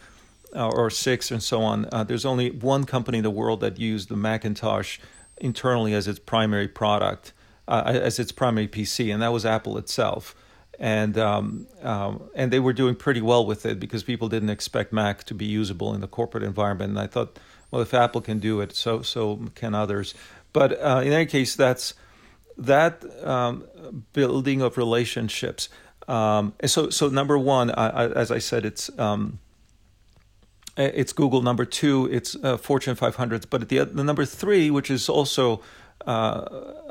uh, 0.55 0.68
or 0.68 0.89
six 0.91 1.32
and 1.32 1.43
so 1.43 1.62
on, 1.62 1.89
uh, 1.91 2.05
there's 2.05 2.24
only 2.24 2.51
one 2.51 2.85
company 2.85 3.18
in 3.18 3.24
the 3.24 3.30
world 3.30 3.61
that 3.61 3.78
used 3.78 4.09
the 4.09 4.16
Macintosh 4.16 4.99
internally 5.39 5.93
as 5.93 6.07
its 6.07 6.20
primary 6.20 6.68
product, 6.68 7.32
uh, 7.66 7.82
as 7.85 8.20
its 8.20 8.30
primary 8.30 8.68
PC, 8.68 9.12
and 9.12 9.20
that 9.20 9.32
was 9.32 9.45
Apple 9.45 9.76
itself 9.76 10.37
and 10.79 11.16
um, 11.18 11.66
um, 11.83 12.22
and 12.35 12.53
they 12.53 12.61
were 12.61 12.72
doing 12.72 12.95
pretty 12.95 13.20
well 13.20 13.47
with 13.47 13.66
it 13.66 13.79
because 13.79 14.03
people 14.03 14.29
didn't 14.29 14.51
expect 14.51 14.93
Mac 14.93 15.25
to 15.25 15.35
be 15.35 15.45
usable 15.45 15.95
in 15.95 16.01
the 16.01 16.09
corporate 16.09 16.43
environment. 16.43 16.91
And 16.91 16.99
I 16.99 17.07
thought, 17.07 17.39
well, 17.70 17.83
if 17.83 17.95
Apple 17.95 18.20
can 18.20 18.39
do 18.39 18.61
it, 18.61 18.75
so 18.75 19.03
so 19.03 19.41
can 19.55 19.75
others. 19.75 20.14
But 20.53 20.81
uh, 20.81 21.03
in 21.05 21.12
any 21.12 21.27
case, 21.27 21.57
that's 21.57 21.95
that 22.57 23.05
um, 23.25 23.64
building 24.12 24.62
of 24.62 24.77
relationships. 24.77 25.68
Um, 26.07 26.55
and 26.61 26.70
so 26.70 26.91
so 26.91 27.09
number 27.09 27.39
one, 27.39 27.70
I, 27.70 27.89
I, 27.89 28.09
as 28.12 28.31
I 28.31 28.39
said, 28.39 28.64
it's 28.64 28.97
um, 28.99 29.39
it's 30.77 31.12
Google. 31.12 31.43
Number 31.43 31.64
two, 31.64 32.09
it's 32.11 32.37
uh, 32.43 32.57
Fortune 32.57 32.97
500s. 32.97 33.45
But 33.49 33.68
the 33.68 33.85
the 33.85 34.05
number 34.05 34.25
three, 34.25 34.70
which 34.70 34.91
is 34.91 35.09
also 35.09 35.61
uh, 36.07 36.11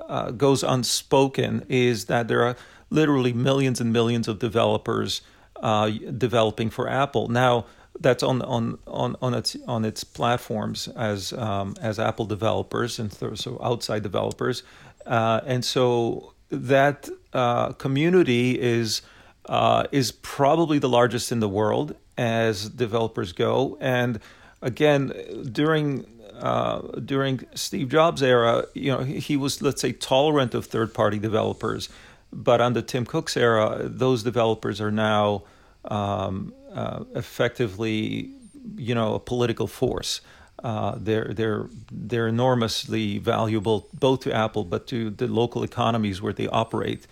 uh 0.07 0.31
goes 0.31 0.63
unspoken, 0.63 1.65
is 1.69 2.05
that 2.05 2.27
there 2.27 2.43
are 2.43 2.55
literally 2.93 3.33
millions 3.33 3.81
and 3.81 3.91
millions 3.91 4.27
of 4.27 4.39
developers 4.39 5.21
uh, 5.61 5.89
developing 6.17 6.69
for 6.69 6.89
Apple. 6.89 7.27
Now 7.27 7.65
that's 7.99 8.23
on 8.23 8.41
on 8.41 8.77
on 8.87 9.15
on 9.21 9.33
its 9.33 9.55
on 9.67 9.85
its 9.85 10.03
platforms 10.03 10.87
as 10.87 11.33
um, 11.33 11.75
as 11.81 11.99
Apple 11.99 12.25
developers 12.25 12.99
and 12.99 13.11
so 13.13 13.59
outside 13.63 14.03
developers, 14.03 14.63
uh, 15.05 15.41
and 15.45 15.63
so 15.63 16.33
that 16.49 17.09
uh, 17.33 17.73
community 17.73 18.59
is 18.59 19.01
uh, 19.47 19.85
is 19.91 20.11
probably 20.11 20.79
the 20.79 20.89
largest 20.89 21.31
in 21.31 21.39
the 21.39 21.49
world 21.49 21.95
as 22.17 22.69
developers 22.69 23.31
go. 23.33 23.77
And 23.79 24.19
again, 24.61 25.13
during 25.51 26.05
uh, 26.39 26.79
during 27.05 27.45
Steve 27.53 27.89
Jobs' 27.89 28.23
era, 28.23 28.65
you 28.73 28.91
know, 28.91 29.03
he, 29.03 29.19
he 29.19 29.37
was 29.37 29.61
let's 29.61 29.81
say 29.81 29.91
tolerant 29.91 30.53
of 30.53 30.65
third 30.65 30.93
party 30.93 31.19
developers 31.19 31.89
but 32.33 32.61
under 32.61 32.81
Tim 32.81 33.05
Cook's 33.05 33.37
era, 33.37 33.81
those 33.83 34.23
developers 34.23 34.81
are 34.81 34.91
now 34.91 35.43
um, 35.85 36.53
uh, 36.73 37.03
effectively, 37.15 38.31
you 38.75 38.95
know, 38.95 39.15
a 39.15 39.19
political 39.19 39.67
force. 39.67 40.21
Uh, 40.63 40.95
they're 40.97 41.33
they're 41.33 41.65
they're 41.91 42.27
enormously 42.27 43.17
valuable 43.17 43.89
both 43.93 44.21
to 44.21 44.33
Apple 44.33 44.63
but 44.63 44.87
to 44.87 45.09
the 45.09 45.27
local 45.27 45.61
economies 45.63 46.21
where 46.21 46.31
they 46.31 46.47
operate, 46.47 47.05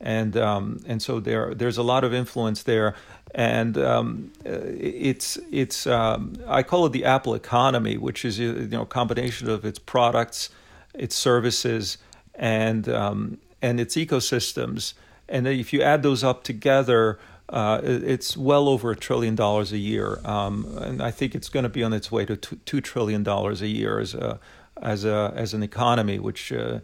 and 0.00 0.36
um, 0.36 0.80
and 0.86 1.02
so 1.02 1.20
there 1.20 1.54
there's 1.54 1.76
a 1.76 1.82
lot 1.82 2.02
of 2.02 2.14
influence 2.14 2.62
there, 2.62 2.94
and 3.34 3.76
um, 3.76 4.32
it's 4.44 5.36
it's 5.50 5.86
um, 5.86 6.34
I 6.46 6.62
call 6.62 6.86
it 6.86 6.92
the 6.92 7.04
Apple 7.04 7.34
economy, 7.34 7.98
which 7.98 8.24
is 8.24 8.38
you 8.38 8.52
know 8.68 8.82
a 8.82 8.86
combination 8.86 9.50
of 9.50 9.66
its 9.66 9.78
products, 9.78 10.48
its 10.94 11.14
services, 11.14 11.98
and 12.34 12.88
um, 12.88 13.38
and 13.64 13.80
its 13.80 13.96
ecosystems. 13.96 14.92
And 15.26 15.48
if 15.48 15.72
you 15.72 15.80
add 15.80 16.02
those 16.02 16.22
up 16.22 16.44
together, 16.44 17.18
uh, 17.48 17.80
it's 17.82 18.36
well 18.36 18.68
over 18.68 18.90
a 18.90 18.96
trillion 18.96 19.34
dollars 19.34 19.72
a 19.72 19.78
year. 19.78 20.20
Um, 20.22 20.76
and 20.78 21.02
I 21.02 21.10
think 21.10 21.34
it's 21.34 21.48
going 21.48 21.62
to 21.62 21.70
be 21.70 21.82
on 21.82 21.94
its 21.94 22.12
way 22.12 22.26
to 22.26 22.36
$2 22.36 22.84
trillion 22.84 23.26
a 23.26 23.52
year 23.64 24.00
as, 24.00 24.12
a, 24.12 24.38
as, 24.82 25.06
a, 25.06 25.32
as 25.34 25.54
an 25.54 25.62
economy, 25.62 26.18
which 26.18 26.52
uh, 26.52 26.80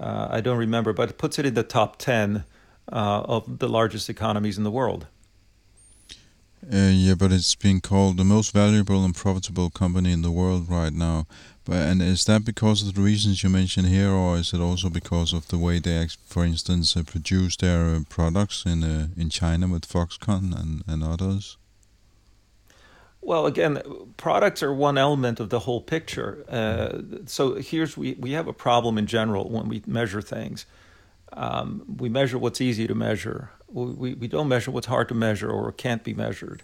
uh, 0.00 0.26
I 0.28 0.40
don't 0.40 0.58
remember, 0.58 0.92
but 0.92 1.10
it 1.10 1.18
puts 1.18 1.38
it 1.38 1.46
in 1.46 1.54
the 1.54 1.62
top 1.62 1.98
10 1.98 2.42
uh, 2.92 3.20
of 3.36 3.60
the 3.60 3.68
largest 3.68 4.10
economies 4.10 4.58
in 4.58 4.64
the 4.64 4.72
world. 4.72 5.06
Uh, 6.64 6.90
yeah, 6.92 7.14
but 7.14 7.30
it's 7.30 7.54
being 7.54 7.80
called 7.80 8.16
the 8.16 8.24
most 8.24 8.52
valuable 8.52 9.04
and 9.04 9.14
profitable 9.14 9.70
company 9.70 10.10
in 10.10 10.22
the 10.22 10.32
world 10.32 10.68
right 10.68 10.94
now. 10.94 11.26
But 11.64 11.76
and 11.76 12.02
is 12.02 12.24
that 12.24 12.44
because 12.44 12.86
of 12.86 12.94
the 12.94 13.00
reasons 13.00 13.42
you 13.42 13.48
mentioned 13.48 13.88
here, 13.88 14.10
or 14.10 14.36
is 14.36 14.52
it 14.52 14.60
also 14.60 14.90
because 14.90 15.32
of 15.32 15.48
the 15.48 15.58
way 15.58 15.78
they, 15.78 16.06
for 16.26 16.44
instance, 16.44 16.96
uh, 16.96 17.02
produce 17.02 17.56
their 17.56 17.94
uh, 17.94 18.00
products 18.08 18.64
in 18.66 18.84
uh, 18.84 19.08
in 19.16 19.30
China 19.30 19.66
with 19.68 19.88
Foxconn 19.88 20.52
and, 20.52 20.82
and 20.86 21.02
others? 21.02 21.56
Well, 23.22 23.46
again, 23.46 23.80
products 24.18 24.62
are 24.62 24.74
one 24.74 24.98
element 24.98 25.40
of 25.40 25.48
the 25.48 25.60
whole 25.60 25.80
picture. 25.80 26.44
Uh, 26.46 27.00
so 27.24 27.54
here's 27.54 27.96
we 27.96 28.12
we 28.20 28.32
have 28.32 28.46
a 28.46 28.52
problem 28.52 28.98
in 28.98 29.06
general 29.06 29.48
when 29.48 29.66
we 29.68 29.82
measure 29.86 30.20
things. 30.20 30.66
Um, 31.32 31.96
we 31.98 32.10
measure 32.10 32.38
what's 32.38 32.60
easy 32.60 32.86
to 32.86 32.94
measure. 32.94 33.50
We, 33.68 34.14
we 34.14 34.28
don't 34.28 34.48
measure 34.48 34.70
what's 34.70 34.86
hard 34.86 35.08
to 35.08 35.14
measure 35.14 35.50
or 35.50 35.72
can't 35.72 36.04
be 36.04 36.14
measured. 36.14 36.62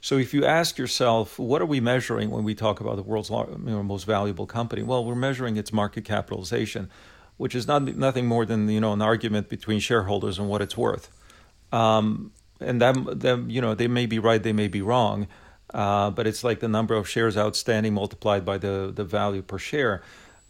So 0.00 0.16
if 0.18 0.32
you 0.32 0.44
ask 0.44 0.78
yourself, 0.78 1.38
what 1.38 1.60
are 1.60 1.66
we 1.66 1.80
measuring 1.80 2.30
when 2.30 2.44
we 2.44 2.54
talk 2.54 2.80
about 2.80 2.96
the 2.96 3.02
world's 3.02 3.30
most 3.30 4.04
valuable 4.04 4.46
company? 4.46 4.82
Well, 4.82 5.04
we're 5.04 5.14
measuring 5.14 5.56
its 5.56 5.72
market 5.72 6.04
capitalization, 6.04 6.90
which 7.36 7.54
is 7.54 7.66
not 7.66 7.82
nothing 7.96 8.26
more 8.26 8.44
than 8.46 8.68
you 8.68 8.80
know 8.80 8.92
an 8.92 9.02
argument 9.02 9.48
between 9.48 9.80
shareholders 9.80 10.38
and 10.38 10.48
what 10.48 10.62
it's 10.62 10.76
worth. 10.76 11.10
Um, 11.72 12.32
and 12.60 12.80
that, 12.80 13.20
that 13.20 13.44
you 13.48 13.60
know 13.60 13.74
they 13.74 13.88
may 13.88 14.06
be 14.06 14.18
right, 14.18 14.42
they 14.42 14.52
may 14.52 14.68
be 14.68 14.82
wrong, 14.82 15.26
uh, 15.74 16.10
but 16.10 16.26
it's 16.26 16.44
like 16.44 16.60
the 16.60 16.68
number 16.68 16.94
of 16.94 17.08
shares 17.08 17.36
outstanding 17.36 17.94
multiplied 17.94 18.44
by 18.44 18.58
the 18.58 18.92
the 18.94 19.04
value 19.04 19.42
per 19.42 19.58
share. 19.58 20.02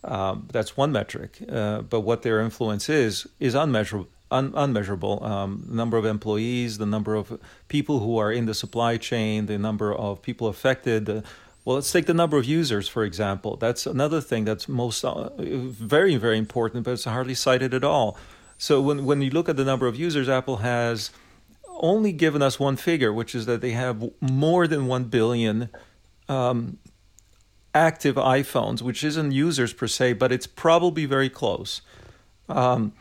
Um, 0.04 0.48
that's 0.52 0.76
one 0.76 0.92
metric, 0.92 1.38
uh, 1.50 1.82
but 1.82 2.00
what 2.00 2.22
their 2.22 2.40
influence 2.40 2.88
is 2.88 3.26
is 3.40 3.54
unmeasurable 3.54 4.08
un- 4.30 4.52
unmeasurable. 4.54 5.22
Um, 5.24 5.64
number 5.68 5.96
of 5.96 6.04
employees, 6.04 6.78
the 6.78 6.86
number 6.86 7.14
of 7.14 7.40
people 7.68 8.00
who 8.00 8.18
are 8.18 8.32
in 8.32 8.46
the 8.46 8.54
supply 8.54 8.96
chain, 8.96 9.46
the 9.46 9.58
number 9.58 9.94
of 9.94 10.22
people 10.22 10.48
affected. 10.48 11.08
Uh, 11.08 11.22
well, 11.64 11.76
let's 11.76 11.92
take 11.92 12.06
the 12.06 12.14
number 12.14 12.38
of 12.38 12.44
users, 12.44 12.88
for 12.88 13.04
example. 13.04 13.56
That's 13.56 13.86
another 13.86 14.20
thing 14.20 14.44
that's 14.44 14.68
most 14.68 15.04
uh, 15.04 15.30
very, 15.36 16.16
very 16.16 16.38
important, 16.38 16.84
but 16.84 16.92
it's 16.92 17.04
hardly 17.04 17.34
cited 17.34 17.74
at 17.74 17.84
all. 17.84 18.16
So 18.56 18.80
when, 18.80 19.04
when 19.04 19.22
you 19.22 19.30
look 19.30 19.48
at 19.48 19.56
the 19.56 19.64
number 19.64 19.86
of 19.86 19.94
users, 19.94 20.28
Apple 20.28 20.58
has 20.58 21.10
only 21.80 22.12
given 22.12 22.42
us 22.42 22.58
one 22.58 22.76
figure, 22.76 23.12
which 23.12 23.34
is 23.34 23.46
that 23.46 23.60
they 23.60 23.72
have 23.72 24.10
more 24.20 24.66
than 24.66 24.86
1 24.86 25.04
billion 25.04 25.68
um, 26.28 26.78
active 27.74 28.16
iPhones, 28.16 28.82
which 28.82 29.04
isn't 29.04 29.32
users 29.32 29.72
per 29.72 29.86
se, 29.86 30.14
but 30.14 30.32
it's 30.32 30.46
probably 30.46 31.04
very 31.04 31.30
close. 31.30 31.82
Um, 32.48 32.92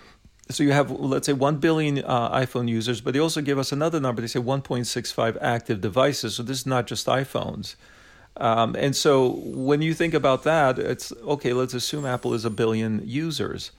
so 0.50 0.64
you 0.64 0.72
have 0.72 0.92
let's 0.92 1.26
say 1.26 1.34
1 1.34 1.58
billion 1.58 2.04
uh, 2.04 2.40
iphone 2.40 2.70
users 2.70 3.02
but 3.02 3.14
they 3.14 3.20
also 3.20 3.42
give 3.42 3.60
us 3.60 3.72
another 3.72 4.00
number. 4.00 4.22
They 4.22 4.28
say 4.28 4.40
1.65 4.40 5.38
active 5.42 5.82
devices. 5.82 6.36
So 6.36 6.44
this 6.44 6.60
is 6.60 6.66
not 6.66 6.88
just 6.88 7.08
iphones. 7.08 7.76
Um, 8.38 8.76
and 8.76 8.96
so 8.96 9.30
when 9.44 9.82
you 9.82 9.94
think 9.94 10.14
about 10.14 10.44
that 10.44 10.80
it's 10.80 11.12
okay 11.24 11.54
let's 11.54 11.74
assume 11.74 12.06
apple 12.06 12.34
is 12.34 12.46
a 12.46 12.50
billion 12.50 13.02
users. 13.06 13.72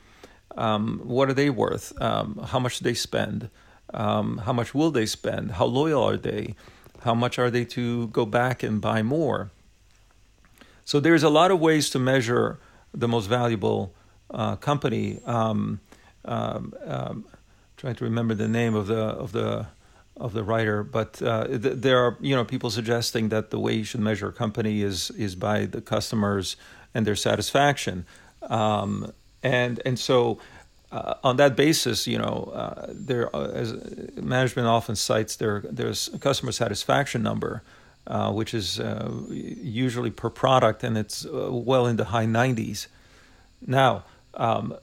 Um, 0.56 1.00
what 1.04 1.28
are 1.28 1.34
they 1.34 1.50
worth? 1.50 1.92
Um, 2.02 2.40
how 2.48 2.58
much 2.58 2.78
do 2.78 2.84
they 2.84 2.94
spend? 2.94 3.50
Um, 3.94 4.38
how 4.38 4.52
much 4.52 4.74
will 4.74 4.90
they 4.90 5.06
spend? 5.06 5.52
How 5.52 5.66
loyal 5.66 6.02
are 6.02 6.16
they? 6.16 6.54
How 7.02 7.14
much 7.14 7.38
are 7.38 7.50
they 7.50 7.64
to 7.66 8.08
go 8.08 8.26
back 8.26 8.62
and 8.62 8.80
buy 8.80 9.02
more? 9.02 9.50
So 10.84 11.00
there's 11.00 11.22
a 11.22 11.28
lot 11.28 11.50
of 11.50 11.60
ways 11.60 11.90
to 11.90 11.98
measure 11.98 12.58
the 12.92 13.06
most 13.06 13.26
valuable 13.26 13.94
uh, 14.30 14.56
company. 14.56 15.20
Um, 15.24 15.80
um, 16.28 16.74
um, 16.84 17.24
trying 17.76 17.94
to 17.96 18.04
remember 18.04 18.34
the 18.34 18.48
name 18.48 18.74
of 18.74 18.86
the 18.86 19.00
of 19.00 19.32
the 19.32 19.66
of 20.16 20.32
the 20.32 20.42
writer. 20.42 20.82
But 20.82 21.22
uh, 21.22 21.46
th- 21.46 21.60
there 21.60 21.98
are 22.04 22.16
you 22.20 22.36
know 22.36 22.44
people 22.44 22.70
suggesting 22.70 23.30
that 23.30 23.50
the 23.50 23.58
way 23.58 23.74
you 23.74 23.84
should 23.84 24.00
measure 24.00 24.28
a 24.28 24.32
company 24.32 24.82
is 24.82 25.10
is 25.12 25.34
by 25.34 25.66
the 25.66 25.80
customers 25.80 26.56
and 26.94 27.06
their 27.06 27.16
satisfaction, 27.16 28.06
um, 28.42 29.12
and 29.42 29.80
and 29.84 29.98
so. 29.98 30.38
Uh, 30.90 31.12
on 31.22 31.36
that 31.36 31.54
basis, 31.54 32.06
you 32.06 32.16
know, 32.16 32.50
uh, 32.54 32.86
there 32.88 33.28
uh, 33.36 33.50
as 33.50 33.74
management 34.16 34.66
often 34.66 34.96
cites 34.96 35.36
their 35.36 35.62
there's 35.70 36.08
a 36.14 36.18
customer 36.18 36.50
satisfaction 36.50 37.22
number, 37.22 37.62
uh, 38.06 38.32
which 38.32 38.54
is 38.54 38.80
uh, 38.80 39.12
usually 39.28 40.10
per 40.10 40.30
product, 40.30 40.82
and 40.82 40.96
it's 40.96 41.26
well 41.30 41.86
in 41.86 41.96
the 41.96 42.06
high 42.06 42.24
90s. 42.24 42.86
Now, 43.66 44.04
um, 44.32 44.78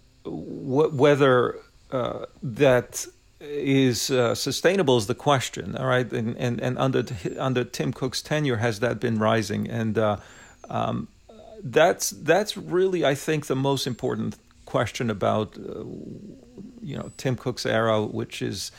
wh- 0.66 0.94
whether 0.94 1.60
that 2.42 3.08
is 3.40 4.10
uh, 4.10 4.36
sustainable 4.36 4.98
is 4.98 5.08
the 5.08 5.16
question. 5.16 5.76
All 5.76 5.86
right, 5.86 6.12
and 6.12 6.36
and, 6.38 6.60
and 6.62 6.78
under 6.78 7.06
under 7.40 7.64
Tim 7.64 7.94
Cook's 7.94 8.22
tenure, 8.22 8.58
has 8.58 8.80
that 8.80 9.00
been 9.00 9.20
rising? 9.20 9.70
And 9.70 9.98
uh, 9.98 10.18
um, 10.70 11.08
that's 11.64 12.10
that's 12.10 12.58
really, 12.58 13.06
I 13.06 13.16
think, 13.16 13.46
the 13.48 13.56
most 13.56 13.88
important 13.88 14.36
question 14.66 15.10
about 15.10 15.58
uh, 15.58 15.84
you 16.82 16.98
know 16.98 17.12
Tim 17.18 17.36
Cook's 17.36 17.66
era, 17.66 18.02
which 18.02 18.42
is 18.42 18.72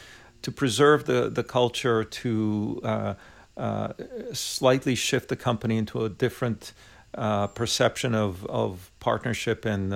to 0.43 0.53
preserve 0.53 1.05
the 1.05 1.29
the 1.29 1.45
culture, 1.45 2.05
to 2.05 2.81
uh, 2.85 3.15
uh, 3.57 3.93
slightly 4.33 4.95
shift 4.95 5.29
the 5.29 5.37
company 5.37 5.77
into 5.77 6.05
a 6.05 6.09
different 6.09 6.73
uh, 7.15 7.47
perception 7.49 8.15
of 8.15 8.45
of 8.47 8.91
partnership 9.01 9.65
and 9.65 9.93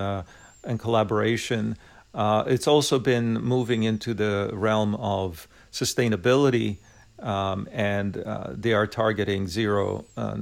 and 0.64 0.78
collaboration. 0.78 1.76
Uh, 2.14 2.44
it's 2.46 2.66
also 2.66 2.98
been 2.98 3.34
moving 3.34 3.82
into 3.82 4.14
the 4.14 4.50
realm 4.52 4.94
of 4.96 5.46
sustainability, 5.72 6.78
um, 7.20 7.68
and 7.70 8.16
uh, 8.16 8.48
they 8.50 8.72
are 8.72 8.86
targeting 8.86 9.46
zero 9.46 10.04
uh, 10.16 10.36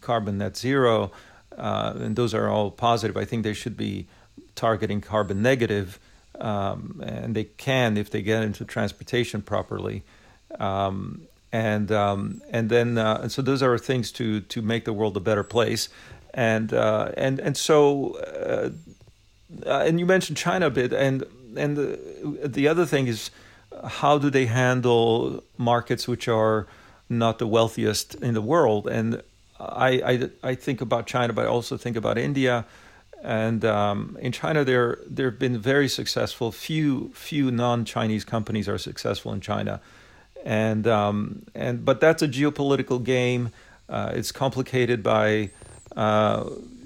carbon 0.00 0.38
net 0.38 0.56
zero, 0.56 1.10
uh, 1.56 1.94
and 1.96 2.16
those 2.16 2.34
are 2.34 2.48
all 2.48 2.70
positive. 2.70 3.16
I 3.16 3.24
think 3.24 3.42
they 3.42 3.54
should 3.54 3.76
be 3.76 4.06
targeting 4.54 5.00
carbon 5.00 5.42
negative, 5.42 5.98
um, 6.40 7.02
and 7.04 7.34
they 7.34 7.44
can 7.44 7.96
if 7.96 8.10
they 8.10 8.22
get 8.22 8.42
into 8.42 8.64
transportation 8.64 9.42
properly. 9.42 10.04
Um, 10.58 11.22
and 11.52 11.90
um, 11.90 12.42
and 12.50 12.68
then 12.68 12.98
uh, 12.98 13.20
and 13.22 13.32
so 13.32 13.42
those 13.42 13.62
are 13.62 13.78
things 13.78 14.12
to 14.12 14.40
to 14.40 14.62
make 14.62 14.84
the 14.84 14.92
world 14.92 15.16
a 15.16 15.20
better 15.20 15.42
place, 15.42 15.88
and 16.34 16.72
uh, 16.72 17.12
and 17.16 17.40
and 17.40 17.56
so 17.56 18.16
uh, 18.18 18.70
and 19.66 19.98
you 19.98 20.06
mentioned 20.06 20.36
China 20.36 20.66
a 20.66 20.70
bit, 20.70 20.92
and 20.92 21.24
and 21.56 21.76
the, 21.76 21.98
the 22.44 22.68
other 22.68 22.86
thing 22.86 23.06
is 23.06 23.30
how 23.84 24.18
do 24.18 24.30
they 24.30 24.46
handle 24.46 25.42
markets 25.56 26.08
which 26.08 26.28
are 26.28 26.66
not 27.08 27.38
the 27.38 27.46
wealthiest 27.46 28.14
in 28.16 28.34
the 28.34 28.42
world? 28.42 28.86
And 28.86 29.22
I 29.58 29.90
I, 30.42 30.50
I 30.50 30.54
think 30.54 30.80
about 30.80 31.06
China, 31.06 31.32
but 31.32 31.46
I 31.46 31.48
also 31.48 31.76
think 31.76 31.96
about 31.96 32.18
India. 32.18 32.66
And 33.22 33.64
um, 33.64 34.16
in 34.20 34.30
China, 34.30 34.64
there 34.64 34.98
there 35.06 35.30
have 35.30 35.38
been 35.38 35.58
very 35.58 35.88
successful. 35.88 36.52
Few 36.52 37.10
few 37.14 37.50
non-Chinese 37.50 38.24
companies 38.24 38.68
are 38.68 38.78
successful 38.78 39.32
in 39.32 39.40
China, 39.40 39.80
and 40.44 40.86
um, 40.86 41.42
and 41.54 41.84
but 41.84 42.00
that's 42.00 42.22
a 42.22 42.28
geopolitical 42.28 43.02
game. 43.02 43.50
Uh, 43.88 44.12
it's 44.14 44.30
complicated 44.30 45.02
by 45.02 45.50
uh, 45.96 46.44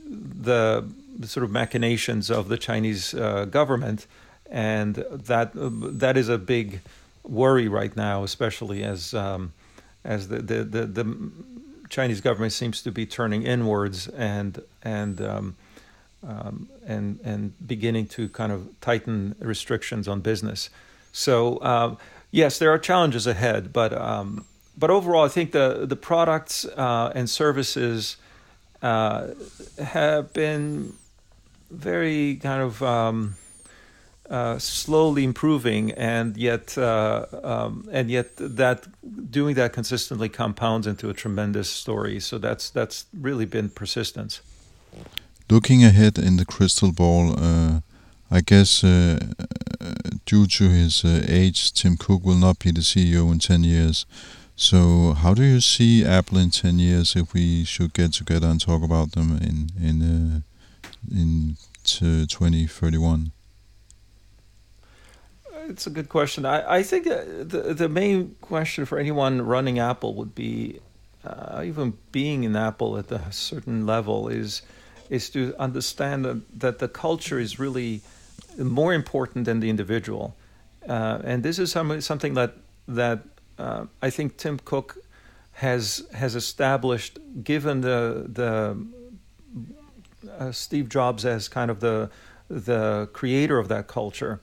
the 0.08 0.88
sort 1.28 1.44
of 1.44 1.50
machinations 1.50 2.30
of 2.30 2.48
the 2.48 2.56
Chinese 2.56 3.14
uh, 3.14 3.44
government, 3.46 4.06
and 4.50 4.94
that 5.10 5.52
that 5.54 6.16
is 6.16 6.28
a 6.28 6.38
big 6.38 6.80
worry 7.24 7.68
right 7.68 7.96
now, 7.96 8.22
especially 8.24 8.82
as 8.82 9.14
um, 9.14 9.52
as 10.04 10.28
the, 10.28 10.38
the, 10.38 10.64
the, 10.64 10.86
the, 10.86 11.30
Chinese 11.88 12.20
government 12.22 12.52
seems 12.54 12.80
to 12.82 12.90
be 12.90 13.04
turning 13.04 13.42
inwards 13.42 14.08
and 14.08 14.62
and 14.82 15.20
um, 15.20 15.56
um, 16.26 16.68
and 16.86 17.20
and 17.22 17.52
beginning 17.66 18.06
to 18.06 18.30
kind 18.30 18.50
of 18.50 18.66
tighten 18.80 19.34
restrictions 19.40 20.08
on 20.08 20.20
business. 20.20 20.70
So 21.12 21.58
uh, 21.58 21.96
yes, 22.30 22.58
there 22.58 22.70
are 22.70 22.78
challenges 22.78 23.26
ahead, 23.26 23.74
but 23.74 23.92
um, 23.92 24.46
but 24.76 24.90
overall, 24.90 25.24
I 25.24 25.28
think 25.28 25.52
the 25.52 25.84
the 25.86 25.96
products 25.96 26.64
uh, 26.64 27.12
and 27.14 27.28
services 27.28 28.16
uh, 28.80 29.28
have 29.78 30.32
been 30.32 30.94
very 31.72 32.36
kind 32.36 32.62
of 32.62 32.82
um, 32.82 33.36
uh, 34.30 34.58
slowly 34.58 35.24
improving, 35.24 35.92
and 35.92 36.36
yet 36.36 36.76
uh, 36.78 37.26
um, 37.42 37.88
and 37.92 38.10
yet 38.10 38.36
that 38.36 38.86
doing 39.30 39.54
that 39.56 39.72
consistently 39.72 40.28
compounds 40.28 40.86
into 40.86 41.10
a 41.10 41.14
tremendous 41.14 41.68
story. 41.68 42.20
So 42.20 42.38
that's 42.38 42.70
that's 42.70 43.06
really 43.12 43.46
been 43.46 43.70
persistence. 43.70 44.40
Looking 45.50 45.84
ahead 45.84 46.18
in 46.18 46.36
the 46.36 46.44
crystal 46.44 46.92
ball, 46.92 47.34
uh, 47.38 47.80
I 48.30 48.40
guess 48.40 48.84
uh, 48.84 49.18
due 50.24 50.46
to 50.46 50.68
his 50.68 51.04
uh, 51.04 51.24
age, 51.28 51.72
Tim 51.72 51.96
Cook 51.96 52.24
will 52.24 52.38
not 52.38 52.58
be 52.58 52.70
the 52.70 52.80
CEO 52.80 53.30
in 53.32 53.38
ten 53.38 53.64
years. 53.64 54.06
So, 54.54 55.14
how 55.14 55.34
do 55.34 55.42
you 55.42 55.60
see 55.60 56.04
Apple 56.04 56.38
in 56.38 56.50
ten 56.50 56.78
years 56.78 57.16
if 57.16 57.34
we 57.34 57.64
should 57.64 57.92
get 57.92 58.12
together 58.12 58.46
and 58.46 58.60
talk 58.60 58.82
about 58.82 59.12
them 59.12 59.38
in 59.42 59.70
in 59.80 60.02
uh, 60.02 60.40
in 61.10 61.56
2031? 61.84 63.32
It's 65.68 65.86
a 65.86 65.90
good 65.90 66.08
question. 66.08 66.44
I, 66.44 66.78
I 66.78 66.82
think 66.82 67.04
the 67.04 67.74
the 67.74 67.88
main 67.88 68.34
question 68.40 68.84
for 68.84 68.98
anyone 68.98 69.42
running 69.42 69.78
Apple 69.78 70.14
would 70.14 70.34
be, 70.34 70.80
uh, 71.24 71.62
even 71.64 71.96
being 72.10 72.44
in 72.44 72.56
Apple 72.56 72.98
at 72.98 73.12
a 73.12 73.30
certain 73.30 73.86
level, 73.86 74.28
is 74.28 74.62
is 75.08 75.30
to 75.30 75.54
understand 75.58 76.24
that, 76.24 76.60
that 76.60 76.78
the 76.78 76.88
culture 76.88 77.38
is 77.38 77.58
really 77.58 78.00
more 78.58 78.92
important 78.92 79.44
than 79.44 79.60
the 79.60 79.70
individual, 79.70 80.34
uh, 80.88 81.20
and 81.24 81.42
this 81.42 81.58
is 81.58 81.70
some, 81.70 82.00
something 82.00 82.34
that 82.34 82.56
that 82.88 83.20
uh, 83.58 83.86
I 84.00 84.10
think 84.10 84.36
Tim 84.36 84.58
Cook 84.58 84.98
has 85.52 86.04
has 86.12 86.34
established, 86.34 87.18
given 87.44 87.82
the 87.82 88.26
the 88.28 88.76
uh, 90.38 90.52
Steve 90.52 90.88
Jobs 90.88 91.24
as 91.24 91.48
kind 91.48 91.70
of 91.70 91.80
the 91.80 92.10
the 92.48 93.08
creator 93.12 93.58
of 93.58 93.68
that 93.68 93.86
culture. 93.86 94.40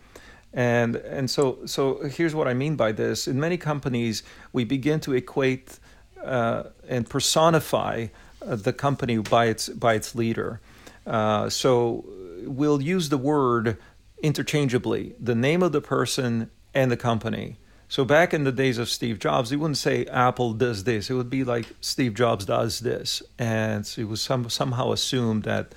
And 0.54 0.96
and 0.96 1.30
so 1.30 1.60
so 1.66 2.04
here's 2.04 2.34
what 2.34 2.48
I 2.48 2.54
mean 2.54 2.76
by 2.76 2.92
this. 2.92 3.28
In 3.28 3.40
many 3.40 3.58
companies, 3.58 4.24
we 4.52 4.66
begin 4.66 5.00
to 5.02 5.14
equate 5.14 5.80
uh, 6.24 6.64
and 6.88 7.10
personify 7.10 8.08
uh, 8.46 8.56
the 8.56 8.74
company 8.74 9.18
by 9.18 9.46
its 9.46 9.70
by 9.70 9.94
its 9.94 10.16
leader. 10.16 10.60
Uh, 11.06 11.50
so 11.50 12.06
we'll 12.44 12.82
use 12.82 13.10
the 13.10 13.18
word 13.18 13.78
interchangeably, 14.22 15.16
the 15.20 15.36
name 15.36 15.64
of 15.64 15.72
the 15.72 15.82
person 15.82 16.50
and 16.74 16.92
the 16.92 16.98
company. 16.98 17.58
So 17.90 18.06
back 18.06 18.36
in 18.36 18.44
the 18.44 18.52
days 18.52 18.78
of 18.78 18.88
Steve 18.88 19.18
Jobs, 19.18 19.50
he 19.50 19.56
wouldn't 19.56 19.80
say 19.80 20.06
Apple 20.06 20.54
does 20.54 20.84
this. 20.84 21.10
It 21.10 21.16
would 21.16 21.30
be 21.30 21.44
like 21.44 21.66
Steve 21.82 22.14
Jobs 22.14 22.46
does 22.46 22.82
this, 22.82 23.24
and 23.40 23.92
it 23.98 24.08
was 24.08 24.22
some, 24.22 24.48
somehow 24.48 24.92
assumed 24.92 25.44
that 25.44 25.74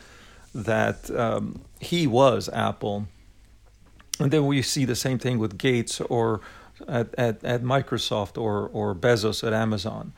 that 0.54 1.10
um, 1.18 1.62
he 1.80 2.06
was 2.06 2.50
Apple. 2.52 3.08
And 4.20 4.30
then 4.30 4.44
we 4.44 4.60
see 4.60 4.84
the 4.84 4.94
same 4.94 5.18
thing 5.18 5.38
with 5.38 5.56
Gates 5.56 6.02
or 6.02 6.42
at, 6.86 7.14
at, 7.16 7.42
at 7.42 7.62
Microsoft 7.62 8.36
or 8.36 8.68
or 8.68 8.94
Bezos 8.94 9.42
at 9.42 9.54
Amazon. 9.54 10.12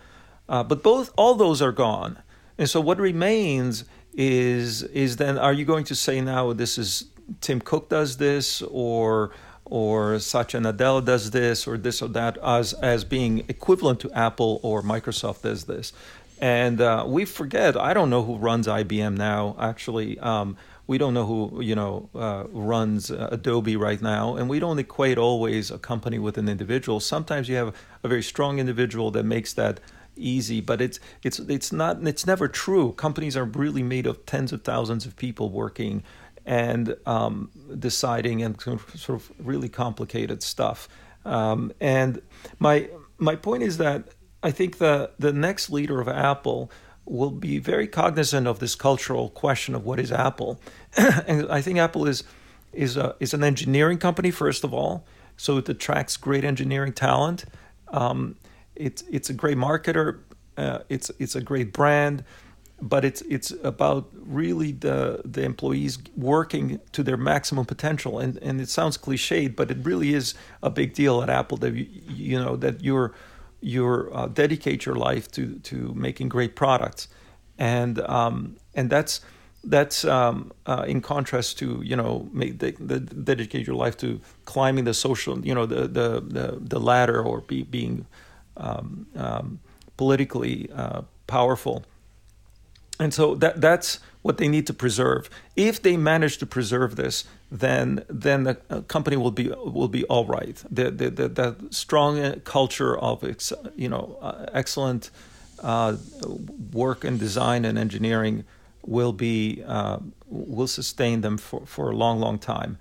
Uh, 0.49 0.65
but 0.65 0.83
both 0.83 1.13
all 1.17 1.37
those 1.37 1.63
are 1.63 1.73
gone, 1.73 2.19
and 2.59 2.69
so 2.69 2.81
what 2.81 2.99
remains 2.99 3.85
is 4.13 4.83
is 4.83 5.17
then 5.17 5.39
are 5.39 5.53
you 5.53 5.65
going 5.65 5.85
to 5.85 5.95
say 5.95 6.21
now 6.21 6.53
this 6.53 6.77
is 6.77 7.07
Tim 7.41 7.61
Cook 7.61 7.89
does 7.89 8.17
this 8.17 8.63
or 8.63 9.31
or 9.65 10.19
Satya 10.19 10.61
Nadella 10.61 11.05
does 11.05 11.31
this 11.31 11.67
or 11.67 11.79
this 11.79 12.03
or 12.03 12.09
that 12.09 12.39
as 12.39 12.73
as 12.75 13.05
being 13.05 13.45
equivalent 13.49 14.01
to 14.01 14.13
Apple 14.13 14.61
or 14.63 14.83
Microsoft 14.83 15.43
does 15.43 15.65
this. 15.65 15.93
And 16.41 16.81
uh, 16.81 17.05
we 17.07 17.25
forget. 17.25 17.77
I 17.77 17.95
don't 17.95 18.11
know 18.11 18.23
who 18.23 18.37
runs 18.37 18.67
IBM 18.67 19.17
now. 19.17 19.57
Actually, 19.59 20.19
um, 20.19 20.57
we 20.87 20.99
don't 20.99 21.15
know 21.15 21.25
who 21.25 21.63
you 21.63 21.75
know 21.75 22.11
uh, 22.15 22.45
runs 22.51 23.11
uh, 23.11 23.29
Adobe 23.31 23.77
right 23.77 24.03
now, 24.03 24.37
and 24.37 24.49
we 24.49 24.59
don't 24.59 24.79
equate 24.79 25.17
always 25.17 25.71
a 25.71 25.79
company 25.79 26.19
with 26.19 26.37
an 26.37 26.49
individual. 26.49 27.01
Sometimes 27.01 27.49
you 27.49 27.57
have 27.57 27.75
a 28.03 28.09
very 28.09 28.23
strong 28.23 28.59
individual 28.59 29.11
that 29.13 29.25
makes 29.25 29.53
that 29.55 29.81
easy, 30.17 30.61
but 30.61 30.81
it's 30.81 31.01
it's 31.23 31.39
it's 31.39 31.73
not. 31.73 32.07
It's 32.07 32.27
never 32.27 32.49
true. 32.49 32.93
Companies 32.93 33.37
are 33.37 33.45
really 33.45 33.83
made 33.83 34.07
of 34.07 34.27
tens 34.27 34.53
of 34.53 34.63
thousands 34.63 35.07
of 35.07 35.17
people 35.17 35.51
working 35.51 36.03
and 36.47 36.97
um, 37.07 37.51
deciding 37.79 38.43
and 38.43 38.61
sort 38.61 39.21
of 39.21 39.33
really 39.39 39.69
complicated 39.69 40.43
stuff. 40.43 40.89
Um, 41.25 41.73
and 41.81 42.21
my 42.59 42.89
my 43.19 43.37
point 43.37 43.63
is 43.63 43.79
that 43.79 44.09
I 44.43 44.51
think 44.51 44.79
the 44.79 45.11
the 45.19 45.33
next 45.33 45.71
leader 45.71 46.01
of 46.01 46.09
Apple 46.09 46.71
will 47.07 47.31
be 47.31 47.59
very 47.59 47.87
cognizant 47.87 48.47
of 48.47 48.59
this 48.59 48.75
cultural 48.75 49.29
question 49.29 49.75
of 49.75 49.85
what 49.85 50.01
is 50.01 50.11
Apple, 50.11 50.61
and 50.97 51.51
I 51.51 51.61
think 51.61 51.79
Apple 51.79 52.07
is 52.07 52.25
is 52.73 52.97
a, 52.97 53.15
is 53.21 53.33
an 53.33 53.45
engineering 53.45 53.99
company 53.99 54.31
first 54.31 54.65
of 54.65 54.75
all, 54.75 55.07
so 55.37 55.59
it 55.59 55.69
attracts 55.69 56.17
great 56.17 56.45
engineering 56.45 56.93
talent. 56.93 57.45
Um, 57.89 58.37
it's 58.75 59.03
it's 59.11 59.31
a 59.31 59.35
great 59.35 59.57
marketer. 59.57 60.21
Uh, 60.57 60.81
it's 60.89 61.11
it's 61.19 61.35
a 61.35 61.41
great 61.41 61.73
brand, 61.73 62.25
but 62.85 63.03
it's 63.03 63.23
it's 63.23 63.51
about 63.63 64.11
really 64.13 64.71
the 64.73 65.23
the 65.25 65.43
employees 65.43 65.99
working 66.17 66.81
to 66.93 67.03
their 67.03 67.17
maximum 67.17 67.65
potential. 67.65 68.19
And 68.19 68.37
and 68.39 68.61
it 68.61 68.69
sounds 68.69 68.99
cliched, 68.99 69.57
but 69.57 69.71
it 69.71 69.79
really 69.83 70.13
is 70.13 70.35
a 70.63 70.69
big 70.69 70.93
deal 70.93 71.23
at 71.23 71.31
Apple 71.31 71.57
that 71.59 71.75
you, 71.75 71.87
you 72.07 72.39
know 72.39 72.57
that 72.57 72.85
you're 72.85 73.15
you're 73.63 74.15
uh, 74.15 74.27
dedicate 74.27 74.85
your 74.85 74.97
life 74.97 75.31
to 75.33 75.59
to 75.61 75.95
making 75.95 76.29
great 76.29 76.57
products, 76.57 77.09
and 77.59 78.01
um, 78.01 78.57
and 78.75 78.91
that's 78.91 79.23
that's 79.65 80.05
um, 80.05 80.53
uh, 80.67 80.85
in 80.87 81.01
contrast 81.01 81.59
to 81.61 81.81
you 81.83 81.97
know 81.97 82.29
make 82.33 82.59
the, 82.59 82.73
the, 82.73 83.01
dedicate 83.01 83.67
your 83.67 83.77
life 83.77 83.97
to 83.97 84.21
climbing 84.45 84.85
the 84.85 84.93
social 84.93 85.39
you 85.41 85.55
know 85.55 85.65
the 85.65 85.89
the 85.89 86.21
the, 86.21 86.59
the 86.61 86.79
ladder 86.79 87.23
or 87.23 87.41
be, 87.41 87.63
being 87.63 88.05
um, 88.59 89.07
um, 89.17 89.59
politically 89.97 90.69
uh, 90.75 91.01
powerful 91.27 91.83
and 92.99 93.13
so 93.13 93.35
that 93.35 93.61
that's 93.61 94.01
what 94.23 94.39
they 94.39 94.49
need 94.49 94.67
to 94.67 94.73
preserve 94.73 95.29
if 95.57 95.83
they 95.83 95.97
manage 95.97 96.39
to 96.39 96.47
preserve 96.47 96.97
this 96.97 97.25
then 97.51 98.05
then 98.09 98.45
the 98.45 98.59
uh, 98.71 98.81
company 98.83 99.17
will 99.17 99.31
be 99.31 99.49
will 99.65 99.89
be 99.89 100.05
all 100.05 100.25
right 100.25 100.63
the 100.71 100.91
the 100.91 101.11
the, 101.11 101.29
the 101.29 101.57
strong 101.71 102.41
culture 102.41 102.97
of 102.97 103.23
ex, 103.25 103.53
you 103.77 103.89
know 103.89 104.19
uh, 104.21 104.47
excellent 104.53 105.11
uh, 105.63 105.97
work 106.73 107.05
and 107.05 107.19
design 107.19 107.65
and 107.65 107.79
engineering 107.79 108.45
will 108.87 109.13
be 109.13 109.63
uh, 109.67 109.99
will 110.27 110.67
sustain 110.67 111.21
them 111.21 111.39
for, 111.39 111.65
for 111.67 111.91
a 111.91 111.97
long, 111.97 112.21
long 112.21 112.39
time. 112.39 112.79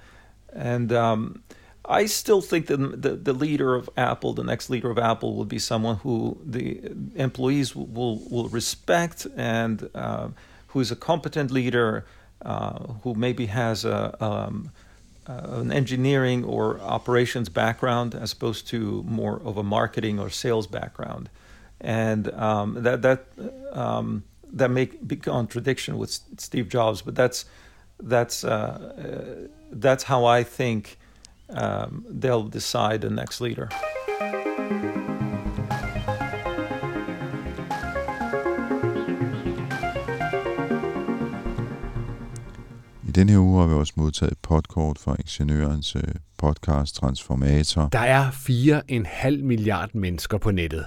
And 0.51 0.91
um, 0.91 1.43
I 1.85 2.05
still 2.05 2.41
think 2.41 2.67
that 2.67 3.01
the, 3.01 3.15
the 3.15 3.33
leader 3.33 3.75
of 3.75 3.89
Apple, 3.97 4.33
the 4.33 4.43
next 4.43 4.69
leader 4.69 4.89
of 4.89 4.97
Apple, 4.97 5.35
will 5.35 5.45
be 5.45 5.59
someone 5.59 5.97
who 5.97 6.37
the 6.45 6.81
employees 7.15 7.75
will 7.75 8.19
will 8.29 8.47
respect 8.49 9.27
and 9.35 9.89
uh, 9.93 10.29
who 10.67 10.79
is 10.79 10.91
a 10.91 10.95
competent 10.95 11.51
leader, 11.51 12.05
uh, 12.41 12.79
who 13.03 13.13
maybe 13.15 13.47
has 13.47 13.83
a 13.83 14.15
um, 14.23 14.71
uh, 15.27 15.59
an 15.61 15.71
engineering 15.71 16.43
or 16.45 16.79
operations 16.79 17.49
background 17.49 18.15
as 18.15 18.31
opposed 18.31 18.67
to 18.67 19.03
more 19.03 19.41
of 19.43 19.57
a 19.57 19.63
marketing 19.63 20.19
or 20.19 20.29
sales 20.29 20.67
background, 20.67 21.29
and 21.81 22.31
um, 22.31 22.81
that 22.83 23.01
that 23.01 23.25
um, 23.73 24.23
that 24.53 24.71
make 24.71 25.05
big 25.05 25.21
contradiction 25.23 25.97
with 25.97 26.17
Steve 26.37 26.69
Jobs, 26.69 27.01
but 27.01 27.13
that's 27.13 27.43
that's 28.01 28.45
uh, 28.45 28.47
uh, 28.49 29.47
that's 29.71 30.03
how 30.03 30.23
I 30.23 30.43
think 30.43 30.97
um, 31.61 32.05
they'll 32.21 32.49
decide 32.49 32.99
the 33.01 33.09
next 33.09 33.41
leader. 33.41 33.67
I 43.07 43.11
denne 43.11 43.31
her 43.31 43.39
uge 43.39 43.59
har 43.59 43.67
vi 43.67 43.73
også 43.73 43.93
modtaget 43.95 44.33
podkort 44.41 44.99
fra 44.99 45.15
Ingeniørens 45.19 45.95
øh, 45.95 46.03
podcast 46.37 46.95
Transformator. 46.95 47.89
Der 47.91 47.99
er 47.99 48.31
4,5 48.31 49.43
milliard 49.43 49.89
mennesker 49.93 50.37
på 50.37 50.51
nettet. 50.51 50.85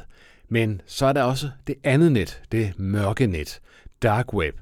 Men 0.49 0.81
så 0.87 1.07
er 1.07 1.13
der 1.13 1.23
også 1.23 1.51
det 1.67 1.75
andet 1.85 2.13
net, 2.13 2.43
det 2.53 2.79
mørke 2.79 3.27
net, 3.27 3.61
dark 4.03 4.35
web. 4.35 4.57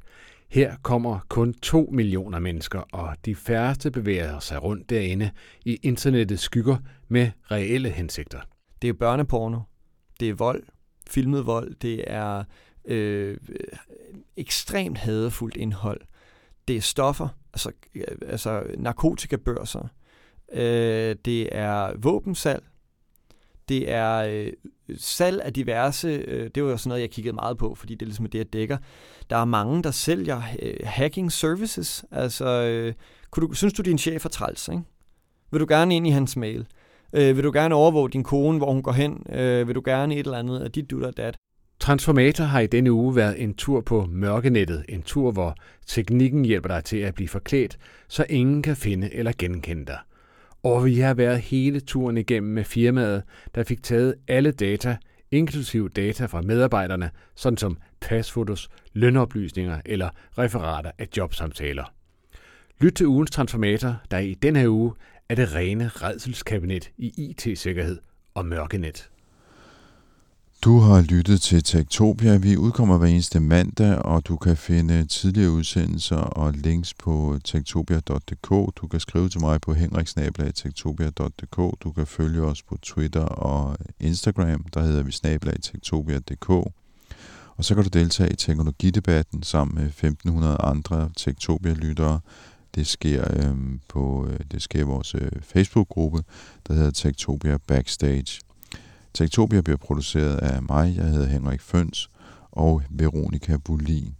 Her 0.55 0.77
kommer 0.83 1.19
kun 1.29 1.55
2 1.55 1.89
millioner 1.93 2.39
mennesker, 2.39 2.81
og 2.93 3.17
de 3.25 3.35
færreste 3.35 3.91
bevæger 3.91 4.39
sig 4.39 4.63
rundt 4.63 4.91
derinde 4.91 5.31
i 5.65 5.79
internettets 5.83 6.43
skygger 6.43 6.77
med 7.09 7.31
reelle 7.51 7.91
hensigter. 7.91 8.41
Det 8.83 8.89
er 8.89 8.93
børneporno, 8.93 9.61
det 10.21 10.29
er 10.29 10.35
vold, 10.35 10.63
filmet 11.07 11.47
vold, 11.47 11.75
det 11.75 12.05
er 12.07 12.45
øh, 12.85 13.37
ekstremt 14.37 14.99
hadefuldt 14.99 15.57
indhold. 15.57 16.01
Det 16.69 16.77
er 16.77 16.81
stoffer, 16.81 17.29
altså, 17.53 17.73
øh, 17.95 18.05
altså 18.27 18.63
narkotikabørser, 18.79 19.89
øh, 20.53 21.17
det 21.25 21.57
er 21.57 21.97
våbensalg, 21.97 22.65
det 23.69 23.93
er 23.93 24.17
øh, 24.17 24.53
salg 24.97 25.43
af 25.43 25.53
diverse, 25.53 26.09
øh, 26.09 26.51
det 26.55 26.65
var 26.65 26.71
jo 26.71 26.77
sådan 26.77 26.89
noget, 26.89 27.03
jeg 27.03 27.11
kiggede 27.11 27.35
meget 27.35 27.59
på, 27.59 27.75
fordi 27.75 27.95
det 27.95 28.03
er 28.03 28.07
ligesom 28.07 28.27
det, 28.27 28.39
jeg 28.39 28.53
dækker. 28.53 28.77
Der 29.31 29.37
er 29.37 29.45
mange, 29.45 29.83
der 29.83 29.91
sælger 29.91 30.43
øh, 30.62 30.75
hacking 30.85 31.33
services. 31.33 32.05
Altså, 32.11 32.47
øh, 32.47 32.95
kunne 33.31 33.49
du, 33.49 33.53
synes 33.53 33.73
du, 33.73 33.83
din 33.83 33.99
chef 33.99 34.25
er 34.25 34.29
træls, 34.29 34.69
ikke? 34.69 34.83
Vil 35.51 35.61
du 35.61 35.67
gerne 35.69 35.97
ind 35.97 36.07
i 36.07 36.11
hans 36.11 36.37
mail? 36.37 36.67
Øh, 37.12 37.37
vil 37.37 37.45
du 37.45 37.53
gerne 37.53 37.75
overvåge 37.75 38.11
din 38.11 38.23
kone, 38.23 38.59
hvor 38.59 38.73
hun 38.73 38.83
går 38.83 38.93
hen? 38.93 39.27
Øh, 39.33 39.69
vil 39.69 39.75
du 39.75 39.83
gerne 39.85 40.15
et 40.15 40.27
eller 40.27 40.39
andet 40.39 40.61
af 40.61 40.73
dit, 40.73 40.91
dutter 40.91 41.11
dat? 41.11 41.37
Transformator 41.81 42.45
har 42.45 42.61
i 42.61 42.67
denne 42.67 42.93
uge 42.93 43.17
været 43.17 43.43
en 43.43 43.55
tur 43.55 43.81
på 43.81 44.07
mørkenettet. 44.11 44.85
En 44.89 45.03
tur, 45.03 45.31
hvor 45.31 45.55
teknikken 45.87 46.45
hjælper 46.45 46.69
dig 46.69 46.85
til 46.85 46.97
at 46.97 47.15
blive 47.15 47.29
forklædt, 47.29 47.79
så 48.09 48.27
ingen 48.31 48.62
kan 48.62 48.77
finde 48.77 49.15
eller 49.15 49.33
genkende 49.39 49.87
dig. 49.87 49.99
Og 50.65 50.85
vi 50.85 50.99
har 50.99 51.15
været 51.15 51.41
hele 51.41 51.81
turen 51.81 52.17
igennem 52.17 52.53
med 52.53 52.65
firmaet, 52.65 53.23
der 53.55 53.65
fik 53.65 53.83
taget 53.83 54.15
alle 54.29 54.53
data, 54.53 54.97
inklusive 55.31 55.89
data 55.89 56.27
fra 56.27 56.43
medarbejderne, 56.43 57.11
sådan 57.35 57.57
som 57.57 57.77
pasfotos, 58.01 58.69
lønoplysninger 58.93 59.81
eller 59.85 60.09
referater 60.39 60.91
af 60.99 61.09
jobsamtaler. 61.17 61.85
Lyt 62.81 62.93
til 62.93 63.07
ugens 63.07 63.31
transformator, 63.31 63.97
der 64.11 64.19
i 64.19 64.35
denne 64.35 64.59
her 64.59 64.69
uge 64.69 64.93
er 65.29 65.35
det 65.35 65.55
rene 65.55 65.89
redselskabinet 65.89 66.91
i 66.99 67.12
IT-sikkerhed 67.31 67.99
og 68.35 68.47
mørkenet. 68.47 69.11
Du 70.65 70.79
har 70.79 71.01
lyttet 71.01 71.41
til 71.41 71.62
Tektopia. 71.62 72.37
Vi 72.37 72.57
udkommer 72.57 72.99
hver 72.99 73.07
eneste 73.07 73.41
mandag, 73.41 73.99
og 73.99 74.29
du 74.29 74.37
kan 74.37 74.57
finde 74.57 75.07
tidligere 75.07 75.51
udsendelser 75.51 76.17
og 76.17 76.53
links 76.53 76.95
på 76.95 77.39
tektopia.dk. 77.45 78.77
Du 78.77 78.87
kan 78.91 79.01
skrive 79.01 79.29
til 79.29 79.41
mig 79.41 79.61
på 79.61 79.73
henriksnablag.tektopia.dk. 79.75 81.57
Du 81.85 81.93
kan 81.93 82.07
følge 82.07 82.43
os 82.43 82.62
på 82.62 82.77
Twitter 82.83 83.25
og 83.25 83.77
Instagram, 84.01 84.65
der 84.75 84.83
hedder 84.83 85.03
vi 85.03 85.12
snabelagtektopia.dk. 85.12 86.51
Og 87.57 87.65
så 87.65 87.75
kan 87.75 87.85
du 87.85 87.91
deltage 87.99 88.33
i 88.33 88.37
teknologidebatten 88.37 89.43
sammen 89.43 89.75
med 89.75 89.87
1500 89.87 90.57
andre 90.57 91.11
Tektopia-lyttere. 91.17 92.21
Det 92.75 92.87
sker, 92.87 93.25
øhm, 93.31 93.73
øh, 93.75 93.79
på, 93.89 94.29
det 94.51 94.62
sker 94.62 94.81
i 94.81 94.83
vores 94.83 95.15
øh, 95.15 95.31
Facebook-gruppe, 95.43 96.23
der 96.69 96.75
hedder 96.75 96.91
Tektopia 96.91 97.57
Backstage. 97.67 98.44
Tektopia 99.15 99.61
bliver 99.61 99.77
produceret 99.77 100.37
af 100.37 100.62
mig, 100.62 100.97
jeg 100.97 101.05
hedder 101.05 101.27
Henrik 101.27 101.61
Føns, 101.61 102.11
og 102.53 102.83
Veronika 102.91 103.57
Bulin. 103.65 104.15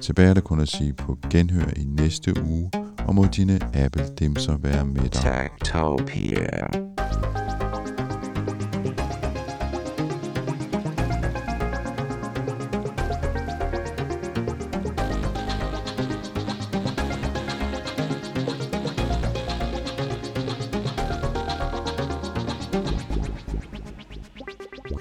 Tilbage 0.00 0.28
er 0.28 0.34
der 0.34 0.40
kun 0.40 0.60
at 0.60 0.68
sige 0.68 0.92
på 0.92 1.18
genhør 1.30 1.70
i 1.76 1.84
næste 1.84 2.42
uge, 2.44 2.70
og 3.06 3.14
må 3.14 3.24
dine 3.24 3.60
Apple-dimser 3.74 4.56
være 4.56 4.84
med 4.84 5.08
dig. 5.08 5.48
Tektopia. 5.60 6.66